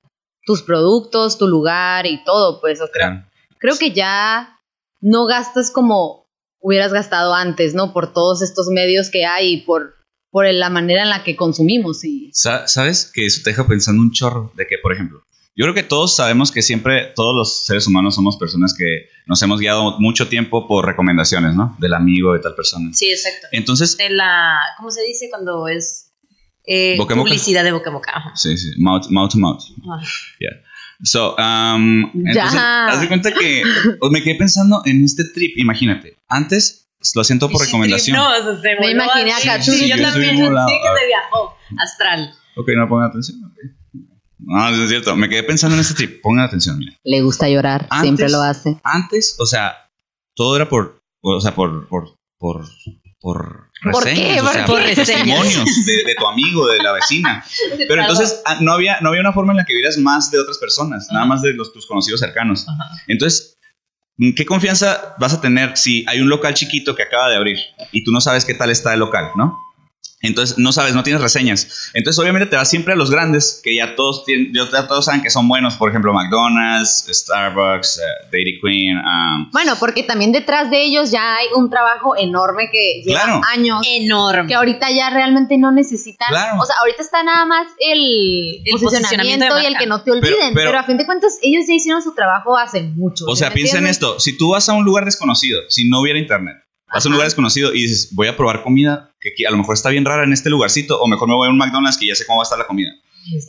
tus 0.45 0.61
productos, 0.63 1.37
tu 1.37 1.47
lugar 1.47 2.05
y 2.05 2.23
todo, 2.23 2.61
pues 2.61 2.79
o 2.81 2.87
creo, 2.87 3.07
Claro. 3.09 3.25
creo 3.59 3.77
que 3.77 3.91
ya 3.91 4.59
no 5.01 5.25
gastas 5.25 5.71
como 5.71 6.25
hubieras 6.59 6.93
gastado 6.93 7.33
antes, 7.33 7.73
¿no? 7.75 7.93
Por 7.93 8.13
todos 8.13 8.41
estos 8.41 8.67
medios 8.69 9.09
que 9.09 9.25
hay 9.25 9.53
y 9.53 9.61
por, 9.61 9.95
por 10.31 10.45
la 10.51 10.69
manera 10.69 11.03
en 11.03 11.09
la 11.09 11.23
que 11.23 11.35
consumimos 11.35 12.03
y 12.03 12.29
Sa- 12.33 12.67
¿Sabes? 12.67 13.11
Que 13.13 13.25
eso 13.25 13.41
te 13.43 13.49
deja 13.51 13.67
pensando 13.67 14.01
un 14.01 14.11
chorro 14.11 14.51
de 14.55 14.65
que, 14.67 14.77
por 14.81 14.93
ejemplo, 14.93 15.21
yo 15.57 15.63
creo 15.65 15.73
que 15.73 15.83
todos 15.83 16.15
sabemos 16.15 16.51
que 16.51 16.61
siempre, 16.61 17.11
todos 17.15 17.35
los 17.35 17.65
seres 17.65 17.87
humanos 17.87 18.15
somos 18.15 18.37
personas 18.37 18.73
que 18.77 19.09
nos 19.25 19.41
hemos 19.41 19.59
guiado 19.59 19.99
mucho 19.99 20.27
tiempo 20.29 20.67
por 20.67 20.85
recomendaciones, 20.85 21.55
¿no? 21.55 21.75
Del 21.79 21.95
amigo 21.95 22.33
de 22.33 22.39
tal 22.39 22.53
persona. 22.55 22.91
Sí, 22.93 23.09
exacto. 23.11 23.47
Entonces, 23.51 23.97
De 23.97 24.09
la, 24.11 24.55
¿cómo 24.77 24.91
se 24.91 25.01
dice 25.01 25.27
cuando 25.31 25.67
es 25.67 26.13
eh, 26.65 26.95
Boca 26.97 27.13
en 27.15 27.19
boca. 27.19 27.29
publicidad 27.29 27.63
de 27.63 27.71
boca 27.71 27.89
en 27.89 27.93
boca? 27.95 28.11
Ajá. 28.13 28.31
sí, 28.35 28.57
sí, 28.57 28.69
mouth, 28.77 29.07
mouth 29.09 29.31
to 29.31 29.37
mouth. 29.39 29.61
Ajá. 29.91 30.05
So, 31.03 31.35
um, 31.35 32.03
entonces, 32.25 32.53
Ya. 32.53 32.87
haz 32.87 33.01
de 33.01 33.07
cuenta 33.07 33.31
que 33.31 33.63
me 34.11 34.23
quedé 34.23 34.35
pensando 34.35 34.81
en 34.85 35.03
este 35.03 35.23
trip. 35.33 35.57
Imagínate, 35.57 36.17
antes 36.27 36.89
lo 37.15 37.23
siento 37.23 37.49
por 37.49 37.63
recomendación. 37.63 38.17
No, 38.17 38.29
o 38.29 38.33
sea, 38.33 38.61
se 38.61 38.75
voló 38.75 38.89
imaginé 38.91 39.31
así. 39.31 39.47
acá, 39.47 39.63
tú 39.63 39.71
y 39.73 39.89
yo 39.89 39.95
yo 39.95 40.01
también. 40.03 40.35
Sí, 40.37 40.41
que 40.41 40.99
se 40.99 41.05
viajó. 41.07 41.55
Astral. 41.79 42.33
Ok, 42.55 42.69
no 42.75 42.87
pongan 42.87 43.09
atención. 43.09 43.37
ok. 43.45 43.76
No, 44.49 44.71
no 44.71 44.83
es 44.83 44.89
cierto. 44.89 45.15
Me 45.15 45.27
quedé 45.27 45.43
pensando 45.43 45.75
en 45.75 45.81
este 45.81 45.93
trip. 45.93 46.21
Pongan 46.21 46.45
atención, 46.45 46.77
mira. 46.77 46.93
le 47.03 47.21
gusta 47.21 47.49
llorar, 47.49 47.85
Antes- 47.89 48.01
siempre 48.01 48.29
lo 48.29 48.41
hace. 48.41 48.77
Antes, 48.83 49.35
o 49.39 49.45
sea, 49.45 49.89
todo 50.35 50.55
era 50.55 50.69
por, 50.69 50.99
o 51.21 51.41
sea, 51.41 51.53
por, 51.53 51.87
por, 51.89 52.15
por, 52.39 52.65
por 53.19 53.67
¿Por 53.91 54.03
reseñas, 54.05 54.33
qué? 54.35 54.39
o 54.39 54.43
¿Por 54.43 54.53
sea, 54.53 54.61
qué? 54.65 54.67
por 54.67 54.79
Por 54.79 54.87
reseñas. 54.87 55.07
testimonios 55.07 55.85
de, 55.85 56.03
de 56.03 56.15
tu 56.15 56.27
amigo, 56.27 56.67
de 56.67 56.77
la 56.81 56.93
vecina. 56.93 57.43
Pero 57.87 58.01
entonces 58.01 58.41
ah, 58.45 58.57
no 58.61 58.71
había, 58.71 58.99
no 59.01 59.09
había 59.09 59.21
una 59.21 59.33
forma 59.33 59.51
en 59.53 59.57
la 59.57 59.65
que 59.65 59.73
vieras 59.75 59.97
más 59.97 60.31
de 60.31 60.39
otras 60.39 60.57
personas, 60.59 61.07
nada 61.11 61.25
más 61.25 61.41
de 61.41 61.53
los, 61.53 61.73
tus 61.73 61.85
conocidos 61.85 62.19
cercanos. 62.21 62.65
Entonces, 63.07 63.57
¿qué 64.35 64.45
confianza 64.45 65.15
vas 65.19 65.33
a 65.33 65.41
tener 65.41 65.75
si 65.77 66.05
hay 66.07 66.21
un 66.21 66.29
local 66.29 66.53
chiquito 66.53 66.95
que 66.95 67.03
acaba 67.03 67.29
de 67.29 67.35
abrir 67.35 67.57
y 67.91 68.03
tú 68.03 68.11
no 68.11 68.21
sabes 68.21 68.45
qué 68.45 68.53
tal 68.53 68.69
está 68.71 68.93
el 68.93 68.99
local, 69.01 69.31
¿no? 69.35 69.59
Entonces, 70.19 70.57
no 70.57 70.71
sabes, 70.71 70.95
no 70.95 71.03
tienes 71.03 71.21
reseñas. 71.21 71.91
Entonces, 71.93 72.17
obviamente 72.19 72.47
te 72.47 72.55
vas 72.55 72.67
siempre 72.67 72.93
a 72.93 72.95
los 72.95 73.11
grandes, 73.11 73.61
que 73.63 73.75
ya 73.75 73.95
todos, 73.95 74.25
tienen, 74.25 74.51
ya 74.51 74.87
todos 74.87 75.05
saben 75.05 75.21
que 75.21 75.29
son 75.29 75.47
buenos. 75.47 75.75
Por 75.75 75.89
ejemplo, 75.91 76.11
McDonald's, 76.11 77.05
Starbucks, 77.07 77.97
eh, 77.99 78.01
Dairy 78.31 78.59
Queen. 78.59 78.97
um, 78.97 79.51
Bueno, 79.51 79.73
porque 79.79 80.01
también 80.01 80.31
detrás 80.31 80.71
de 80.71 80.81
ellos 80.81 81.11
ya 81.11 81.35
hay 81.35 81.47
un 81.55 81.69
trabajo 81.69 82.15
enorme 82.17 82.69
que 82.71 83.03
lleva 83.05 83.21
Claro. 83.23 83.41
años. 83.53 83.85
Enorme. 83.87 84.47
que 84.47 84.55
ahorita 84.55 84.89
ya 84.91 85.09
realmente 85.11 85.57
no 85.59 85.71
necesitan. 85.71 86.29
Claro. 86.29 86.61
O 86.61 86.65
sea, 86.65 86.77
ahorita 86.79 87.01
está 87.03 87.21
nada 87.23 87.45
más 87.45 87.67
el, 87.79 88.61
El 88.65 88.71
posicionamiento, 88.81 89.59
y 89.61 89.65
el 89.65 89.77
que 89.77 89.85
no 89.85 90.01
te 90.03 90.11
olviden. 90.11 90.23
Pero- 90.35 90.53
Pero, 90.55 90.69
pero- 90.71 90.79
a 90.79 90.83
fin 90.83 90.97
de 90.97 91.05
cuentas, 91.05 91.37
ellos 91.43 91.65
ya 91.67 91.75
hicieron 91.75 92.01
su 92.01 92.13
trabajo 92.15 92.57
hace 92.57 92.81
mucho. 92.81 93.25
o 93.27 93.35
¿sí 93.35 93.39
sea, 93.39 93.51
piensa 93.53 93.77
en 93.77 93.85
esto. 93.87 94.19
Si 94.19 94.35
tú 94.37 94.49
vas 94.51 94.67
a 94.69 94.73
un 94.73 94.83
lugar 94.83 95.05
desconocido, 95.05 95.61
si 95.69 95.87
no 95.89 96.01
hubiera 96.01 96.17
internet, 96.19 96.55
vas 96.93 97.05
a 97.05 97.09
un 97.09 97.13
lugar 97.13 97.27
desconocido 97.27 97.73
y 97.73 97.81
dices, 97.83 98.09
voy 98.15 98.27
a 98.27 98.35
probar 98.37 98.63
comida 98.63 99.11
que 99.19 99.45
a 99.45 99.51
lo 99.51 99.57
mejor 99.57 99.75
está 99.75 99.89
bien 99.89 100.05
rara 100.05 100.23
en 100.23 100.31
este 100.33 100.49
lugarcito, 100.49 100.99
o 101.01 101.07
mejor 101.07 101.27
me 101.27 101.35
voy 101.35 101.47
a 101.47 101.51
un 101.51 101.57
McDonald's 101.57 101.97
que 101.97 102.07
ya 102.07 102.15
sé 102.15 102.25
cómo 102.25 102.37
va 102.39 102.43
a 102.43 102.45
estar 102.45 102.57
la 102.59 102.65
comida. 102.67 102.91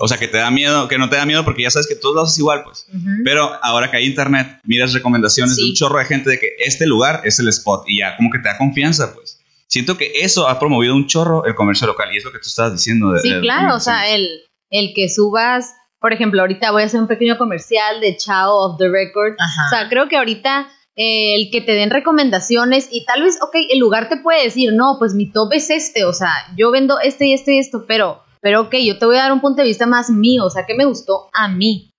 O 0.00 0.08
sea, 0.08 0.18
que 0.18 0.26
te 0.26 0.38
da 0.38 0.50
miedo, 0.50 0.88
que 0.88 0.98
no 0.98 1.08
te 1.08 1.14
da 1.14 1.24
miedo 1.24 1.44
porque 1.44 1.62
ya 1.62 1.70
sabes 1.70 1.86
que 1.86 1.94
todos 1.94 2.16
lados 2.16 2.32
es 2.32 2.38
igual, 2.38 2.62
pues. 2.64 2.86
Ujú. 2.92 3.06
Pero 3.24 3.48
ahora 3.62 3.88
que 3.92 3.96
hay 3.98 4.06
internet, 4.06 4.58
miras 4.64 4.92
recomendaciones 4.92 5.54
de 5.54 5.62
Sí. 5.62 5.68
un 5.70 5.74
chorro 5.76 6.00
de 6.00 6.04
gente 6.04 6.30
de 6.30 6.40
que 6.40 6.48
este 6.58 6.84
lugar 6.84 7.20
es 7.22 7.38
el 7.38 7.46
spot 7.48 7.84
y 7.86 8.00
ya 8.00 8.16
como 8.16 8.28
que 8.32 8.38
te 8.40 8.48
da 8.48 8.58
confianza, 8.58 9.14
pues. 9.14 9.40
Siento 9.68 9.96
que 9.96 10.10
eso 10.22 10.48
ha 10.48 10.58
promovido 10.58 10.96
un 10.96 11.06
chorro 11.06 11.44
el 11.44 11.54
comercio 11.54 11.86
local 11.86 12.08
y 12.12 12.16
es 12.16 12.24
lo 12.24 12.32
que 12.32 12.38
tú 12.38 12.48
estabas 12.48 12.72
diciendo. 12.72 13.12
De, 13.12 13.20
Sí, 13.20 13.32
de 13.32 13.40
claro, 13.40 13.76
o 13.76 13.80
sea, 13.80 14.12
el, 14.12 14.26
el 14.70 14.94
que 14.96 15.08
subas, 15.08 15.72
por 16.00 16.12
ejemplo, 16.12 16.40
ahorita 16.40 16.72
voy 16.72 16.82
a 16.82 16.86
hacer 16.86 17.00
un 17.00 17.06
pequeño 17.06 17.38
comercial 17.38 18.00
de 18.00 18.16
Chao 18.16 18.52
of 18.56 18.78
the 18.78 18.88
Record. 18.88 19.34
Ajá. 19.38 19.66
O 19.66 19.68
sea, 19.70 19.88
creo 19.88 20.08
que 20.08 20.16
ahorita 20.16 20.66
eh, 21.00 21.36
el 21.36 21.50
que 21.52 21.60
te 21.60 21.74
den 21.74 21.90
recomendaciones 21.90 22.88
y 22.90 23.04
tal 23.04 23.22
vez, 23.22 23.38
ok, 23.40 23.54
el 23.70 23.78
lugar 23.78 24.08
te 24.08 24.16
puede 24.16 24.42
decir, 24.42 24.72
no, 24.72 24.96
pues 24.98 25.14
mi 25.14 25.30
top 25.30 25.52
es 25.52 25.70
este, 25.70 26.04
o 26.04 26.12
sea, 26.12 26.32
yo 26.56 26.72
vendo 26.72 26.98
este 26.98 27.26
y 27.28 27.34
este 27.34 27.54
y 27.54 27.58
esto, 27.60 27.84
pero, 27.86 28.24
pero 28.40 28.62
ok, 28.62 28.74
yo 28.84 28.98
te 28.98 29.06
voy 29.06 29.14
a 29.14 29.22
dar 29.22 29.32
un 29.32 29.40
punto 29.40 29.62
de 29.62 29.68
vista 29.68 29.86
más 29.86 30.10
mío, 30.10 30.44
o 30.44 30.50
sea, 30.50 30.66
que 30.66 30.74
me 30.74 30.86
gustó 30.86 31.28
a 31.32 31.46
mí. 31.46 31.92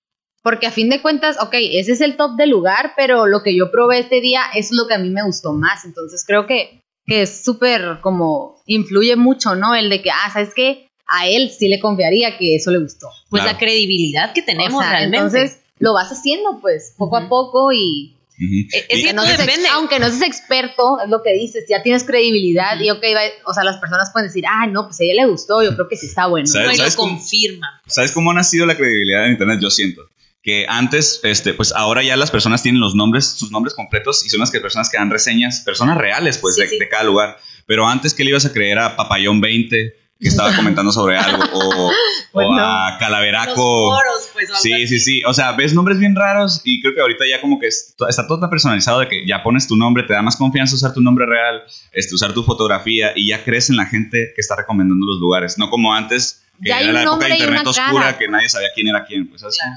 Porque 0.43 0.67
a 0.67 0.71
fin 0.71 0.89
de 0.89 1.01
cuentas, 1.01 1.37
ok, 1.41 1.53
ese 1.53 1.93
es 1.93 2.01
el 2.01 2.17
top 2.17 2.35
del 2.35 2.49
lugar, 2.49 2.91
pero 2.97 3.25
lo 3.25 3.41
que 3.41 3.55
yo 3.55 3.71
probé 3.71 3.99
este 3.99 4.19
día 4.19 4.41
es 4.53 4.71
lo 4.73 4.85
que 4.85 4.95
a 4.95 4.99
mí 4.99 5.09
me 5.09 5.23
gustó 5.23 5.53
más. 5.53 5.85
Entonces 5.85 6.25
creo 6.27 6.45
que, 6.45 6.81
que 7.05 7.21
es 7.21 7.43
súper 7.43 7.99
como, 8.01 8.61
influye 8.65 9.15
mucho, 9.15 9.55
¿no? 9.55 9.75
El 9.75 9.89
de 9.89 10.01
que, 10.01 10.11
ah, 10.11 10.29
¿sabes 10.31 10.53
qué? 10.53 10.87
A 11.07 11.27
él 11.27 11.51
sí 11.51 11.69
le 11.69 11.79
confiaría 11.79 12.37
que 12.37 12.55
eso 12.55 12.71
le 12.71 12.79
gustó. 12.79 13.07
Pues 13.29 13.43
Claro. 13.43 13.53
la 13.53 13.59
credibilidad 13.59 14.33
que 14.33 14.41
tenemos 14.41 14.79
O 14.79 14.81
sea, 14.81 14.91
realmente. 14.91 15.17
Entonces 15.17 15.61
lo 15.77 15.93
vas 15.93 16.09
haciendo, 16.09 16.59
pues, 16.61 16.95
poco 16.97 17.17
a 17.17 17.29
poco 17.29 17.71
y, 17.73 18.15
Ujú. 18.39 18.77
Eh, 18.77 18.85
es 18.89 18.99
Y- 18.99 19.01
que 19.01 19.07
que 19.09 19.13
no 19.13 19.23
depende. 19.25 19.67
aunque 19.73 19.99
no 19.99 20.07
seas 20.09 20.21
experto, 20.21 20.99
es 21.03 21.09
lo 21.09 21.21
que 21.21 21.33
dices, 21.33 21.65
ya 21.69 21.83
tienes 21.83 22.03
credibilidad 22.05 22.75
Ujú. 22.75 22.83
y 22.85 22.89
ok, 22.91 23.03
va- 23.15 23.49
o 23.49 23.53
sea, 23.53 23.63
las 23.63 23.77
personas 23.77 24.09
pueden 24.13 24.29
decir, 24.29 24.45
ah, 24.47 24.65
no, 24.67 24.85
pues 24.87 24.99
a 25.01 25.03
ella 25.03 25.23
le 25.23 25.29
gustó, 25.29 25.61
yo 25.61 25.75
creo 25.75 25.87
que 25.89 25.97
sí 25.97 26.05
está 26.05 26.27
bueno. 26.27 26.47
¿Sabes? 26.47 26.67
No, 26.67 26.73
y 26.85 26.89
lo 26.89 26.95
cómo- 26.95 27.13
confirma. 27.17 27.81
¿Sabes 27.87 28.11
cómo 28.11 28.31
ha 28.31 28.33
nacido 28.33 28.65
la 28.65 28.75
credibilidad 28.77 29.25
en 29.25 29.31
internet? 29.33 29.59
Yo 29.61 29.69
siento 29.69 30.09
que 30.41 30.65
antes, 30.69 31.19
este, 31.23 31.53
pues 31.53 31.73
ahora 31.73 32.01
ya 32.01 32.15
las 32.15 32.31
personas 32.31 32.63
tienen 32.63 32.79
los 32.79 32.95
nombres, 32.95 33.25
sus 33.25 33.51
nombres 33.51 33.73
completos 33.73 34.25
y 34.25 34.29
son 34.29 34.39
las 34.39 34.51
que 34.51 34.61
personas 34.61 34.89
que 34.89 34.97
dan 34.97 35.09
reseñas, 35.11 35.59
personas 35.65 35.97
reales, 35.97 36.37
pues, 36.37 36.55
Sí, 36.55 36.61
de, 36.61 36.67
sí. 36.69 36.79
de 36.79 36.87
cada 36.87 37.03
lugar. 37.03 37.37
Pero 37.65 37.85
antes, 37.87 38.13
¿qué 38.13 38.23
le 38.23 38.29
ibas 38.31 38.45
a 38.45 38.53
creer 38.53 38.79
a 38.79 38.95
Papayón 38.95 39.41
20 39.41 39.98
que 40.19 40.27
estaba 40.27 40.53
comentando 40.55 40.91
sobre 40.91 41.17
algo? 41.17 41.43
O, 41.53 41.91
o 42.33 42.41
a 42.59 42.89
Los 42.91 42.99
Calaveraco. 42.99 43.55
foros, 43.55 44.29
pues, 44.33 44.49
Sí, 44.61 44.73
así. 44.73 44.87
sí, 44.87 44.99
sí. 44.99 45.21
O 45.25 45.33
sea, 45.33 45.53
ves 45.53 45.73
nombres 45.73 45.97
bien 45.99 46.15
raros 46.15 46.61
y 46.63 46.81
creo 46.81 46.93
que 46.93 47.01
ahorita 47.01 47.25
ya 47.29 47.39
como 47.41 47.59
que 47.59 47.67
es- 47.67 47.95
está 48.07 48.27
todo 48.27 48.39
tan 48.39 48.49
personalizado 48.49 48.99
de 48.99 49.07
que 49.07 49.25
ya 49.27 49.41
pones 49.43 49.67
tu 49.67 49.75
nombre, 49.77 50.03
te 50.03 50.13
da 50.13 50.21
más 50.21 50.35
confianza 50.35 50.75
usar 50.75 50.93
tu 50.93 51.01
nombre 51.01 51.25
real, 51.25 51.63
este, 51.93 52.15
usar 52.15 52.33
tu 52.33 52.43
fotografía 52.43 53.13
y 53.15 53.29
ya 53.29 53.43
crees 53.43 53.69
en 53.69 53.77
la 53.77 53.85
gente 53.85 54.31
que 54.35 54.41
está 54.41 54.55
recomendando 54.57 55.05
los 55.05 55.19
lugares. 55.19 55.57
No 55.57 55.69
como 55.69 55.93
antes, 55.93 56.43
que 56.61 56.69
Ya 56.69 56.81
era 56.81 56.91
la 56.91 57.03
época 57.03 57.25
de 57.27 57.31
internet 57.37 57.67
oscura, 57.67 58.03
cara. 58.03 58.17
que 58.17 58.27
nadie 58.27 58.49
sabía 58.49 58.67
quién 58.75 58.87
era 58.89 59.05
quién. 59.05 59.27
Pues 59.29 59.43
así. 59.43 59.57
Claro. 59.59 59.75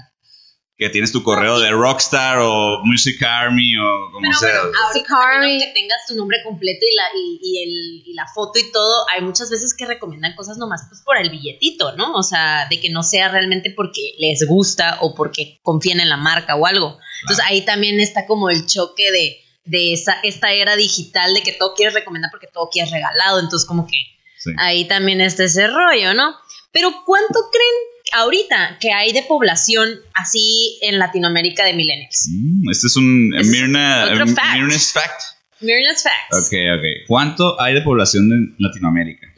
Que 0.82 0.90
tienes 0.90 1.12
tu 1.12 1.22
correo 1.22 1.60
de 1.60 1.70
Rockstar 1.70 2.38
o 2.40 2.80
Music 2.84 3.22
Army 3.22 3.76
o 3.78 4.10
como 4.12 4.20
Pero 4.20 4.38
sea. 4.38 4.62
bueno, 4.62 4.72
Carmi. 5.06 5.28
también 5.30 5.52
aunque 5.62 5.80
tengas 5.80 5.98
tu 6.08 6.14
nombre 6.16 6.38
completo 6.44 6.80
y 6.90 6.94
la, 6.96 7.04
y, 7.14 7.40
y 7.42 7.62
el, 7.62 8.02
y 8.10 8.14
la 8.14 8.26
foto 8.26 8.58
y 8.58 8.72
todo, 8.72 9.06
hay 9.14 9.20
muchas 9.22 9.48
veces 9.50 9.74
que 9.76 9.86
recomiendan 9.86 10.34
cosas 10.34 10.58
nomás 10.58 10.82
pues 10.88 11.00
por 11.02 11.16
el 11.18 11.30
billetito, 11.30 11.94
¿no? 11.96 12.14
O 12.14 12.22
sea, 12.24 12.66
de 12.68 12.80
que 12.80 12.90
no 12.90 13.02
sea 13.04 13.28
realmente 13.28 13.70
porque 13.76 14.00
les 14.18 14.44
gusta 14.46 14.98
o 15.02 15.14
porque 15.14 15.60
confían 15.62 16.00
en 16.00 16.08
la 16.08 16.16
marca 16.16 16.56
o 16.56 16.66
algo. 16.66 16.98
Entonces 17.22 17.44
ahí 17.48 17.62
también 17.62 18.00
está 18.00 18.26
como 18.26 18.50
el 18.50 18.66
choque 18.66 19.12
de, 19.12 19.36
de 19.64 19.92
esa, 19.92 20.14
esta 20.24 20.52
era 20.52 20.74
digital 20.74 21.32
de 21.34 21.42
que 21.44 21.52
todo 21.52 21.74
quieres 21.74 21.94
recomendar 21.94 22.30
porque 22.32 22.48
todo 22.52 22.68
quieres 22.70 22.90
regalado. 22.90 23.38
Entonces 23.38 23.68
como 23.68 23.86
que 23.86 23.94
Sí. 24.38 24.50
ahí 24.58 24.86
también 24.86 25.20
está 25.20 25.44
ese 25.44 25.68
rollo, 25.68 26.14
¿no? 26.14 26.34
Pero 26.72 26.90
¿cuánto 27.06 27.38
creen 27.52 27.91
ahorita 28.12 28.78
que 28.80 28.92
hay 28.92 29.12
de 29.12 29.22
población 29.22 29.88
así 30.14 30.78
en 30.82 30.98
Latinoamérica 30.98 31.64
de 31.64 31.74
millennials? 31.74 32.28
Mm, 32.30 32.70
este 32.70 32.86
es 32.86 32.96
un 32.96 33.32
Ese 33.34 33.42
es 33.42 33.48
Mirna, 33.48 34.04
otro 34.12 34.24
eh, 34.24 34.34
fact. 34.34 34.54
Mirna's 34.54 34.92
fact. 34.92 35.22
Mirna's 35.62 36.02
Facts. 36.02 36.46
Ok, 36.46 36.52
ok. 36.76 37.06
¿Cuánto 37.06 37.60
hay 37.60 37.74
de 37.74 37.82
población 37.82 38.24
en 38.32 38.54
Latinoamérica? 38.58 39.28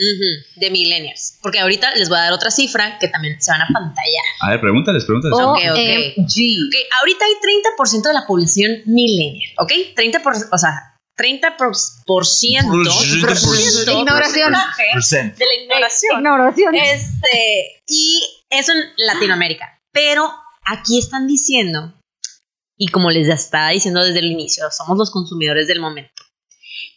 De 0.56 0.70
millennials. 0.70 1.38
Porque 1.42 1.60
ahorita 1.60 1.94
les 1.96 2.08
voy 2.08 2.18
a 2.18 2.22
dar 2.22 2.32
otra 2.32 2.50
cifra 2.50 2.98
que 2.98 3.08
también 3.08 3.40
se 3.40 3.50
van 3.50 3.60
a 3.62 3.68
pantallar. 3.72 4.24
A 4.40 4.50
ver, 4.50 4.60
pregúntales, 4.60 5.04
pregúntales. 5.04 5.38
OMG. 5.38 5.56
Ok, 6.16 6.74
ahorita 7.00 7.24
hay 7.24 7.34
30% 7.78 8.02
de 8.02 8.14
la 8.14 8.26
población 8.26 8.82
millennial, 8.86 9.52
¿ok? 9.58 9.72
30%, 9.94 10.22
por, 10.22 10.34
o 10.34 10.58
sea, 10.58 10.93
30% 11.16 11.56
por, 11.56 11.72
por 12.06 12.26
ciento, 12.26 12.72
por 12.72 13.36
ciento 13.36 14.00
Ignoración. 14.00 14.52
porcentaje 14.52 14.82
Percent. 14.92 15.36
de 15.36 15.44
la 15.44 15.62
ignoración. 15.62 16.18
Ignoración. 16.18 16.74
Este, 16.74 17.82
y 17.86 18.22
eso 18.50 18.72
en 18.72 18.78
Latinoamérica. 18.96 19.80
Pero 19.92 20.28
aquí 20.64 20.98
están 20.98 21.26
diciendo, 21.26 21.94
y 22.76 22.88
como 22.88 23.10
les 23.10 23.28
estaba 23.28 23.70
diciendo 23.70 24.04
desde 24.04 24.18
el 24.18 24.32
inicio, 24.32 24.64
somos 24.70 24.98
los 24.98 25.10
consumidores 25.10 25.68
del 25.68 25.80
momento. 25.80 26.22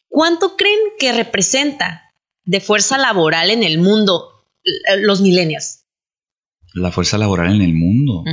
¿Cuánto 0.08 0.56
creen 0.56 0.80
que 0.98 1.14
representa 1.14 2.12
de 2.44 2.60
fuerza 2.60 2.98
laboral 2.98 3.52
en 3.52 3.64
el 3.64 3.78
mundo 3.78 4.46
eh, 4.64 4.98
los 4.98 5.22
millennials? 5.22 5.86
La 6.74 6.92
fuerza 6.92 7.18
laboral 7.18 7.56
en 7.56 7.62
el 7.62 7.74
mundo. 7.74 8.24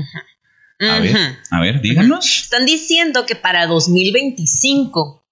A 0.80 0.98
ver, 0.98 1.16
a 1.50 1.60
ver, 1.60 1.80
díganos. 1.80 2.42
Están 2.44 2.66
diciendo 2.66 3.26
que 3.26 3.36
para 3.36 3.66
2025 3.66 5.23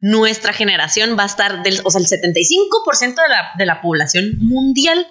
nuestra 0.00 0.52
generación 0.52 1.16
va 1.18 1.24
a 1.24 1.26
estar, 1.26 1.62
del, 1.62 1.80
o 1.84 1.90
sea, 1.90 2.00
el 2.00 2.06
75% 2.06 3.14
de 3.22 3.28
la, 3.28 3.50
de 3.58 3.66
la 3.66 3.80
población 3.82 4.32
mundial 4.38 5.06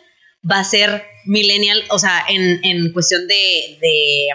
va 0.49 0.59
a 0.59 0.63
ser 0.63 1.03
millennial, 1.25 1.83
o 1.89 1.99
sea, 1.99 2.23
en, 2.27 2.59
en 2.63 2.91
cuestión 2.93 3.27
de, 3.27 3.77
de, 3.81 4.27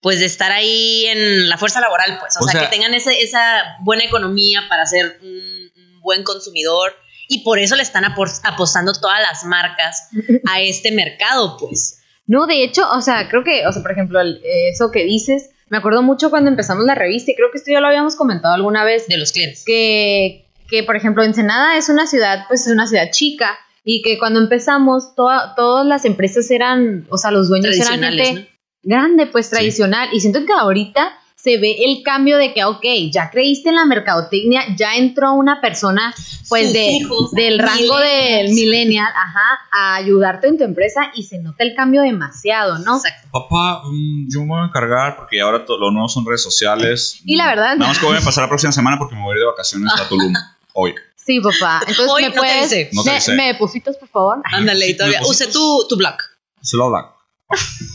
pues 0.00 0.20
de 0.20 0.26
estar 0.26 0.52
ahí 0.52 1.06
en 1.06 1.48
la 1.48 1.58
fuerza 1.58 1.80
laboral, 1.80 2.18
pues, 2.20 2.36
o, 2.36 2.44
O 2.44 2.48
sea, 2.48 2.52
sea- 2.60 2.70
que 2.70 2.76
tengan 2.76 2.94
ese- 2.94 3.20
esa 3.22 3.76
buena 3.82 4.04
economía 4.04 4.62
para 4.68 4.86
ser 4.86 5.18
un, 5.22 5.28
un 5.28 6.00
buen 6.02 6.22
consumidor 6.22 6.94
y 7.28 7.42
por 7.42 7.58
eso 7.58 7.74
le 7.74 7.82
están 7.82 8.04
apor- 8.04 8.40
apostando 8.44 8.92
todas 8.92 9.20
las 9.20 9.44
marcas 9.44 10.08
a 10.48 10.60
este 10.60 10.92
mercado, 10.92 11.56
pues. 11.58 12.02
No, 12.26 12.46
de 12.46 12.62
hecho, 12.64 12.88
o 12.90 13.00
sea, 13.00 13.28
creo 13.28 13.42
que, 13.44 13.66
o 13.66 13.72
sea, 13.72 13.82
por 13.82 13.92
ejemplo, 13.92 14.20
el- 14.20 14.40
eso 14.72 14.90
que 14.92 15.04
dices, 15.04 15.50
me 15.68 15.78
acuerdo 15.78 16.02
mucho 16.02 16.30
cuando 16.30 16.50
empezamos 16.50 16.84
la 16.84 16.94
revista 16.94 17.30
y 17.30 17.34
creo 17.34 17.48
que 17.50 17.58
esto 17.58 17.70
ya 17.72 17.80
lo 17.80 17.88
habíamos 17.88 18.16
comentado 18.16 18.54
alguna 18.54 18.84
vez, 18.84 19.06
De 19.08 19.16
los 19.18 19.32
clientes. 19.32 19.64
que, 19.66 20.46
que 20.68 20.82
por 20.84 20.96
ejemplo, 20.96 21.22
Ensenada 21.24 21.76
es 21.76 21.88
una 21.88 22.06
ciudad, 22.06 22.44
pues 22.48 22.66
es 22.66 22.72
una 22.72 22.86
ciudad 22.86 23.10
chica 23.10 23.58
y 23.84 24.02
que 24.02 24.18
cuando 24.18 24.40
empezamos, 24.40 25.14
toda- 25.14 25.54
todas 25.54 25.86
las 25.86 26.04
empresas 26.04 26.50
eran, 26.50 27.06
o 27.08 27.18
sea, 27.18 27.30
los 27.30 27.48
dueños 27.48 27.74
eran 27.76 28.00
Tradicionales, 28.00 28.26
gente 28.28 28.50
grande, 28.82 29.26
pues 29.26 29.50
tradicional. 29.50 30.08
Y 30.12 30.20
siento 30.20 30.44
que 30.46 30.52
ahorita 30.52 31.18
se 31.46 31.58
ve 31.58 31.76
el 31.84 32.02
cambio 32.02 32.38
de 32.38 32.52
que, 32.52 32.64
ok, 32.64 32.84
ya 33.12 33.30
creíste 33.30 33.68
en 33.68 33.76
la 33.76 33.84
mercadotecnia, 33.84 34.62
ya 34.76 34.96
entró 34.96 35.32
una 35.34 35.60
persona, 35.60 36.12
pues, 36.48 36.72
de, 36.72 36.86
hijos, 36.88 37.30
del 37.30 37.60
rango 37.60 37.96
del 37.98 38.48
millennial, 38.52 39.06
ajá, 39.14 39.60
a 39.72 39.94
ayudarte 39.94 40.48
en 40.48 40.58
tu 40.58 40.64
empresa 40.64 41.12
y 41.14 41.22
se 41.22 41.38
nota 41.38 41.62
el 41.62 41.76
cambio 41.76 42.02
demasiado, 42.02 42.80
¿no? 42.80 42.96
Exacto. 42.96 43.28
Papá, 43.30 43.82
yo 44.28 44.40
me 44.40 44.46
voy 44.48 44.60
a 44.60 44.64
encargar 44.64 45.14
porque 45.16 45.40
ahora 45.40 45.64
lo 45.68 45.92
nuevo 45.92 46.08
son 46.08 46.26
redes 46.26 46.42
sociales. 46.42 47.20
Y 47.24 47.36
la 47.36 47.46
verdad- 47.46 47.76
Nada 47.76 47.90
más 47.92 47.98
que 48.00 48.06
voy 48.06 48.16
a 48.16 48.20
pasar 48.20 48.42
la 48.42 48.48
próxima 48.48 48.72
semana 48.72 48.96
porque 48.98 49.14
me 49.14 49.22
voy 49.22 49.34
a 49.34 49.36
ir 49.36 49.40
de 49.42 49.46
vacaciones 49.46 49.92
a 49.96 50.08
Tulum. 50.08 50.32
Hoy. 50.72 50.94
Sí, 51.14 51.40
papá. 51.40 51.80
Entonces, 51.86 52.08
Hoy 52.12 52.22
¿me 52.22 52.28
no 52.28 52.34
te 52.34 52.38
puedes. 52.40 52.70
dice. 52.70 52.90
No 52.92 53.04
te 53.04 53.10
me, 53.10 53.14
dice. 53.16 53.34
¿Me 53.36 53.46
depositas, 53.46 53.96
por 53.98 54.08
favor? 54.08 54.42
Ándale, 54.44 54.86
y 54.86 54.90
Sí, 54.90 54.96
todavía. 54.96 55.20
Use 55.22 55.46
tu, 55.46 55.86
tu 55.88 55.96
blog. 55.96 56.16
Se 56.60 56.76
lo 56.76 56.86
habla. 56.86 57.12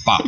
Pa. 0.06 0.24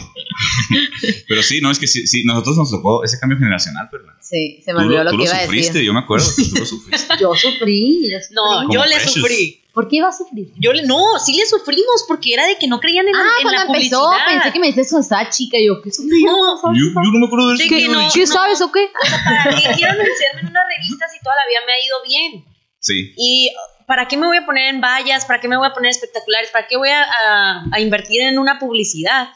Pero 1.28 1.44
sí, 1.44 1.62
no, 1.62 1.72
es 1.72 1.80
que 1.80 1.88
sí, 1.88 2.06
sí, 2.08 2.24
nosotros 2.26 2.58
nos 2.58 2.72
tocó 2.72 3.04
ese 3.04 3.20
cambio 3.20 3.38
generacional, 3.38 3.88
¿verdad? 3.92 4.14
Sí, 4.22 4.62
se 4.64 4.74
me 4.74 4.80
Tú, 4.80 4.86
olvidó 4.86 5.04
lo, 5.04 5.04
lo 5.06 5.12
tú 5.12 5.18
que 5.18 5.24
lo 5.24 5.30
iba 5.30 5.38
a 5.40 5.44
sufriste, 5.46 5.86
yo 5.86 5.94
me 5.94 6.00
acuerdo 6.02 6.26
que 6.36 6.44
tú 6.44 6.56
lo 6.60 6.66
sufriste. 6.66 7.14
Yo 7.20 7.36
sufrí, 7.36 8.10
yo 8.12 8.20
sufrí. 8.20 8.36
No, 8.36 8.42
Como 8.68 8.74
yo 8.74 8.86
le 8.86 8.96
Precious. 8.96 9.14
sufrí. 9.14 9.60
¿Por 9.74 9.88
qué 9.88 9.96
iba 9.98 10.10
a 10.10 10.12
sufrir? 10.14 10.52
Yo 10.60 10.72
le, 10.74 10.84
no, 10.86 11.00
sí 11.26 11.34
le 11.36 11.46
sufrimos 11.46 12.06
porque 12.08 12.34
era 12.34 12.46
de 12.46 12.58
que 12.60 12.68
no 12.68 12.80
creían 12.80 13.08
en, 13.08 13.16
Ah, 13.16 13.22
en 13.42 13.48
la 13.48 13.52
cuando 13.66 13.74
empezó, 13.76 14.04
publicidad. 14.06 14.28
pensé 14.28 14.54
que 14.54 14.60
me 14.60 14.68
decías 14.68 14.90
cuando 14.90 15.04
estaba 15.04 15.30
chica. 15.30 15.58
y 15.58 15.68
Yo, 15.68 15.82
¿qué 15.82 15.92
sufrí? 15.92 16.24
No, 16.24 16.56
Yo, 16.74 16.86
yo 16.94 17.10
no 17.12 17.20
me 17.20 17.26
acuerdo 17.26 17.50
de 17.50 17.56
eso. 17.56 17.70
que 17.70 17.88
no. 17.88 18.08
¿Qué 18.14 18.28
sabes 18.28 18.62
o 18.62 18.72
qué? 18.72 18.88
¿para 18.94 19.56
qué 19.56 19.64
quiero 19.76 19.94
anunciarme 19.94 20.42
en 20.42 20.48
una 20.48 20.62
revista 20.68 21.06
si 21.12 21.20
toda 21.24 21.36
la 21.36 21.48
vida 21.50 21.60
me 21.66 21.74
ha 21.74 21.86
ido 21.86 21.96
bien? 22.06 22.46
Sí. 22.80 23.14
Y 23.18 23.50
¿para 23.88 24.08
qué 24.08 24.18
me 24.18 24.28
voy 24.28 24.38
a 24.38 24.46
poner 24.46 24.70
en 24.74 24.82
vallas? 24.82 25.26
¿Para 25.26 25.40
qué 25.42 25.48
me 25.48 25.58
voy 25.58 25.68
a 25.68 25.74
poner 25.74 25.92
espectaculares? 25.92 26.50
¿Para 26.52 26.68
qué 26.68 26.78
voy 26.78 26.90
a, 26.90 27.04
a- 27.04 27.64
a 27.72 27.80
invertir 27.80 28.22
en 28.22 28.40
una 28.40 28.60
publicidad? 28.60 29.28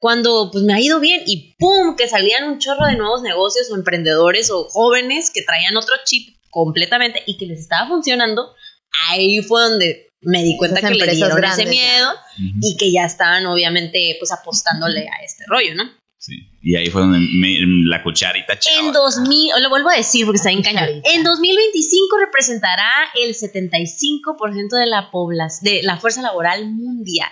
Cuando 0.00 0.50
pues 0.52 0.62
me 0.64 0.74
ha 0.74 0.80
ido 0.80 1.00
bien 1.00 1.22
y 1.26 1.56
¡pum! 1.58 1.96
que 1.96 2.06
salían 2.08 2.44
un 2.44 2.58
chorro 2.58 2.86
de 2.86 2.96
nuevos 2.96 3.22
negocios 3.22 3.68
o 3.70 3.74
emprendedores 3.74 4.50
o 4.50 4.64
jóvenes 4.68 5.30
que 5.34 5.42
traían 5.42 5.76
otro 5.76 5.94
chip 6.04 6.36
completamente 6.50 7.22
y 7.26 7.36
que 7.36 7.46
les 7.46 7.58
estaba 7.60 7.88
funcionando, 7.88 8.54
ahí 9.10 9.40
fue 9.42 9.60
donde 9.60 10.08
me 10.20 10.42
di 10.42 10.56
cuenta 10.56 10.78
Esas 10.78 10.90
que 10.92 10.96
le 10.98 11.12
dieron 11.14 11.44
ese 11.44 11.66
miedo 11.66 12.10
y 12.62 12.76
que 12.76 12.92
ya 12.92 13.04
estaban 13.04 13.46
obviamente 13.46 14.16
pues 14.20 14.30
apostándole 14.32 15.08
a 15.08 15.22
este 15.24 15.44
rollo, 15.48 15.74
¿no? 15.74 15.84
Sí. 16.20 16.34
Y 16.62 16.74
ahí 16.74 16.90
fue 16.90 17.02
donde 17.02 17.18
me- 17.20 17.58
la 17.88 18.02
cucharita 18.02 18.58
chava. 18.58 18.88
En 18.88 18.92
2000, 18.92 19.52
lo 19.62 19.68
vuelvo 19.70 19.88
a 19.90 19.94
decir 19.96 20.24
porque 20.26 20.36
está 20.38 20.50
en 20.50 20.62
cañón. 20.62 21.00
En 21.04 21.22
2025 21.22 22.18
representará 22.18 22.90
el 23.14 23.34
75% 23.34 24.76
de 24.76 24.86
la 24.86 25.10
población, 25.10 25.72
de 25.72 25.82
la 25.84 25.96
fuerza 25.98 26.20
laboral 26.22 26.68
mundial. 26.70 27.30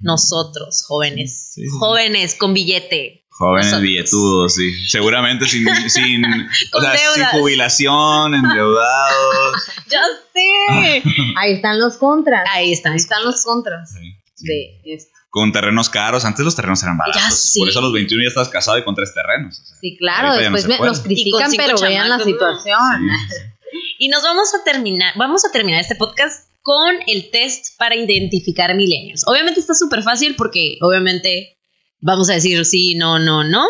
Nosotros, 0.00 0.84
jóvenes, 0.86 1.50
Sí, 1.54 1.62
sí, 1.62 1.68
sí. 1.68 1.76
jóvenes 1.80 2.34
con 2.36 2.54
billete. 2.54 3.24
Jóvenes 3.30 3.66
Nosotros. 3.66 3.82
billetudos, 3.82 4.54
sí. 4.54 4.88
Seguramente 4.88 5.46
sin, 5.46 5.66
sin, 5.90 6.24
o 6.72 6.72
Con 6.72 6.82
sea, 6.82 6.96
sin 6.96 7.14
deudas. 7.16 7.32
jubilación, 7.32 8.34
endeudados. 8.34 9.56
¡Ya 9.90 10.02
sé! 10.32 11.02
Ahí 11.36 11.54
están 11.54 11.78
los 11.80 11.96
contras. 11.96 12.44
Ahí 12.52 12.72
están. 12.72 12.92
Ahí 12.92 12.98
están 12.98 13.24
los 13.24 13.42
contras 13.44 13.90
Sí, 13.92 14.12
sí. 14.34 14.46
de 14.46 14.94
esto. 14.94 15.17
Con 15.30 15.52
terrenos 15.52 15.90
caros. 15.90 16.24
Antes 16.24 16.44
los 16.44 16.56
terrenos 16.56 16.82
eran 16.82 16.96
baratos. 16.96 17.20
Ya 17.22 17.30
sí. 17.30 17.60
Por 17.60 17.68
eso 17.68 17.78
a 17.80 17.82
los 17.82 17.92
21 17.92 18.22
ya 18.22 18.28
estabas 18.28 18.48
casado 18.48 18.78
y 18.78 18.84
con 18.84 18.94
tres 18.94 19.12
terrenos. 19.14 19.60
o 19.60 19.64
sea. 19.64 19.76
Sí, 19.78 19.96
claro, 19.98 20.28
no 20.28 20.36
después 20.36 20.62
se 20.62 20.68
me- 20.68 20.78
nos 20.78 21.00
critican, 21.00 21.50
pero 21.56 21.78
vean 21.78 22.08
la 22.08 22.18
¿no? 22.18 22.24
situación. 22.24 23.08
Y 24.00 24.08
nos 24.08 24.22
vamos 24.22 24.48
a 24.54 24.62
terminar, 24.64 25.12
vamos 25.16 25.44
a 25.44 25.50
terminar 25.50 25.80
este 25.80 25.96
podcast 25.96 26.48
con 26.62 26.96
el 27.06 27.30
test 27.30 27.76
para 27.78 27.96
identificar 27.96 28.74
millennials. 28.74 29.26
Obviamente 29.26 29.58
está 29.60 29.74
súper 29.74 30.02
fácil 30.02 30.36
porque 30.36 30.78
obviamente 30.80 31.58
vamos 32.00 32.30
a 32.30 32.34
decir 32.34 32.64
sí, 32.64 32.94
no, 32.94 33.18
no, 33.18 33.42
no. 33.44 33.66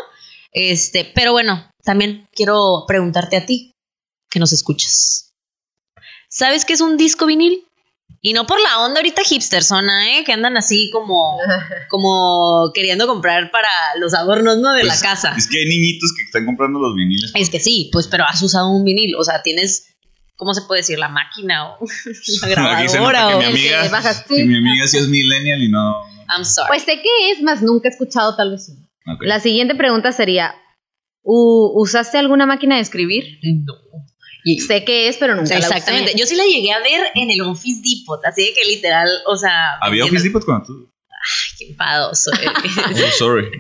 Este, 0.53 1.11
pero 1.15 1.33
bueno, 1.33 1.71
también 1.83 2.29
quiero 2.35 2.85
preguntarte 2.87 3.37
a 3.39 3.47
ti 3.47 3.73
que 4.31 4.39
nos 4.39 4.53
escuchas. 4.53 5.33
¿Sabes 6.29 6.65
qué 6.67 6.75
es 6.75 6.81
un 6.83 6.97
disco 6.99 7.25
vinil? 7.27 7.65
Y 8.21 8.33
no 8.33 8.47
por 8.47 8.61
la 8.61 8.81
onda 8.81 8.99
ahorita 9.01 9.23
hipster 9.23 9.63
zona, 9.63 10.19
¿eh? 10.19 10.25
Que 10.25 10.33
andan 10.33 10.57
así 10.57 10.91
como, 10.93 11.39
como 11.89 12.71
queriendo 12.75 13.07
comprar 13.07 13.51
para 13.51 13.69
los 14.01 14.13
adornos, 14.15 14.59
¿no? 14.59 14.73
De 14.73 14.81
Pues, 14.83 14.95
la 14.97 15.01
casa. 15.11 15.35
Es 15.37 15.47
que 15.49 15.59
hay 15.59 15.67
niñitos 15.67 16.13
que 16.17 16.23
están 16.25 16.45
comprando 16.45 16.79
los 16.81 16.95
viniles. 16.97 17.31
Es 17.35 17.49
que 17.51 17.61
sí, 17.61 17.91
pues, 17.93 18.09
pero 18.09 18.25
has 18.25 18.43
usado 18.43 18.71
un 18.71 18.85
vinil, 18.85 19.15
o 19.17 19.23
sea, 19.23 19.43
tienes, 19.43 19.95
¿cómo 20.37 20.53
se 20.53 20.63
puede 20.63 20.81
decir? 20.81 20.99
La 20.99 21.09
máquina 21.09 21.71
o 21.75 21.79
la 22.43 22.49
grabadora 22.97 23.29
que 23.29 23.35
o... 23.35 23.53
mi 23.53 23.63
que 23.63 23.89
bajas 23.91 24.25
que 24.29 24.45
mi 24.45 24.57
amiga 24.59 24.87
sí 24.89 24.97
es 24.99 25.07
millennial 25.09 25.63
y 25.63 25.69
no. 25.69 26.03
I'm 26.29 26.45
sorry. 26.45 26.69
Pues 26.69 26.83
sé 26.83 27.01
qué 27.01 27.31
es, 27.33 27.41
más 27.43 27.63
nunca 27.63 27.89
he 27.89 27.93
escuchado 27.93 28.35
tal 28.37 28.51
vez 28.51 28.69
uno. 28.69 28.87
La 29.21 29.41
siguiente 29.41 29.75
pregunta 29.75 30.13
sería, 30.13 30.55
¿u- 31.23 31.73
¿usaste 31.81 32.19
alguna 32.19 32.45
máquina 32.47 32.75
de 32.77 32.83
escribir? 32.83 33.39
No. 33.65 33.75
Y- 34.55 34.61
Sé 34.61 34.85
qué 34.85 35.09
es, 35.09 35.17
pero 35.19 35.35
nunca 35.35 35.57
Exactamente. 35.57 36.07
la 36.07 36.11
usé. 36.15 36.19
Yo 36.19 36.27
sí 36.27 36.37
la 36.37 36.45
llegué 36.45 36.73
a 36.73 36.79
ver 36.81 37.07
en 37.15 37.31
el 37.31 37.41
Office 37.43 37.81
Depot, 37.83 38.21
así 38.25 38.45
de 38.47 38.55
que 38.55 38.69
literal, 38.69 39.09
o 39.27 39.37
sea. 39.37 39.79
¿Había 39.81 40.05
Office 40.05 40.25
Depot 40.25 40.45
cuando 40.45 40.67
tú? 40.67 40.91
Ay, 41.11 41.57
qué 41.59 41.71
enfadoso. 41.73 42.31
eh. 42.35 42.47
Oh, 43.09 43.11
sorry. 43.19 43.51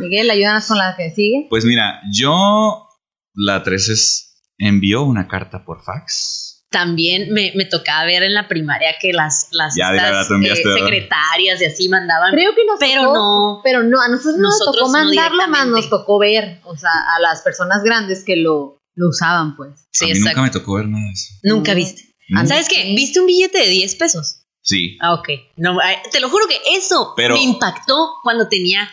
Miguel, 0.00 0.30
ayúdanos 0.30 0.66
con 0.66 0.78
la 0.78 0.94
que 0.96 1.10
sigue. 1.14 1.46
Pues 1.48 1.64
mira, 1.64 2.00
yo 2.12 2.86
la 3.34 3.62
3 3.62 3.88
es 3.88 4.22
envió 4.58 5.02
una 5.02 5.28
carta 5.28 5.64
por 5.64 5.82
fax. 5.84 6.64
También 6.70 7.32
me, 7.32 7.52
me 7.54 7.64
tocaba 7.64 8.04
ver 8.06 8.22
en 8.24 8.34
la 8.34 8.48
primaria 8.48 8.96
que 9.00 9.12
las, 9.12 9.48
las 9.52 9.74
Ya, 9.76 9.94
estas, 9.94 10.28
eh, 10.30 10.56
secretarias 10.62 11.62
y 11.62 11.64
así 11.64 11.88
mandaban. 11.88 12.32
Creo 12.32 12.54
que 12.54 12.64
nos 12.66 12.78
pero 12.80 13.02
tocó, 13.02 13.14
no. 13.14 13.60
pero 13.62 13.82
no, 13.84 14.00
a 14.02 14.08
nosotros, 14.08 14.36
no 14.36 14.48
Nosotros 14.48 14.74
nos 14.74 14.92
tocó 14.92 14.98
no 14.98 15.04
mandarlo, 15.04 15.48
más 15.48 15.66
nos 15.68 15.88
tocó 15.88 16.18
ver, 16.18 16.60
o 16.64 16.76
sea, 16.76 16.90
a 17.16 17.20
las 17.20 17.42
personas 17.42 17.82
grandes 17.84 18.24
que 18.24 18.36
lo, 18.36 18.75
lo 18.96 19.08
usaban, 19.08 19.54
pues. 19.56 19.86
Sí, 19.92 20.06
a 20.06 20.08
mí 20.08 20.12
exacto. 20.12 20.40
nunca 20.40 20.42
me 20.42 20.50
tocó 20.50 20.74
ver 20.74 20.88
nada 20.88 21.04
de 21.06 21.12
eso. 21.12 21.34
Nunca 21.42 21.74
viste. 21.74 22.16
¿Sabes 22.46 22.68
qué? 22.68 22.94
¿Viste 22.96 23.20
un 23.20 23.26
billete 23.26 23.58
de 23.58 23.68
10 23.68 23.94
pesos? 23.94 24.42
Sí. 24.62 24.98
Ah, 25.00 25.14
ok. 25.14 25.28
No, 25.56 25.78
te 26.10 26.18
lo 26.18 26.28
juro 26.28 26.46
que 26.48 26.58
eso 26.76 27.12
Pero- 27.16 27.36
me 27.36 27.42
impactó 27.42 28.14
cuando 28.24 28.48
tenía, 28.48 28.88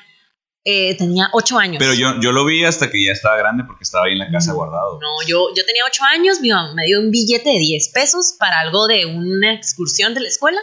eh, 0.64 0.95
tenía 0.97 1.30
8 1.34 1.58
años. 1.58 1.78
Pero 1.80 1.95
yo, 1.95 2.20
yo 2.22 2.32
lo 2.32 2.45
vi 2.45 2.64
hasta 2.64 2.91
que 2.91 3.04
ya 3.04 3.12
estaba 3.12 3.38
grande 3.38 3.64
porque 3.66 3.84
estaba 3.84 4.06
ahí 4.06 4.12
en 4.12 4.20
la 4.20 4.30
casa 4.30 4.54
guardado. 4.54 4.99
No, 5.01 5.28
yo, 5.28 5.47
yo 5.56 5.66
tenía 5.66 5.82
8 5.88 6.04
años, 6.14 6.41
mi 6.41 6.49
mamá 6.49 6.74
me 6.76 6.86
dio 6.86 6.99
un 6.99 7.10
billete 7.10 7.49
de 7.49 7.58
10 7.58 7.89
pesos 7.89 8.36
para 8.38 8.60
algo 8.60 8.86
de 8.88 9.08
una 9.08 9.54
excursión 9.54 10.14
de 10.14 10.20
la 10.20 10.28
escuela. 10.28 10.60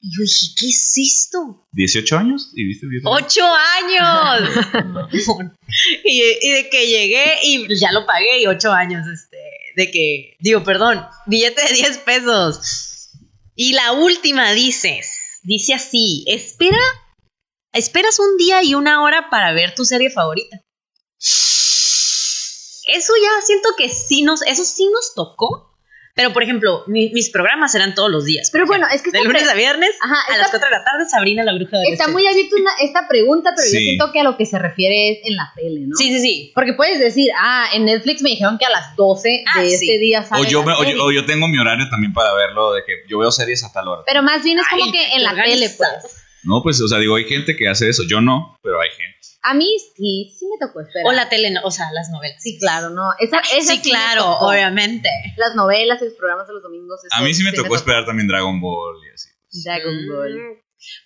Y 0.00 0.16
yo 0.16 0.22
dije, 0.22 0.54
¿qué 0.58 0.66
es 0.68 0.94
esto? 0.96 1.66
¿18 1.72 2.18
años? 2.18 2.52
¿Y 2.54 2.64
viste 2.66 2.86
18 2.88 3.08
años? 3.08 3.24
¡Ocho 3.24 3.44
años! 3.82 5.52
y, 6.04 6.22
y 6.40 6.50
de 6.52 6.70
que 6.70 6.86
llegué 6.86 7.24
y 7.42 7.78
ya 7.78 7.90
lo 7.92 8.06
pagué 8.06 8.40
y 8.40 8.46
ocho 8.46 8.70
años, 8.72 9.06
este, 9.06 9.36
de 9.76 9.90
que, 9.90 10.36
digo, 10.40 10.62
perdón, 10.62 11.04
billete 11.26 11.62
de 11.62 11.74
10 11.74 11.98
pesos. 11.98 13.10
Y 13.54 13.72
la 13.72 13.92
última 13.92 14.52
dices, 14.52 15.40
dice 15.42 15.74
así, 15.74 16.24
espera, 16.28 16.78
esperas 17.72 18.18
un 18.20 18.36
día 18.36 18.62
y 18.62 18.74
una 18.74 19.02
hora 19.02 19.30
para 19.30 19.52
ver 19.52 19.74
tu 19.74 19.84
serie 19.84 20.10
favorita. 20.10 20.60
Eso 22.88 23.12
ya 23.22 23.46
siento 23.46 23.70
que 23.76 23.88
sí 23.88 24.22
nos, 24.22 24.42
eso 24.42 24.64
sí 24.64 24.88
nos 24.92 25.14
tocó. 25.14 25.67
Pero, 26.18 26.32
por 26.32 26.42
ejemplo, 26.42 26.82
mi- 26.88 27.10
mis 27.10 27.30
programas 27.30 27.72
eran 27.76 27.94
todos 27.94 28.10
los 28.10 28.24
días. 28.24 28.50
Pero 28.52 28.66
bueno, 28.66 28.86
es 28.92 29.02
que 29.02 29.12
de 29.12 29.22
lunes 29.22 29.48
a 29.48 29.54
viernes, 29.54 29.90
Ajá, 30.02 30.16
a 30.34 30.36
las 30.36 30.50
4 30.50 30.68
de 30.68 30.76
la 30.76 30.82
tarde, 30.84 31.04
Sabrina 31.08 31.44
la 31.44 31.54
bruja 31.54 31.78
de 31.78 31.84
Está 31.92 32.08
muy 32.08 32.26
abierta 32.26 32.56
una- 32.60 32.72
esta 32.82 33.06
pregunta, 33.08 33.52
pero 33.54 33.64
yo 33.68 33.78
siento 33.78 34.10
que 34.12 34.18
a 34.18 34.24
lo 34.24 34.36
que 34.36 34.44
se 34.44 34.58
refiere 34.58 35.12
es 35.12 35.18
en 35.24 35.36
la 35.36 35.52
tele, 35.54 35.82
¿no? 35.86 35.94
Sí, 35.96 36.08
sí, 36.08 36.18
sí. 36.20 36.52
Porque 36.56 36.72
puedes 36.72 36.98
decir, 36.98 37.30
ah, 37.40 37.68
en 37.72 37.84
Netflix 37.84 38.20
me 38.22 38.30
dijeron 38.30 38.58
que 38.58 38.66
a 38.66 38.70
las 38.70 38.96
12 38.96 39.44
Ah, 39.54 39.62
de 39.62 39.68
sí. 39.70 39.74
este 39.88 39.98
día 40.00 40.24
sale 40.24 40.42
O 40.42 40.50
yo, 40.50 40.60
la 40.60 40.66
me- 40.66 40.72
o, 40.72 40.78
serie. 40.78 40.94
yo, 40.96 41.04
o 41.04 41.12
yo 41.12 41.24
tengo 41.24 41.46
mi 41.46 41.56
horario 41.58 41.88
también 41.88 42.12
para 42.12 42.34
verlo, 42.34 42.72
de 42.72 42.82
que 42.84 42.94
yo 43.08 43.18
veo 43.20 43.30
series 43.30 43.62
a 43.62 43.72
tal 43.72 43.86
hora. 43.86 44.02
Pero 44.04 44.22
más 44.24 44.42
bien 44.42 44.58
es 44.58 44.66
como 44.68 44.86
Ay, 44.86 44.90
que 44.90 45.14
en 45.14 45.22
la 45.22 45.34
tele, 45.40 45.70
pues. 45.70 45.88
No, 46.42 46.62
pues, 46.62 46.80
o 46.80 46.88
sea, 46.88 46.98
digo, 46.98 47.16
hay 47.16 47.24
gente 47.24 47.56
que 47.56 47.68
hace 47.68 47.88
eso. 47.88 48.02
Yo 48.08 48.20
no, 48.20 48.58
pero 48.62 48.80
hay 48.80 48.88
gente. 48.90 49.17
A 49.42 49.54
mí 49.54 49.66
sí, 49.96 50.34
sí 50.38 50.46
me 50.46 50.66
tocó 50.66 50.80
esperar. 50.80 51.06
O 51.06 51.12
la 51.12 51.28
tele, 51.28 51.54
o 51.62 51.70
sea, 51.70 51.90
las 51.92 52.10
novelas. 52.10 52.42
Sí, 52.42 52.58
claro, 52.58 52.90
no. 52.90 53.10
Esa, 53.18 53.40
esa 53.56 53.74
Sí, 53.74 53.80
claro, 53.80 54.24
tocó. 54.24 54.48
obviamente. 54.48 55.08
Las 55.36 55.54
novelas 55.54 56.00
los 56.02 56.14
programas 56.14 56.46
de 56.48 56.54
los 56.54 56.62
domingos. 56.62 57.00
A 57.10 57.16
eso 57.16 57.24
mí 57.24 57.34
sí 57.34 57.44
me 57.44 57.52
tocó 57.52 57.76
esperar 57.76 58.04
también 58.04 58.26
Dragon 58.28 58.60
Ball 58.60 58.96
y 59.06 59.14
así. 59.14 59.28
Dragon 59.64 59.94
Ball. 60.08 60.34
Mm. 60.34 60.62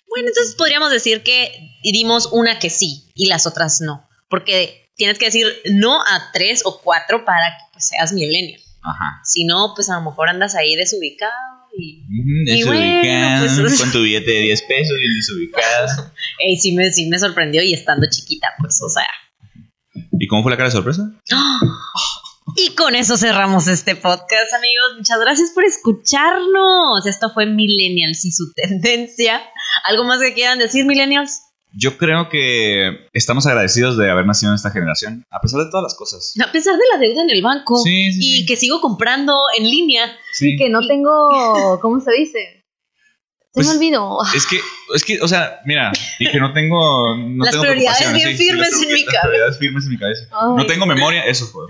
Bueno, 0.09 0.27
entonces 0.27 0.55
podríamos 0.55 0.91
decir 0.91 1.23
que 1.23 1.51
dimos 1.83 2.29
una 2.31 2.59
que 2.59 2.69
sí 2.69 3.11
y 3.15 3.27
las 3.27 3.47
otras 3.47 3.81
no. 3.81 4.07
Porque 4.29 4.91
tienes 4.95 5.17
que 5.19 5.25
decir 5.25 5.45
no 5.71 6.01
a 6.01 6.31
tres 6.31 6.63
o 6.65 6.81
cuatro 6.81 7.25
para 7.25 7.57
que 7.57 7.63
pues, 7.73 7.87
seas 7.87 8.13
millennial. 8.13 8.61
Ajá. 8.83 9.21
Si 9.23 9.45
no, 9.45 9.73
pues 9.75 9.89
a 9.89 9.95
lo 9.95 10.01
mejor 10.01 10.29
andas 10.29 10.55
ahí 10.55 10.75
desubicado 10.75 11.31
y. 11.77 12.63
Bueno, 12.65 13.61
pues- 13.61 13.79
con 13.79 13.91
tu 13.91 14.01
billete 14.01 14.31
de 14.31 14.41
10 14.41 14.61
pesos 14.63 14.97
bien 14.97 15.13
desubicado. 15.15 16.11
Ey, 16.39 16.57
sí 16.57 16.71
me, 16.73 16.91
sí 16.91 17.07
me 17.07 17.19
sorprendió 17.19 17.63
y 17.63 17.73
estando 17.73 18.07
chiquita, 18.09 18.49
pues, 18.59 18.81
o 18.81 18.89
sea. 18.89 19.07
¿Y 20.19 20.27
cómo 20.27 20.43
fue 20.43 20.51
la 20.51 20.57
cara 20.57 20.69
de 20.69 20.73
sorpresa? 20.73 21.03
Y 22.55 22.75
con 22.75 22.93
eso 22.93 23.15
cerramos 23.17 23.67
este 23.67 23.95
podcast, 23.95 24.53
amigos. 24.53 24.97
Muchas 24.97 25.17
gracias 25.19 25.51
por 25.55 25.63
escucharnos. 25.63 27.05
Esto 27.05 27.31
fue 27.33 27.45
Millennials 27.45 28.25
y 28.25 28.31
su 28.31 28.51
tendencia. 28.53 29.41
¿Algo 29.85 30.03
más 30.03 30.19
que 30.19 30.33
quieran 30.33 30.59
decir, 30.59 30.85
Millennials? 30.85 31.41
Yo 31.75 31.97
creo 31.97 32.29
que 32.29 33.07
estamos 33.13 33.47
agradecidos 33.47 33.97
de 33.97 34.09
haber 34.11 34.25
nacido 34.27 34.51
en 34.51 34.55
esta 34.55 34.69
generación, 34.71 35.25
a 35.31 35.39
pesar 35.41 35.59
de 35.61 35.71
todas 35.71 35.83
las 35.83 35.95
cosas. 35.95 36.33
A 36.45 36.51
pesar 36.51 36.75
de 36.75 36.83
la 36.93 36.99
deuda 36.99 37.23
en 37.23 37.29
el 37.31 37.41
banco 37.41 37.77
Sí, 37.83 38.11
sí, 38.13 38.19
y 38.19 38.37
sí. 38.41 38.45
que 38.45 38.55
sigo 38.57 38.79
comprando 38.79 39.35
en 39.57 39.63
línea. 39.63 40.15
Sí. 40.33 40.55
Que 40.57 40.69
no 40.69 40.85
tengo, 40.87 41.79
¿cómo 41.81 41.99
se 41.99 42.11
dice? 42.13 42.59
Se 43.55 43.61
Pues, 43.61 43.67
me 43.67 43.73
olvidó. 43.75 44.17
Es 44.35 44.47
que, 44.47 44.59
es 44.95 45.03
que, 45.03 45.21
o 45.21 45.27
sea, 45.27 45.61
mira, 45.65 45.91
y 46.19 46.27
que 46.31 46.39
no 46.39 46.53
tengo. 46.53 47.15
No 47.17 47.43
Las 47.45 47.51
tengo 47.51 47.63
prioridades 47.65 48.11
bien 48.13 48.29
sí, 48.31 48.37
sí, 48.37 48.43
firmes 48.45 48.71
las 48.71 48.73
en 48.73 48.79
mi 48.79 48.85
prioridades- 48.85 49.05
las 49.05 49.13
cabeza. 49.13 49.27
prioridades 49.27 49.57
firmes 49.59 49.83
en 49.85 49.89
mi 49.91 49.97
cabeza. 49.99 50.21
Ay, 50.31 50.47
No 50.57 50.65
tengo 50.65 50.85
memoria, 50.87 51.21
eso 51.25 51.45
fue. 51.47 51.65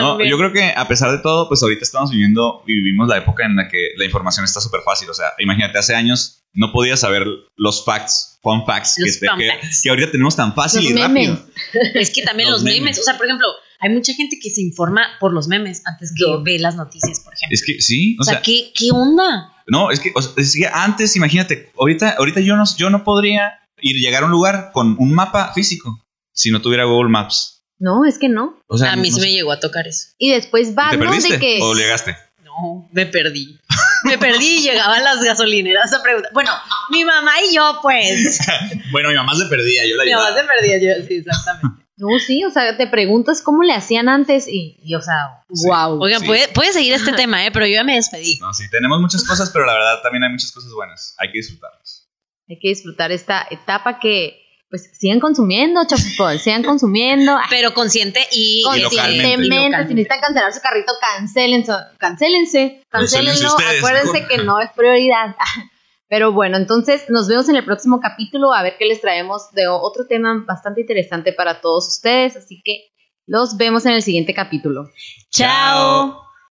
No, 0.00 0.08
También. 0.10 0.30
yo 0.30 0.38
creo 0.38 0.52
que 0.52 0.72
a 0.76 0.86
pesar 0.86 1.10
de 1.10 1.18
todo, 1.18 1.48
pues 1.48 1.60
ahorita 1.62 1.82
estamos 1.82 2.10
viviendo 2.12 2.62
y 2.66 2.74
vivimos 2.74 3.08
la 3.08 3.18
época 3.18 3.44
en 3.44 3.56
la 3.56 3.66
que 3.68 3.90
la 3.96 4.04
información 4.04 4.44
está 4.44 4.60
súper 4.60 4.82
fácil. 4.82 5.10
O 5.10 5.14
sea, 5.14 5.32
imagínate, 5.38 5.78
hace 5.78 5.94
años 5.96 6.44
no 6.56 6.72
podías 6.72 7.00
saber 7.00 7.26
los 7.56 7.84
facts, 7.84 8.38
fun 8.42 8.64
facts, 8.66 8.94
que, 8.96 9.04
Los 9.04 9.18
fun 9.18 9.38
que- 9.38 9.48
facts. 9.48 9.80
que 9.82 9.90
ahorita 9.90 10.10
tenemos 10.10 10.34
tan 10.36 10.54
fácil 10.54 10.82
Los 10.82 10.90
y 10.90 10.94
memes. 10.94 11.28
rápido. 11.30 11.46
Es 11.94 12.10
que 12.10 12.22
también 12.22 12.50
Los 12.50 12.62
los, 12.62 12.64
memes. 12.64 12.80
memes. 12.80 12.98
o 12.98 13.02
sea, 13.02 13.16
por 13.16 13.26
ejemplo, 13.26 13.46
hay 13.80 13.90
mucha 13.90 14.12
gente 14.14 14.38
que 14.42 14.50
se 14.50 14.60
informa 14.62 15.02
por 15.20 15.32
los 15.32 15.48
memes 15.48 15.82
antes 15.84 16.12
que 16.16 16.24
ve 16.42 16.58
las 16.58 16.76
noticias, 16.76 17.20
por 17.20 17.34
ejemplo. 17.34 17.54
Es 17.54 17.62
que 17.64 17.80
sí, 17.80 18.16
o, 18.20 18.24
sea, 18.24 18.40
¿qué, 18.42 18.72
¿qué 18.74 18.88
onda? 18.90 19.52
No, 19.66 19.90
es 19.90 20.00
que, 20.00 20.12
o 20.14 20.22
sea, 20.22 20.32
es 20.36 20.54
que 20.54 20.66
antes, 20.66 21.14
imagínate, 21.16 21.70
ahorita, 21.78 22.14
ahorita 22.18 22.40
yo 22.40 22.56
no, 22.56 22.64
yo 22.76 22.88
no 22.90 23.04
podría 23.04 23.60
ir 23.82 23.96
llegar 23.96 24.22
a 24.22 24.26
un 24.26 24.32
lugar 24.32 24.70
con 24.72 24.96
un 24.98 25.12
mapa 25.12 25.52
físico 25.52 26.02
si 26.32 26.50
no 26.50 26.62
tuviera 26.62 26.84
Google 26.84 27.10
Maps. 27.10 27.64
No, 27.78 28.06
es 28.06 28.18
que 28.18 28.30
no. 28.30 28.58
O 28.68 28.78
sea, 28.78 28.92
a 28.92 28.96
mí 28.96 29.10
no 29.10 29.16
sí 29.16 29.20
me 29.20 29.30
llegó 29.32 29.52
a 29.52 29.60
tocar 29.60 29.86
eso. 29.86 30.08
Y 30.18 30.30
después 30.30 30.74
va, 30.78 30.90
¿Te 30.90 30.96
¿no? 30.96 31.04
perdiste 31.04 31.34
De 31.34 31.38
que. 31.38 31.58
o 31.60 31.74
llegaste? 31.74 32.16
No, 32.42 32.88
me 32.92 33.04
perdí. 33.04 33.58
Me 34.06 34.18
perdí 34.18 34.58
y 34.58 34.62
llegaban 34.62 35.02
las 35.04 35.22
gasolineras 35.22 35.92
a 35.92 36.02
preguntar. 36.02 36.32
Bueno, 36.32 36.50
mi 36.90 37.04
mamá 37.04 37.32
y 37.48 37.54
yo, 37.54 37.78
pues. 37.82 38.38
Bueno, 38.92 39.08
mi 39.10 39.14
mamá 39.16 39.34
se 39.34 39.46
perdía, 39.46 39.82
yo 39.88 39.96
la 39.96 40.04
mi 40.04 40.12
mamá 40.12 40.28
se 40.34 40.44
perdía 40.44 40.78
yo, 40.78 41.04
sí, 41.06 41.14
exactamente. 41.16 41.84
No, 41.98 42.08
sí, 42.18 42.44
o 42.44 42.50
sea, 42.50 42.76
te 42.76 42.86
preguntas 42.86 43.40
cómo 43.42 43.62
le 43.62 43.72
hacían 43.72 44.08
antes 44.08 44.46
y, 44.48 44.76
y, 44.84 44.94
o 44.94 45.00
sea, 45.00 45.42
Sí. 45.52 45.66
wow. 45.68 45.98
Oigan, 46.02 46.20
Sí. 46.20 46.26
puede, 46.26 46.48
puede 46.48 46.72
seguir 46.72 46.92
este 46.92 47.12
tema, 47.14 47.44
¿eh? 47.46 47.50
Pero 47.50 47.66
yo 47.66 47.72
ya 47.72 47.84
me 47.84 47.94
despedí. 47.94 48.38
No, 48.38 48.52
sí, 48.52 48.64
tenemos 48.70 49.00
muchas 49.00 49.24
cosas, 49.24 49.50
pero 49.50 49.64
la 49.64 49.72
verdad 49.72 50.02
también 50.02 50.22
hay 50.24 50.30
muchas 50.30 50.52
cosas 50.52 50.70
buenas. 50.72 51.14
Hay 51.18 51.32
que 51.32 51.38
disfrutarlas. 51.38 52.08
Hay 52.48 52.58
que 52.60 52.68
disfrutar 52.68 53.12
esta 53.12 53.46
etapa 53.50 53.98
que, 53.98 54.38
pues, 54.68 54.90
sigan 54.98 55.20
consumiendo, 55.20 55.84
Chapupol, 55.86 56.38
sigan 56.38 56.62
consumiendo. 56.62 57.38
Pero 57.50 57.72
consciente 57.74 58.20
y. 58.32 58.62
Conscientemente, 58.62 59.88
si 59.88 59.94
necesitan 59.94 60.20
cancelar 60.20 60.52
su 60.52 60.60
carrito, 60.60 60.92
cancélense, 61.00 61.72
cancélense, 61.98 62.82
Cancélense 62.88 63.42
cancélenlo, 63.42 63.48
ustedes, 63.48 63.78
acuérdense 63.78 64.12
mejor. 64.12 64.28
que 64.28 64.38
no 64.38 64.60
es 64.60 64.70
prioridad. 64.72 65.36
Pero 66.08 66.32
bueno, 66.32 66.56
entonces 66.56 67.06
nos 67.08 67.26
vemos 67.26 67.48
en 67.48 67.56
el 67.56 67.64
próximo 67.64 68.00
capítulo 68.00 68.52
a 68.52 68.62
ver 68.62 68.76
qué 68.78 68.86
les 68.86 69.00
traemos 69.00 69.50
de 69.52 69.66
otro 69.66 70.06
tema 70.06 70.44
bastante 70.46 70.82
interesante 70.82 71.32
para 71.32 71.60
todos 71.60 71.88
ustedes, 71.88 72.36
así 72.36 72.62
que 72.64 72.90
los 73.26 73.56
vemos 73.56 73.86
en 73.86 73.92
el 73.92 74.02
siguiente 74.02 74.32
capítulo. 74.32 74.88
Chao. 75.30 76.25